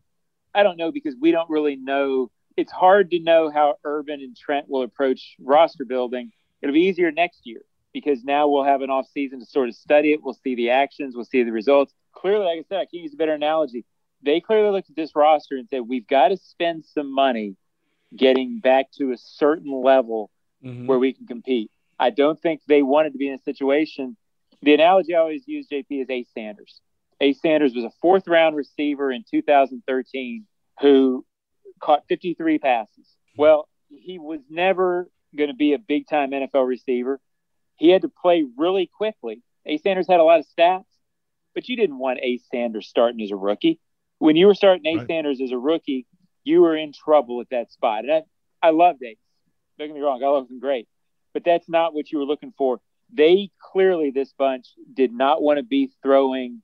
I 0.54 0.62
don't 0.62 0.76
know 0.78 0.92
because 0.92 1.14
we 1.20 1.30
don't 1.30 1.50
really 1.50 1.76
know. 1.76 2.30
It's 2.56 2.72
hard 2.72 3.10
to 3.10 3.18
know 3.18 3.50
how 3.50 3.76
Urban 3.84 4.20
and 4.20 4.36
Trent 4.36 4.68
will 4.68 4.82
approach 4.82 5.36
roster 5.40 5.84
building. 5.84 6.32
It'll 6.62 6.72
be 6.72 6.82
easier 6.82 7.10
next 7.10 7.40
year 7.44 7.62
because 7.92 8.24
now 8.24 8.48
we'll 8.48 8.64
have 8.64 8.82
an 8.82 8.90
off 8.90 9.06
season 9.12 9.40
to 9.40 9.46
sort 9.46 9.68
of 9.68 9.74
study 9.74 10.12
it. 10.12 10.22
We'll 10.22 10.34
see 10.34 10.54
the 10.54 10.70
actions. 10.70 11.14
We'll 11.16 11.24
see 11.24 11.42
the 11.42 11.52
results. 11.52 11.92
Clearly, 12.12 12.44
like 12.44 12.58
I 12.60 12.62
said, 12.68 12.76
I 12.78 12.84
can't 12.86 13.02
use 13.04 13.14
a 13.14 13.16
better 13.16 13.34
analogy. 13.34 13.84
They 14.22 14.40
clearly 14.40 14.70
looked 14.70 14.90
at 14.90 14.96
this 14.96 15.14
roster 15.14 15.56
and 15.56 15.68
said, 15.68 15.80
we've 15.80 16.06
got 16.06 16.28
to 16.28 16.36
spend 16.36 16.84
some 16.84 17.12
money 17.12 17.56
getting 18.16 18.60
back 18.60 18.90
to 18.92 19.12
a 19.12 19.16
certain 19.18 19.72
level 19.82 20.30
Mhm. 20.64 20.86
where 20.86 20.98
we 20.98 21.12
can 21.12 21.26
compete. 21.26 21.70
I 21.98 22.10
don't 22.10 22.40
think 22.40 22.62
they 22.66 22.82
wanted 22.82 23.12
to 23.12 23.18
be 23.18 23.28
in 23.28 23.34
a 23.34 23.38
situation. 23.38 24.16
The 24.62 24.74
analogy 24.74 25.14
I 25.14 25.18
always 25.20 25.46
use, 25.46 25.66
JP, 25.68 26.00
is 26.00 26.10
Ace 26.10 26.30
Sanders. 26.32 26.80
Ace 27.20 27.40
Sanders 27.40 27.74
was 27.74 27.84
a 27.84 27.90
fourth 28.00 28.26
round 28.26 28.56
receiver 28.56 29.12
in 29.12 29.24
2013 29.30 30.46
who 30.80 31.24
caught 31.84 32.06
53 32.08 32.58
passes. 32.58 33.06
Well, 33.36 33.68
he 33.90 34.18
was 34.18 34.40
never 34.48 35.08
going 35.36 35.50
to 35.50 35.54
be 35.56 35.72
a 35.74 35.78
big 35.78 36.06
time 36.08 36.30
NFL 36.30 36.66
receiver. 36.66 37.20
He 37.76 37.90
had 37.90 38.02
to 38.02 38.08
play 38.08 38.44
really 38.56 38.86
quickly. 38.96 39.42
Ace 39.66 39.82
Sanders 39.82 40.06
had 40.08 40.20
a 40.20 40.24
lot 40.24 40.40
of 40.40 40.46
stats, 40.46 40.84
but 41.54 41.68
you 41.68 41.76
didn't 41.76 41.98
want 41.98 42.20
Ace 42.22 42.44
Sanders 42.50 42.88
starting 42.88 43.20
as 43.22 43.30
a 43.30 43.36
rookie. 43.36 43.80
When 44.18 44.36
you 44.36 44.46
were 44.46 44.54
starting 44.54 44.86
Ace 44.86 44.98
Right. 45.00 45.06
Sanders 45.08 45.40
as 45.40 45.50
a 45.50 45.58
rookie, 45.58 46.06
you 46.44 46.60
were 46.62 46.76
in 46.76 46.92
trouble 46.92 47.40
at 47.40 47.50
that 47.50 47.72
spot. 47.72 48.04
And 48.04 48.12
I, 48.12 48.22
I 48.62 48.70
loved 48.70 49.02
Ace. 49.02 49.18
Don't 49.78 49.88
get 49.88 49.94
me 49.94 50.00
wrong, 50.00 50.22
I 50.22 50.28
love 50.28 50.48
him 50.48 50.60
great. 50.60 50.86
But 51.32 51.44
that's 51.44 51.68
not 51.68 51.94
what 51.94 52.10
you 52.12 52.18
were 52.18 52.24
looking 52.24 52.52
for. 52.56 52.80
They 53.12 53.50
clearly, 53.72 54.10
this 54.10 54.32
bunch, 54.38 54.68
did 54.92 55.12
not 55.12 55.42
want 55.42 55.58
to 55.58 55.64
be 55.64 55.90
throwing 56.02 56.62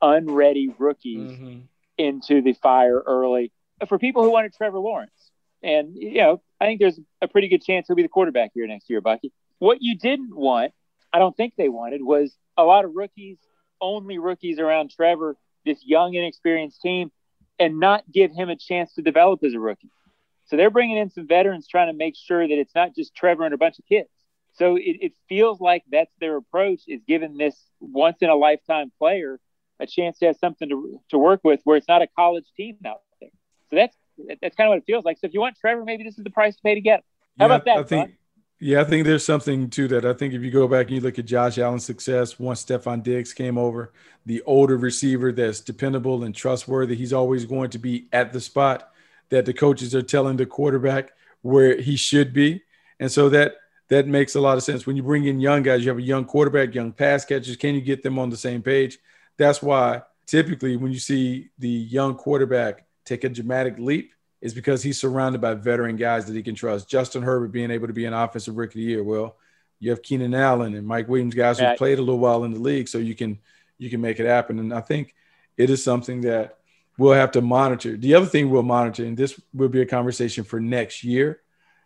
unready 0.00 0.68
rookies 0.78 1.30
Mhm. 1.30 1.62
into 1.98 2.42
the 2.42 2.52
fire 2.54 2.98
early 3.00 3.52
Uh, 3.82 3.86
for 3.86 3.98
people 3.98 4.22
who 4.22 4.30
wanted 4.30 4.54
Trevor 4.54 4.78
Lawrence. 4.78 5.30
And, 5.62 5.94
you 5.94 6.18
know, 6.18 6.42
I 6.60 6.66
think 6.66 6.80
there's 6.80 6.98
a 7.20 7.28
pretty 7.28 7.48
good 7.48 7.62
chance 7.62 7.86
he'll 7.86 7.96
be 7.96 8.02
the 8.02 8.08
quarterback 8.08 8.52
here 8.54 8.66
next 8.66 8.88
year, 8.88 9.00
Bucky. 9.00 9.32
What 9.58 9.78
you 9.80 9.96
didn't 9.96 10.34
want, 10.34 10.72
I 11.12 11.18
don't 11.18 11.36
think 11.36 11.54
they 11.56 11.68
wanted, 11.68 12.02
was 12.02 12.34
a 12.56 12.64
lot 12.64 12.84
of 12.84 12.92
rookies, 12.94 13.38
only 13.80 14.18
rookies 14.18 14.58
around 14.58 14.90
Trevor, 14.90 15.36
this 15.64 15.78
young, 15.84 16.14
inexperienced 16.14 16.80
team, 16.80 17.10
and 17.58 17.78
not 17.78 18.04
give 18.10 18.32
him 18.32 18.48
a 18.48 18.56
chance 18.56 18.94
to 18.94 19.02
develop 19.02 19.44
as 19.44 19.54
a 19.54 19.60
rookie. 19.60 19.90
So 20.46 20.56
they're 20.56 20.70
bringing 20.70 20.96
in 20.96 21.10
some 21.10 21.26
veterans 21.26 21.68
trying 21.68 21.88
to 21.88 21.96
make 21.96 22.14
sure 22.16 22.46
that 22.46 22.58
it's 22.58 22.74
not 22.74 22.94
just 22.94 23.14
Trevor 23.14 23.44
and 23.44 23.54
a 23.54 23.58
bunch 23.58 23.78
of 23.78 23.84
kids. 23.86 24.08
So 24.54 24.76
it, 24.76 24.98
it 25.00 25.12
feels 25.28 25.60
like 25.60 25.84
that's 25.90 26.12
their 26.20 26.36
approach 26.36 26.82
is 26.88 27.00
giving 27.06 27.36
this 27.36 27.56
once 27.80 28.18
in 28.20 28.28
a 28.28 28.34
lifetime 28.34 28.92
player 28.98 29.38
a 29.80 29.86
chance 29.86 30.18
to 30.18 30.26
have 30.26 30.36
something 30.36 30.68
to, 30.68 31.00
to 31.10 31.18
work 31.18 31.40
with 31.44 31.60
where 31.64 31.76
it's 31.76 31.88
not 31.88 32.02
a 32.02 32.08
college 32.16 32.46
team 32.56 32.76
out. 32.84 33.00
So 33.72 33.76
that's 33.76 33.96
that's 34.40 34.54
kind 34.54 34.68
of 34.68 34.72
what 34.72 34.78
it 34.78 34.84
feels 34.86 35.04
like. 35.04 35.18
So 35.18 35.26
if 35.26 35.34
you 35.34 35.40
want 35.40 35.56
Trevor, 35.56 35.84
maybe 35.84 36.04
this 36.04 36.18
is 36.18 36.24
the 36.24 36.30
price 36.30 36.56
to 36.56 36.62
pay 36.62 36.74
to 36.74 36.80
get 36.80 36.98
him. 36.98 37.04
How 37.38 37.46
Yeah, 37.46 37.54
about 37.54 37.64
that? 37.64 37.78
I 37.78 37.82
think, 37.82 38.10
yeah, 38.60 38.80
I 38.82 38.84
think 38.84 39.06
there's 39.06 39.24
something 39.24 39.70
to 39.70 39.88
that. 39.88 40.04
I 40.04 40.12
think 40.12 40.34
if 40.34 40.42
you 40.42 40.50
go 40.50 40.68
back 40.68 40.86
and 40.86 40.96
you 40.96 41.00
look 41.00 41.18
at 41.18 41.24
Josh 41.24 41.58
Allen's 41.58 41.84
success 41.84 42.38
once 42.38 42.64
Stefon 42.64 43.02
Diggs 43.02 43.32
came 43.32 43.56
over, 43.56 43.92
the 44.26 44.42
older 44.42 44.76
receiver 44.76 45.32
that's 45.32 45.60
dependable 45.60 46.24
and 46.24 46.34
trustworthy, 46.34 46.94
he's 46.94 47.12
always 47.12 47.46
going 47.46 47.70
to 47.70 47.78
be 47.78 48.08
at 48.12 48.32
the 48.32 48.40
spot 48.40 48.90
that 49.30 49.46
the 49.46 49.54
coaches 49.54 49.94
are 49.94 50.02
telling 50.02 50.36
the 50.36 50.46
quarterback 50.46 51.12
where 51.40 51.80
he 51.80 51.96
should 51.96 52.32
be. 52.34 52.62
And 53.00 53.10
so 53.10 53.30
that 53.30 53.54
that 53.88 54.06
makes 54.06 54.34
a 54.34 54.40
lot 54.40 54.56
of 54.58 54.62
sense. 54.62 54.86
When 54.86 54.96
you 54.96 55.02
bring 55.02 55.24
in 55.24 55.40
young 55.40 55.62
guys, 55.62 55.82
you 55.82 55.88
have 55.88 55.98
a 55.98 56.02
young 56.02 56.24
quarterback, 56.26 56.74
young 56.74 56.92
pass 56.92 57.24
catchers. 57.24 57.56
Can 57.56 57.74
you 57.74 57.80
get 57.80 58.02
them 58.02 58.18
on 58.18 58.30
the 58.30 58.36
same 58.36 58.62
page? 58.62 58.98
That's 59.38 59.62
why 59.62 60.02
typically 60.26 60.76
when 60.76 60.92
you 60.92 60.98
see 60.98 61.50
the 61.58 61.68
young 61.68 62.14
quarterback 62.14 62.84
take 63.04 63.24
a 63.24 63.28
dramatic 63.28 63.78
leap, 63.78 64.12
is 64.40 64.54
because 64.54 64.82
he's 64.82 65.00
surrounded 65.00 65.40
by 65.40 65.54
veteran 65.54 65.96
guys 65.96 66.26
that 66.26 66.34
he 66.34 66.42
can 66.42 66.54
trust. 66.54 66.88
Justin 66.88 67.22
Herbert 67.22 67.52
being 67.52 67.70
able 67.70 67.86
to 67.86 67.92
be 67.92 68.04
an 68.04 68.12
offensive 68.12 68.56
rookie 68.56 68.80
of 68.80 68.84
the 68.84 68.90
year. 68.92 69.04
Well, 69.04 69.36
you 69.78 69.90
have 69.90 70.02
Keenan 70.02 70.34
Allen 70.34 70.74
and 70.74 70.86
Mike 70.86 71.08
Williams, 71.08 71.34
guys 71.34 71.58
who 71.58 71.74
played 71.76 71.98
a 71.98 72.02
little 72.02 72.18
while 72.18 72.44
in 72.44 72.52
the 72.52 72.60
league, 72.60 72.88
so 72.88 72.98
you 72.98 73.14
can 73.14 73.38
you 73.78 73.90
can 73.90 74.00
make 74.00 74.20
it 74.20 74.26
happen. 74.26 74.58
And 74.58 74.72
I 74.72 74.80
think 74.80 75.14
it 75.56 75.70
is 75.70 75.82
something 75.82 76.20
that 76.22 76.58
we'll 76.98 77.14
have 77.14 77.32
to 77.32 77.40
monitor. 77.40 77.96
The 77.96 78.14
other 78.14 78.26
thing 78.26 78.50
we'll 78.50 78.62
monitor, 78.62 79.04
and 79.04 79.16
this 79.16 79.40
will 79.52 79.68
be 79.68 79.80
a 79.80 79.86
conversation 79.86 80.44
for 80.44 80.60
next 80.60 81.02
year, 81.02 81.40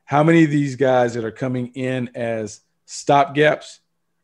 how 0.04 0.22
many 0.22 0.44
of 0.44 0.50
these 0.50 0.76
guys 0.76 1.14
that 1.14 1.24
are 1.24 1.30
coming 1.30 1.68
in 1.68 2.10
as 2.14 2.60
stopgaps 2.86 3.78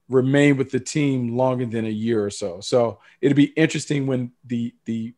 remain 0.09 0.57
with 0.57 0.71
the 0.71 0.81
team 0.81 1.37
longer 1.37 1.67
than 1.67 1.87
a 1.87 1.91
year 1.91 2.25
or 2.25 2.31
so. 2.31 2.61
So 2.61 3.01
it'll 3.21 3.37
be 3.37 3.53
interesting 3.57 4.07
when 4.07 4.33
the 4.45 4.75
the 4.85 5.15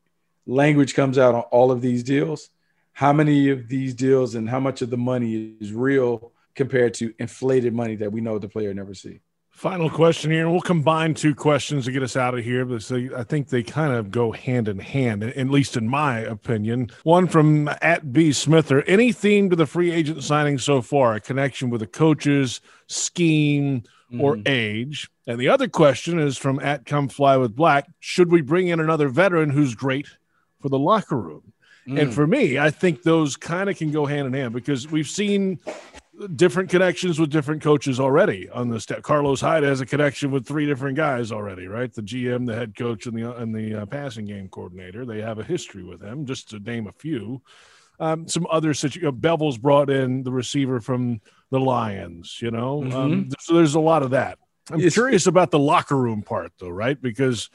language 0.46 0.94
comes 0.94 1.18
out 1.18 1.34
on 1.34 1.42
all 1.50 1.70
of 1.70 1.80
these 1.80 2.02
deals. 2.02 2.50
How 2.92 3.12
many 3.12 3.50
of 3.50 3.68
these 3.68 3.94
deals 3.94 4.34
and 4.34 4.48
how 4.48 4.60
much 4.60 4.82
of 4.82 4.90
the 4.90 4.96
money 4.96 5.54
is 5.60 5.72
real 5.72 6.32
compared 6.54 6.94
to 6.94 7.12
inflated 7.18 7.74
money 7.74 7.96
that 7.96 8.12
we 8.12 8.20
know 8.20 8.38
the 8.38 8.48
player 8.48 8.72
never 8.72 8.94
see? 8.94 9.20
Final 9.50 9.88
question 9.88 10.32
here, 10.32 10.42
and 10.42 10.50
we'll 10.50 10.60
combine 10.60 11.14
two 11.14 11.32
questions 11.32 11.84
to 11.84 11.92
get 11.92 12.02
us 12.02 12.16
out 12.16 12.36
of 12.36 12.44
here. 12.44 12.64
But 12.64 12.82
so 12.82 13.08
I 13.16 13.22
think 13.22 13.48
they 13.48 13.62
kind 13.62 13.92
of 13.92 14.10
go 14.10 14.32
hand 14.32 14.66
in 14.66 14.80
hand, 14.80 15.22
at 15.22 15.48
least 15.48 15.76
in 15.76 15.88
my 15.88 16.18
opinion. 16.18 16.90
One 17.04 17.28
from 17.28 17.68
at 17.80 18.12
B 18.12 18.32
Smither. 18.32 18.82
Any 18.82 19.12
theme 19.12 19.50
to 19.50 19.56
the 19.56 19.66
free 19.66 19.92
agent 19.92 20.24
signing 20.24 20.58
so 20.58 20.82
far? 20.82 21.14
A 21.14 21.20
connection 21.20 21.70
with 21.70 21.82
the 21.82 21.86
coaches, 21.86 22.60
scheme, 22.88 23.84
or 24.18 24.36
Mhm. 24.36 24.48
age? 24.48 25.08
And 25.26 25.38
the 25.40 25.48
other 25.48 25.68
question 25.68 26.18
is 26.18 26.36
from 26.36 26.58
at 26.58 26.84
Come 26.84 27.08
Fly 27.08 27.36
with 27.36 27.54
Black. 27.54 27.86
Should 28.00 28.32
we 28.32 28.40
bring 28.40 28.66
in 28.68 28.80
another 28.80 29.08
veteran 29.08 29.50
who's 29.50 29.76
great 29.76 30.08
for 30.64 30.70
the 30.70 30.78
locker 30.78 31.18
room? 31.18 31.52
And 31.86 32.08
Mm. 32.08 32.12
for 32.14 32.26
me, 32.26 32.58
I 32.58 32.70
think 32.70 33.02
those 33.02 33.36
kind 33.36 33.68
of 33.68 33.76
can 33.76 33.90
go 33.90 34.06
hand 34.06 34.26
in 34.26 34.32
hand 34.32 34.54
because 34.54 34.90
we've 34.90 35.06
seen 35.06 35.58
different 36.34 36.70
connections 36.70 37.18
with 37.20 37.28
different 37.30 37.60
coaches 37.60 38.00
already 38.00 38.48
on 38.48 38.70
the 38.70 38.80
step. 38.80 39.02
Carlos 39.02 39.42
Hyde 39.42 39.64
has 39.64 39.82
a 39.82 39.86
connection 39.86 40.30
with 40.30 40.46
three 40.46 40.64
different 40.64 40.96
guys 40.96 41.30
already, 41.30 41.66
right? 41.66 41.92
The 41.92 42.00
GM, 42.00 42.46
the 42.46 42.54
head 42.54 42.74
coach, 42.74 43.04
and 43.04 43.14
the 43.18 43.36
and 43.36 43.54
the 43.54 43.82
uh, 43.82 43.86
passing 43.86 44.24
game 44.24 44.48
coordinator. 44.48 45.04
They 45.04 45.20
have 45.20 45.38
a 45.38 45.44
history 45.44 45.84
with 45.84 46.00
him, 46.00 46.24
just 46.24 46.48
to 46.50 46.58
name 46.58 46.86
a 46.86 46.92
few. 46.92 47.42
Um, 48.00 48.26
some 48.28 48.46
other 48.50 48.72
situations. 48.72 49.20
Bevell's 49.20 49.58
brought 49.58 49.90
in 49.90 50.22
the 50.22 50.32
receiver 50.32 50.80
from 50.80 51.20
the 51.50 51.60
Lions. 51.60 52.38
You 52.40 52.50
know, 52.50 52.82
um, 52.92 53.28
so 53.40 53.52
there's 53.56 53.74
a 53.74 53.80
lot 53.80 54.02
of 54.02 54.10
that. 54.12 54.38
I'm 54.70 54.78
It's- 54.78 54.94
curious 54.94 55.26
about 55.26 55.50
the 55.50 55.58
locker 55.58 55.98
room 55.98 56.22
part, 56.22 56.52
though, 56.58 56.70
right? 56.70 56.98
Because 56.98 57.50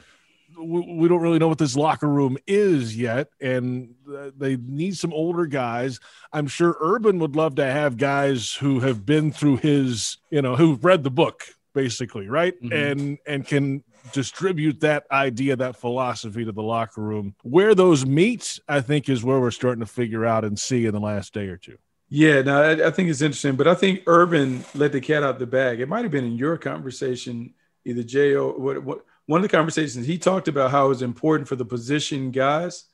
we, 0.62 0.94
we 0.96 1.08
don't 1.08 1.20
really 1.20 1.38
know 1.38 1.48
what 1.48 1.58
this 1.58 1.76
locker 1.76 2.08
room 2.08 2.36
is 2.46 2.96
yet, 2.96 3.28
and 3.40 3.94
uh, 4.08 4.30
they 4.36 4.56
need 4.56 4.96
some 4.96 5.12
older 5.12 5.46
guys. 5.46 6.00
I'm 6.32 6.46
sure 6.46 6.76
Urban 6.80 7.18
would 7.18 7.36
love 7.36 7.56
to 7.56 7.64
have 7.64 7.96
guys 7.96 8.54
who 8.54 8.80
have 8.80 9.04
been 9.04 9.32
through 9.32 9.58
his, 9.58 10.18
you 10.30 10.42
know, 10.42 10.56
who've 10.56 10.84
read 10.84 11.04
the 11.04 11.10
book, 11.10 11.44
basically, 11.74 12.28
right? 12.28 12.60
Mhm. 12.62 12.92
And 12.92 13.18
and 13.26 13.46
can 13.46 13.84
distribute 14.12 14.80
that 14.80 15.04
idea, 15.10 15.56
that 15.56 15.76
philosophy 15.76 16.44
to 16.44 16.52
the 16.52 16.62
locker 16.62 17.02
room. 17.02 17.34
Where 17.42 17.74
those 17.74 18.06
meet, 18.06 18.58
I 18.68 18.80
think, 18.80 19.08
is 19.08 19.22
where 19.22 19.40
we're 19.40 19.50
starting 19.50 19.80
to 19.80 19.86
figure 19.90 20.24
out 20.24 20.44
and 20.44 20.58
see 20.58 20.86
in 20.86 20.92
the 20.92 21.00
last 21.00 21.34
day 21.34 21.48
or 21.48 21.56
two. 21.56 21.76
Yeah, 22.08 22.42
no, 22.42 22.60
I, 22.60 22.88
I 22.88 22.90
think 22.90 23.08
it's 23.08 23.22
interesting, 23.22 23.54
but 23.54 23.68
I 23.68 23.74
think 23.74 24.02
Urban 24.06 24.64
let 24.74 24.92
the 24.92 25.00
cat 25.00 25.22
out 25.22 25.38
the 25.38 25.46
bag. 25.46 25.80
It 25.80 25.88
might 25.88 26.02
have 26.02 26.10
been 26.10 26.24
in 26.24 26.36
your 26.36 26.56
conversation 26.56 27.54
either 27.84 28.02
Jay 28.02 28.34
or 28.34 28.58
what, 28.58 28.82
what 28.82 29.04
one 29.30 29.38
of 29.38 29.48
the 29.48 29.56
conversations 29.56 30.04
he 30.04 30.18
talked 30.18 30.48
about 30.48 30.72
how 30.72 30.90
it's 30.90 31.02
important 31.02 31.48
for 31.48 31.54
the 31.54 31.64
position 31.64 32.32
guys 32.32 32.86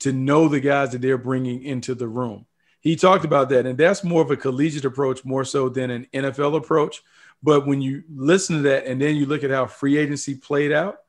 to 0.00 0.14
know 0.14 0.48
the 0.48 0.58
guys 0.58 0.92
that 0.92 1.02
they're 1.02 1.18
bringing 1.18 1.62
into 1.62 1.94
the 1.94 2.08
room. 2.08 2.46
He 2.80 2.96
talked 2.96 3.26
about 3.26 3.50
that, 3.50 3.66
and 3.66 3.76
that's 3.76 4.02
more 4.02 4.22
of 4.22 4.30
a 4.30 4.36
collegiate 4.38 4.86
approach, 4.86 5.26
more 5.26 5.44
so 5.44 5.68
than 5.68 5.90
an 5.90 6.06
NFL 6.14 6.56
approach. 6.56 7.02
But 7.42 7.66
when 7.66 7.82
you 7.82 8.02
listen 8.08 8.56
to 8.56 8.62
that 8.62 8.86
and 8.86 8.98
then 8.98 9.14
you 9.16 9.26
look 9.26 9.44
at 9.44 9.50
how 9.50 9.66
free 9.66 9.98
agency 9.98 10.34
played 10.34 10.72
out, 10.72 11.00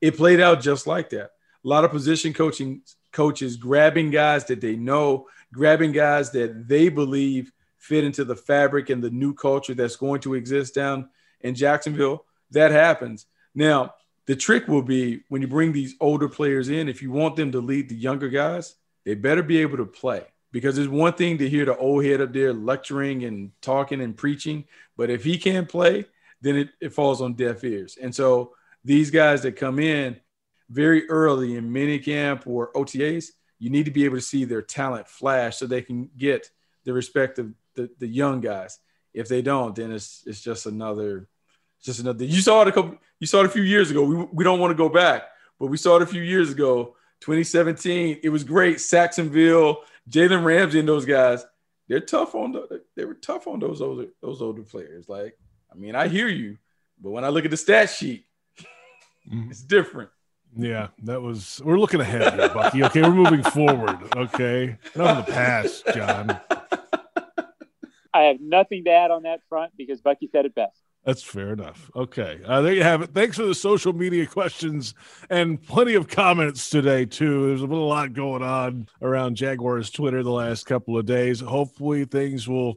it 0.00 0.16
played 0.16 0.40
out 0.40 0.62
just 0.62 0.86
like 0.86 1.10
that. 1.10 1.32
A 1.62 1.68
lot 1.68 1.84
of 1.84 1.90
position 1.90 2.32
coaching 2.32 2.80
coaches 3.12 3.58
grabbing 3.58 4.10
guys 4.10 4.46
that 4.46 4.62
they 4.62 4.76
know, 4.76 5.26
grabbing 5.52 5.92
guys 5.92 6.30
that 6.30 6.68
they 6.68 6.88
believe 6.88 7.52
fit 7.76 8.02
into 8.02 8.24
the 8.24 8.36
fabric 8.36 8.88
and 8.88 9.04
the 9.04 9.10
new 9.10 9.34
culture 9.34 9.74
that's 9.74 9.96
going 9.96 10.22
to 10.22 10.32
exist 10.32 10.74
down 10.74 11.10
in 11.42 11.54
Jacksonville. 11.54 12.24
That 12.52 12.70
happens. 12.70 13.26
Now, 13.54 13.92
the 14.26 14.36
trick 14.36 14.68
will 14.68 14.82
be 14.82 15.22
when 15.28 15.42
you 15.42 15.48
bring 15.48 15.72
these 15.72 15.94
older 16.00 16.28
players 16.28 16.68
in, 16.68 16.88
if 16.88 17.02
you 17.02 17.10
want 17.10 17.36
them 17.36 17.52
to 17.52 17.60
lead 17.60 17.88
the 17.88 17.96
younger 17.96 18.28
guys, 18.28 18.76
they 19.04 19.14
better 19.14 19.42
be 19.42 19.58
able 19.58 19.78
to 19.78 19.86
play. 19.86 20.24
Because 20.52 20.76
it's 20.76 20.88
one 20.88 21.14
thing 21.14 21.38
to 21.38 21.48
hear 21.48 21.64
the 21.64 21.76
old 21.76 22.04
head 22.04 22.20
up 22.20 22.32
there 22.32 22.52
lecturing 22.52 23.24
and 23.24 23.52
talking 23.62 24.02
and 24.02 24.16
preaching, 24.16 24.64
but 24.96 25.08
if 25.08 25.24
he 25.24 25.38
can't 25.38 25.68
play, 25.68 26.04
then 26.42 26.56
it, 26.56 26.68
it 26.80 26.92
falls 26.92 27.22
on 27.22 27.34
deaf 27.34 27.64
ears. 27.64 27.96
And 28.00 28.14
so 28.14 28.52
these 28.84 29.10
guys 29.10 29.42
that 29.42 29.56
come 29.56 29.78
in 29.78 30.20
very 30.68 31.08
early 31.08 31.56
in 31.56 31.70
minicamp 31.70 32.46
or 32.46 32.72
OTAs, 32.72 33.28
you 33.58 33.70
need 33.70 33.84
to 33.84 33.90
be 33.90 34.04
able 34.04 34.16
to 34.16 34.22
see 34.22 34.44
their 34.44 34.62
talent 34.62 35.08
flash 35.08 35.56
so 35.56 35.66
they 35.66 35.82
can 35.82 36.10
get 36.18 36.50
the 36.84 36.92
respect 36.92 37.38
of 37.38 37.54
the, 37.74 37.88
the 37.98 38.08
young 38.08 38.40
guys. 38.40 38.78
If 39.14 39.28
they 39.28 39.42
don't, 39.42 39.74
then 39.74 39.92
it's 39.92 40.22
it's 40.26 40.40
just 40.40 40.66
another 40.66 41.28
just 41.82 42.00
another. 42.00 42.24
You 42.24 42.40
saw 42.40 42.62
it 42.62 42.68
a 42.68 42.72
couple. 42.72 42.98
You 43.20 43.26
saw 43.26 43.40
it 43.40 43.46
a 43.46 43.50
few 43.50 43.62
years 43.62 43.90
ago. 43.90 44.04
We 44.04 44.16
we 44.32 44.44
don't 44.44 44.60
want 44.60 44.70
to 44.70 44.76
go 44.76 44.88
back, 44.88 45.24
but 45.58 45.66
we 45.66 45.76
saw 45.76 45.96
it 45.96 46.02
a 46.02 46.06
few 46.06 46.22
years 46.22 46.50
ago. 46.50 46.96
2017. 47.20 48.20
It 48.22 48.30
was 48.30 48.42
great. 48.42 48.80
Sacksonville, 48.80 49.82
Jalen 50.10 50.44
Ramsey, 50.44 50.80
and 50.80 50.88
those 50.88 51.04
guys. 51.04 51.44
They're 51.88 52.00
tough 52.00 52.34
on 52.34 52.52
the. 52.52 52.82
They 52.96 53.04
were 53.04 53.14
tough 53.14 53.46
on 53.46 53.58
those 53.58 53.82
older 53.82 54.06
those 54.22 54.40
older 54.40 54.62
players. 54.62 55.08
Like, 55.08 55.36
I 55.70 55.76
mean, 55.76 55.94
I 55.94 56.08
hear 56.08 56.28
you, 56.28 56.58
but 57.00 57.10
when 57.10 57.24
I 57.24 57.28
look 57.28 57.44
at 57.44 57.50
the 57.50 57.56
stat 57.56 57.90
sheet, 57.90 58.26
mm-hmm. 59.28 59.50
it's 59.50 59.62
different. 59.62 60.10
Yeah, 60.56 60.88
that 61.04 61.20
was. 61.20 61.60
We're 61.64 61.78
looking 61.78 62.00
ahead 62.00 62.34
here, 62.34 62.48
Bucky. 62.48 62.84
Okay, 62.84 63.02
we're 63.02 63.14
moving 63.14 63.42
forward. 63.42 63.98
Okay, 64.16 64.76
not 64.94 65.10
in 65.10 65.24
the 65.24 65.32
past, 65.32 65.84
John. 65.94 66.40
I 68.14 68.22
have 68.24 68.40
nothing 68.40 68.84
to 68.84 68.90
add 68.90 69.10
on 69.10 69.22
that 69.22 69.40
front 69.48 69.72
because 69.76 70.00
Bucky 70.00 70.28
said 70.30 70.44
it 70.44 70.54
best. 70.54 70.78
That's 71.04 71.22
fair 71.22 71.52
enough. 71.52 71.90
Okay. 71.96 72.40
Uh, 72.44 72.62
there 72.62 72.74
you 72.74 72.84
have 72.84 73.02
it. 73.02 73.12
Thanks 73.12 73.36
for 73.36 73.44
the 73.44 73.56
social 73.56 73.92
media 73.92 74.24
questions 74.24 74.94
and 75.30 75.60
plenty 75.60 75.94
of 75.94 76.06
comments 76.06 76.70
today, 76.70 77.06
too. 77.06 77.48
There's 77.48 77.60
been 77.60 77.72
a 77.72 77.76
lot 77.76 78.12
going 78.12 78.42
on 78.42 78.86
around 79.00 79.34
Jaguars 79.34 79.90
Twitter 79.90 80.22
the 80.22 80.30
last 80.30 80.64
couple 80.64 80.96
of 80.96 81.04
days. 81.04 81.40
Hopefully, 81.40 82.04
things 82.04 82.46
will 82.46 82.76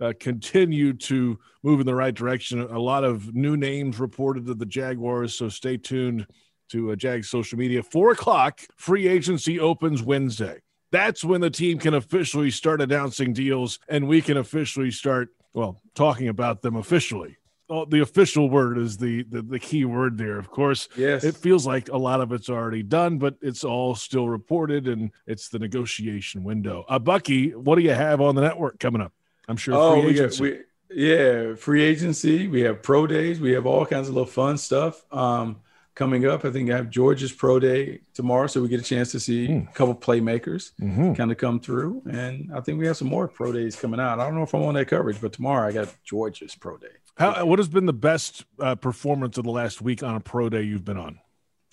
uh, 0.00 0.14
continue 0.18 0.94
to 0.94 1.38
move 1.62 1.80
in 1.80 1.86
the 1.86 1.94
right 1.94 2.14
direction. 2.14 2.62
A 2.62 2.78
lot 2.78 3.04
of 3.04 3.34
new 3.34 3.58
names 3.58 4.00
reported 4.00 4.46
to 4.46 4.54
the 4.54 4.66
Jaguars, 4.66 5.34
so 5.34 5.50
stay 5.50 5.76
tuned 5.76 6.26
to 6.70 6.92
uh, 6.92 6.96
Jag 6.96 7.26
social 7.26 7.58
media. 7.58 7.82
Four 7.82 8.10
o'clock, 8.12 8.60
free 8.76 9.06
agency 9.06 9.60
opens 9.60 10.02
Wednesday. 10.02 10.60
That's 10.92 11.22
when 11.22 11.42
the 11.42 11.50
team 11.50 11.78
can 11.78 11.92
officially 11.92 12.50
start 12.50 12.80
announcing 12.80 13.34
deals 13.34 13.80
and 13.86 14.08
we 14.08 14.22
can 14.22 14.38
officially 14.38 14.90
start, 14.90 15.28
well, 15.52 15.82
talking 15.94 16.28
about 16.28 16.62
them 16.62 16.76
officially 16.76 17.36
oh, 17.68 17.84
the 17.84 18.00
official 18.00 18.48
word 18.48 18.78
is 18.78 18.96
the, 18.96 19.22
the, 19.24 19.42
the 19.42 19.58
key 19.58 19.84
word 19.84 20.18
there. 20.18 20.38
Of 20.38 20.50
course, 20.50 20.88
yes, 20.96 21.24
it 21.24 21.36
feels 21.36 21.66
like 21.66 21.88
a 21.88 21.96
lot 21.96 22.20
of 22.20 22.32
it's 22.32 22.48
already 22.48 22.82
done, 22.82 23.18
but 23.18 23.36
it's 23.40 23.64
all 23.64 23.94
still 23.94 24.28
reported, 24.28 24.88
and 24.88 25.10
it's 25.26 25.48
the 25.48 25.58
negotiation 25.58 26.44
window. 26.44 26.84
Uh, 26.88 26.98
Bucky, 26.98 27.54
what 27.54 27.76
do 27.76 27.82
you 27.82 27.92
have 27.94 28.20
on 28.20 28.34
the 28.34 28.42
network 28.42 28.78
coming 28.78 29.02
up? 29.02 29.12
I'm 29.48 29.56
sure. 29.56 29.74
Oh, 29.74 30.00
we 30.00 30.14
got, 30.14 30.38
we, 30.40 30.60
yeah, 30.90 31.54
free 31.54 31.82
agency. 31.82 32.48
We 32.48 32.62
have 32.62 32.82
pro 32.82 33.06
days. 33.06 33.40
We 33.40 33.52
have 33.52 33.66
all 33.66 33.86
kinds 33.86 34.08
of 34.08 34.14
little 34.14 34.26
fun 34.26 34.58
stuff. 34.58 35.04
Um, 35.12 35.60
coming 35.96 36.26
up. 36.26 36.44
I 36.44 36.52
think 36.52 36.70
I 36.70 36.76
have 36.76 36.90
George's 36.90 37.32
pro 37.32 37.58
day 37.58 38.00
tomorrow, 38.14 38.46
so 38.46 38.62
we 38.62 38.68
get 38.68 38.78
a 38.78 38.84
chance 38.84 39.10
to 39.12 39.18
see 39.18 39.48
mm. 39.48 39.68
a 39.68 39.72
couple 39.72 39.94
playmakers 39.96 40.72
mm-hmm. 40.80 41.14
kind 41.14 41.32
of 41.32 41.38
come 41.38 41.58
through. 41.58 42.02
And 42.08 42.52
I 42.54 42.60
think 42.60 42.78
we 42.78 42.86
have 42.86 42.98
some 42.98 43.08
more 43.08 43.26
pro 43.26 43.50
days 43.50 43.74
coming 43.74 43.98
out. 43.98 44.20
I 44.20 44.24
don't 44.24 44.36
know 44.36 44.42
if 44.42 44.54
I'm 44.54 44.62
on 44.62 44.74
that 44.74 44.86
coverage, 44.86 45.20
but 45.20 45.32
tomorrow 45.32 45.66
I 45.66 45.72
got 45.72 45.92
George's 46.04 46.54
pro 46.54 46.76
day. 46.76 46.88
How, 47.16 47.46
what 47.46 47.58
has 47.58 47.68
been 47.68 47.86
the 47.86 47.92
best 47.94 48.44
uh, 48.60 48.74
performance 48.74 49.38
of 49.38 49.44
the 49.44 49.50
last 49.50 49.80
week 49.80 50.02
on 50.02 50.14
a 50.14 50.20
pro 50.20 50.48
day 50.50 50.62
you've 50.62 50.84
been 50.84 50.98
on? 50.98 51.18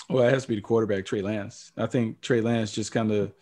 Well, 0.09 0.27
it 0.27 0.33
has 0.33 0.43
to 0.43 0.49
be 0.49 0.55
the 0.55 0.61
quarterback, 0.61 1.05
Trey 1.05 1.21
Lance. 1.21 1.71
I 1.77 1.85
think 1.85 2.21
Trey 2.21 2.41
Lance 2.41 2.71
just 2.71 2.91
kind 2.91 3.11
of 3.11 3.33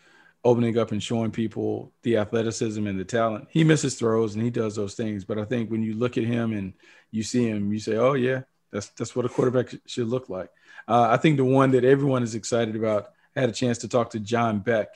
opening 0.43 0.77
up 0.79 0.91
and 0.91 1.01
showing 1.01 1.29
people 1.29 1.91
the 2.01 2.17
athleticism 2.17 2.85
and 2.87 2.99
the 2.99 3.05
talent. 3.05 3.47
He 3.51 3.63
misses 3.63 3.95
throws 3.95 4.33
and 4.33 4.43
he 4.43 4.49
does 4.49 4.75
those 4.75 4.95
things, 4.95 5.23
but 5.23 5.37
I 5.37 5.45
think 5.45 5.69
when 5.69 5.83
you 5.83 5.93
look 5.93 6.17
at 6.17 6.23
him 6.23 6.53
and 6.53 6.73
you 7.11 7.21
see 7.21 7.47
him, 7.47 7.71
you 7.71 7.79
say, 7.79 7.97
"Oh 7.97 8.13
yeah, 8.13 8.41
that's 8.71 8.89
that's 8.89 9.15
what 9.15 9.25
a 9.25 9.29
quarterback 9.29 9.73
should 9.85 10.07
look 10.07 10.29
like." 10.29 10.49
Uh, 10.87 11.07
I 11.11 11.17
think 11.17 11.37
the 11.37 11.45
one 11.45 11.71
that 11.71 11.83
everyone 11.83 12.23
is 12.23 12.33
excited 12.33 12.75
about. 12.75 13.11
I 13.35 13.41
had 13.41 13.49
a 13.49 13.53
chance 13.53 13.77
to 13.79 13.87
talk 13.87 14.09
to 14.11 14.19
John 14.19 14.59
Beck, 14.59 14.89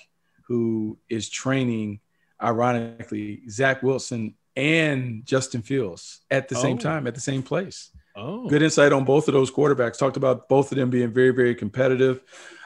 who 0.47 0.97
is 1.07 1.29
training, 1.29 1.99
ironically, 2.41 3.43
Zach 3.47 3.83
Wilson 3.83 4.33
and 4.55 5.25
Justin 5.25 5.61
Fields 5.61 6.21
at 6.31 6.47
the 6.47 6.57
oh. 6.57 6.61
same 6.61 6.77
time, 6.77 7.07
at 7.07 7.15
the 7.15 7.21
same 7.21 7.43
place. 7.43 7.91
Oh. 8.15 8.47
Good 8.47 8.61
insight 8.61 8.93
on 8.93 9.03
both 9.03 9.27
of 9.27 9.33
those 9.33 9.51
quarterbacks. 9.51 9.97
Talked 9.97 10.17
about 10.17 10.47
both 10.47 10.71
of 10.71 10.77
them 10.77 10.89
being 10.89 11.11
very, 11.11 11.31
very 11.31 11.53
competitive. 11.53 12.21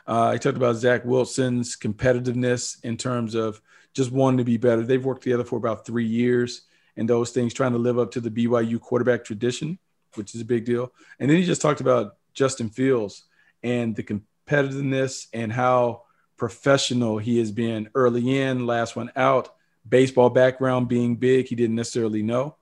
Uh, 0.07 0.29
I 0.29 0.37
talked 0.37 0.57
about 0.57 0.75
Zach 0.75 1.05
Wilson's 1.05 1.75
competitiveness 1.75 2.83
in 2.83 2.97
terms 2.97 3.35
of 3.35 3.61
just 3.93 4.11
wanting 4.11 4.37
to 4.37 4.43
be 4.43 4.57
better. 4.57 4.83
They've 4.83 5.03
worked 5.03 5.23
together 5.23 5.43
for 5.43 5.57
about 5.57 5.85
three 5.85 6.05
years 6.05 6.63
and 6.97 7.09
those 7.09 7.31
things, 7.31 7.53
trying 7.53 7.71
to 7.71 7.77
live 7.77 7.97
up 7.97 8.11
to 8.11 8.19
the 8.19 8.29
BYU 8.29 8.79
quarterback 8.79 9.23
tradition, 9.23 9.79
which 10.15 10.35
is 10.35 10.41
a 10.41 10.45
big 10.45 10.65
deal. 10.65 10.91
And 11.19 11.29
then 11.29 11.37
he 11.37 11.43
just 11.43 11.61
talked 11.61 11.81
about 11.81 12.17
Justin 12.33 12.69
Fields 12.69 13.23
and 13.63 13.95
the 13.95 14.03
competitiveness 14.03 15.27
and 15.33 15.51
how 15.51 16.03
professional 16.37 17.17
he 17.17 17.39
has 17.39 17.51
been 17.51 17.89
early 17.95 18.39
in, 18.39 18.65
last 18.65 18.95
one 18.95 19.11
out 19.15 19.55
baseball 19.87 20.29
background 20.29 20.87
being 20.87 21.15
big, 21.15 21.47
he 21.47 21.55
didn't 21.55 21.75
necessarily 21.75 22.23
know. 22.23 22.55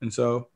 And 0.00 0.12
so 0.12 0.48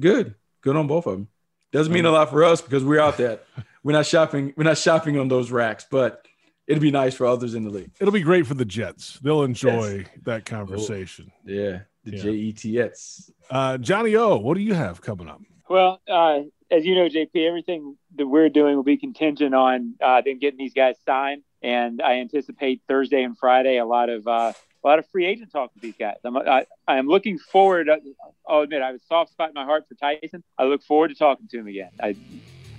good, 0.00 0.34
good 0.60 0.76
on 0.76 0.86
both 0.86 1.06
of 1.06 1.12
them. 1.12 1.28
Doesn't 1.72 1.92
mean 1.92 2.06
a 2.06 2.10
lot 2.10 2.30
for 2.30 2.44
us 2.44 2.60
because 2.60 2.84
we're 2.84 3.00
out 3.00 3.16
there. 3.16 3.40
We're 3.84 3.92
not 3.92 4.06
shopping, 4.06 4.52
we're 4.56 4.64
not 4.64 4.76
shopping 4.76 5.18
on 5.18 5.28
those 5.28 5.52
racks, 5.52 5.86
but 5.88 6.26
it'd 6.66 6.82
be 6.82 6.90
nice 6.90 7.14
for 7.14 7.26
others 7.26 7.54
in 7.54 7.62
the 7.62 7.70
league. 7.70 7.92
It'll 8.00 8.12
be 8.12 8.22
great 8.22 8.46
for 8.46 8.54
the 8.54 8.64
Jets. 8.64 9.18
They'll 9.20 9.44
enjoy 9.44 9.98
yes. 9.98 10.08
that 10.24 10.44
conversation. 10.44 11.30
Oh, 11.32 11.40
yeah, 11.46 11.80
the 12.04 12.10
yeah. 12.10 12.22
J-E-T-S. 12.22 13.30
Uh, 13.48 13.78
Johnny 13.78 14.16
O, 14.16 14.36
what 14.36 14.56
do 14.56 14.62
you 14.62 14.74
have 14.74 15.00
coming 15.00 15.28
up? 15.28 15.40
Well, 15.70 16.02
uh, 16.08 16.40
as 16.70 16.84
you 16.84 16.96
know, 16.96 17.08
JP, 17.08 17.46
everything 17.46 17.96
that 18.16 18.26
we're 18.26 18.48
doing 18.48 18.76
will 18.76 18.82
be 18.82 18.96
contingent 18.96 19.54
on 19.54 19.94
uh, 20.02 20.20
them 20.20 20.38
getting 20.38 20.58
these 20.58 20.74
guys 20.74 20.96
signed. 21.06 21.42
And 21.62 22.02
I 22.02 22.14
anticipate 22.14 22.82
Thursday 22.88 23.22
and 23.22 23.36
Friday 23.38 23.78
a 23.78 23.86
lot 23.86 24.10
of 24.10 24.26
uh, 24.26 24.52
a 24.82 24.86
lot 24.86 24.98
of 24.98 25.06
free 25.08 25.26
agent 25.26 25.50
talk 25.52 25.70
with 25.74 25.82
these 25.82 25.96
guys. 25.98 26.16
I'm 26.24 26.36
I, 26.36 26.66
I'm 26.86 27.06
looking 27.06 27.38
forward. 27.38 27.88
I'll 28.48 28.60
admit 28.60 28.82
I 28.82 28.86
have 28.86 28.96
a 28.96 29.06
soft 29.08 29.32
spot 29.32 29.48
in 29.48 29.54
my 29.54 29.64
heart 29.64 29.84
for 29.88 29.94
Tyson. 29.94 30.42
I 30.56 30.64
look 30.64 30.82
forward 30.82 31.08
to 31.08 31.14
talking 31.14 31.48
to 31.48 31.58
him 31.58 31.66
again. 31.66 31.90
I 32.00 32.16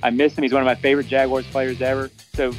I 0.01 0.09
miss 0.11 0.37
him. 0.37 0.43
He's 0.43 0.53
one 0.53 0.61
of 0.61 0.65
my 0.65 0.75
favorite 0.75 1.07
Jaguars 1.07 1.45
players 1.47 1.81
ever. 1.81 2.09
So 2.33 2.53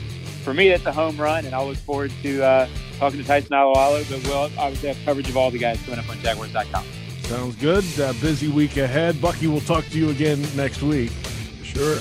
for 0.45 0.55
me, 0.55 0.69
that's 0.69 0.85
a 0.87 0.93
home 0.93 1.17
run, 1.17 1.47
and 1.47 1.55
I'll 1.55 1.67
look 1.69 1.79
forward 1.79 2.13
to 2.23 2.43
uh, 2.43 2.69
talking 2.99 3.19
to 3.19 3.27
Tyson 3.27 3.51
Alualu. 3.51 4.11
But 4.11 4.29
we'll 4.29 4.51
obviously 4.59 4.89
have 4.89 4.99
coverage 5.05 5.29
of 5.29 5.37
all 5.37 5.51
the 5.51 5.59
guys 5.59 5.81
coming 5.83 5.99
up 5.99 6.09
on 6.09 6.19
Jaguars.com. 6.19 6.85
Sounds 7.23 7.57
good. 7.57 7.85
Uh, 7.99 8.13
busy 8.15 8.49
week 8.49 8.77
ahead. 8.77 9.21
Bucky, 9.21 9.47
we'll 9.47 9.61
talk 9.61 9.87
to 9.87 9.99
you 9.99 10.11
again 10.11 10.45
next 10.57 10.83
week. 10.83 11.13
Sure. 11.63 11.99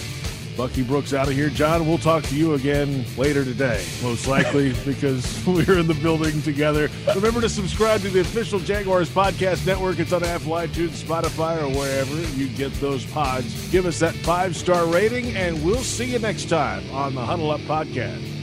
Bucky 0.59 0.83
Brooks 0.83 1.13
out 1.13 1.29
of 1.29 1.33
here. 1.35 1.47
John, 1.47 1.87
we'll 1.87 1.97
talk 1.97 2.21
to 2.23 2.35
you 2.35 2.55
again 2.55 3.05
later 3.15 3.45
today, 3.45 3.81
most 4.03 4.27
likely, 4.27 4.73
because 4.85 5.41
we're 5.47 5.79
in 5.79 5.87
the 5.87 5.93
building 5.93 6.41
together. 6.41 6.89
Remember 7.15 7.39
to 7.39 7.47
subscribe 7.47 8.01
to 8.01 8.09
the 8.09 8.19
official 8.19 8.59
Jaguars 8.59 9.09
Podcast 9.09 9.65
Network. 9.65 9.99
It's 9.99 10.11
on 10.11 10.21
Apple, 10.25 10.51
iTunes, 10.51 11.01
Spotify, 11.01 11.61
or 11.61 11.69
wherever 11.79 12.13
you 12.37 12.49
get 12.49 12.73
those 12.81 13.05
pods. 13.05 13.71
Give 13.71 13.85
us 13.85 13.99
that 13.99 14.13
five 14.15 14.53
star 14.53 14.85
rating, 14.85 15.33
and 15.37 15.63
we'll 15.63 15.77
see 15.77 16.11
you 16.11 16.19
next 16.19 16.49
time 16.49 16.83
on 16.91 17.15
the 17.15 17.25
Huddle 17.25 17.51
Up 17.51 17.61
Podcast. 17.61 18.38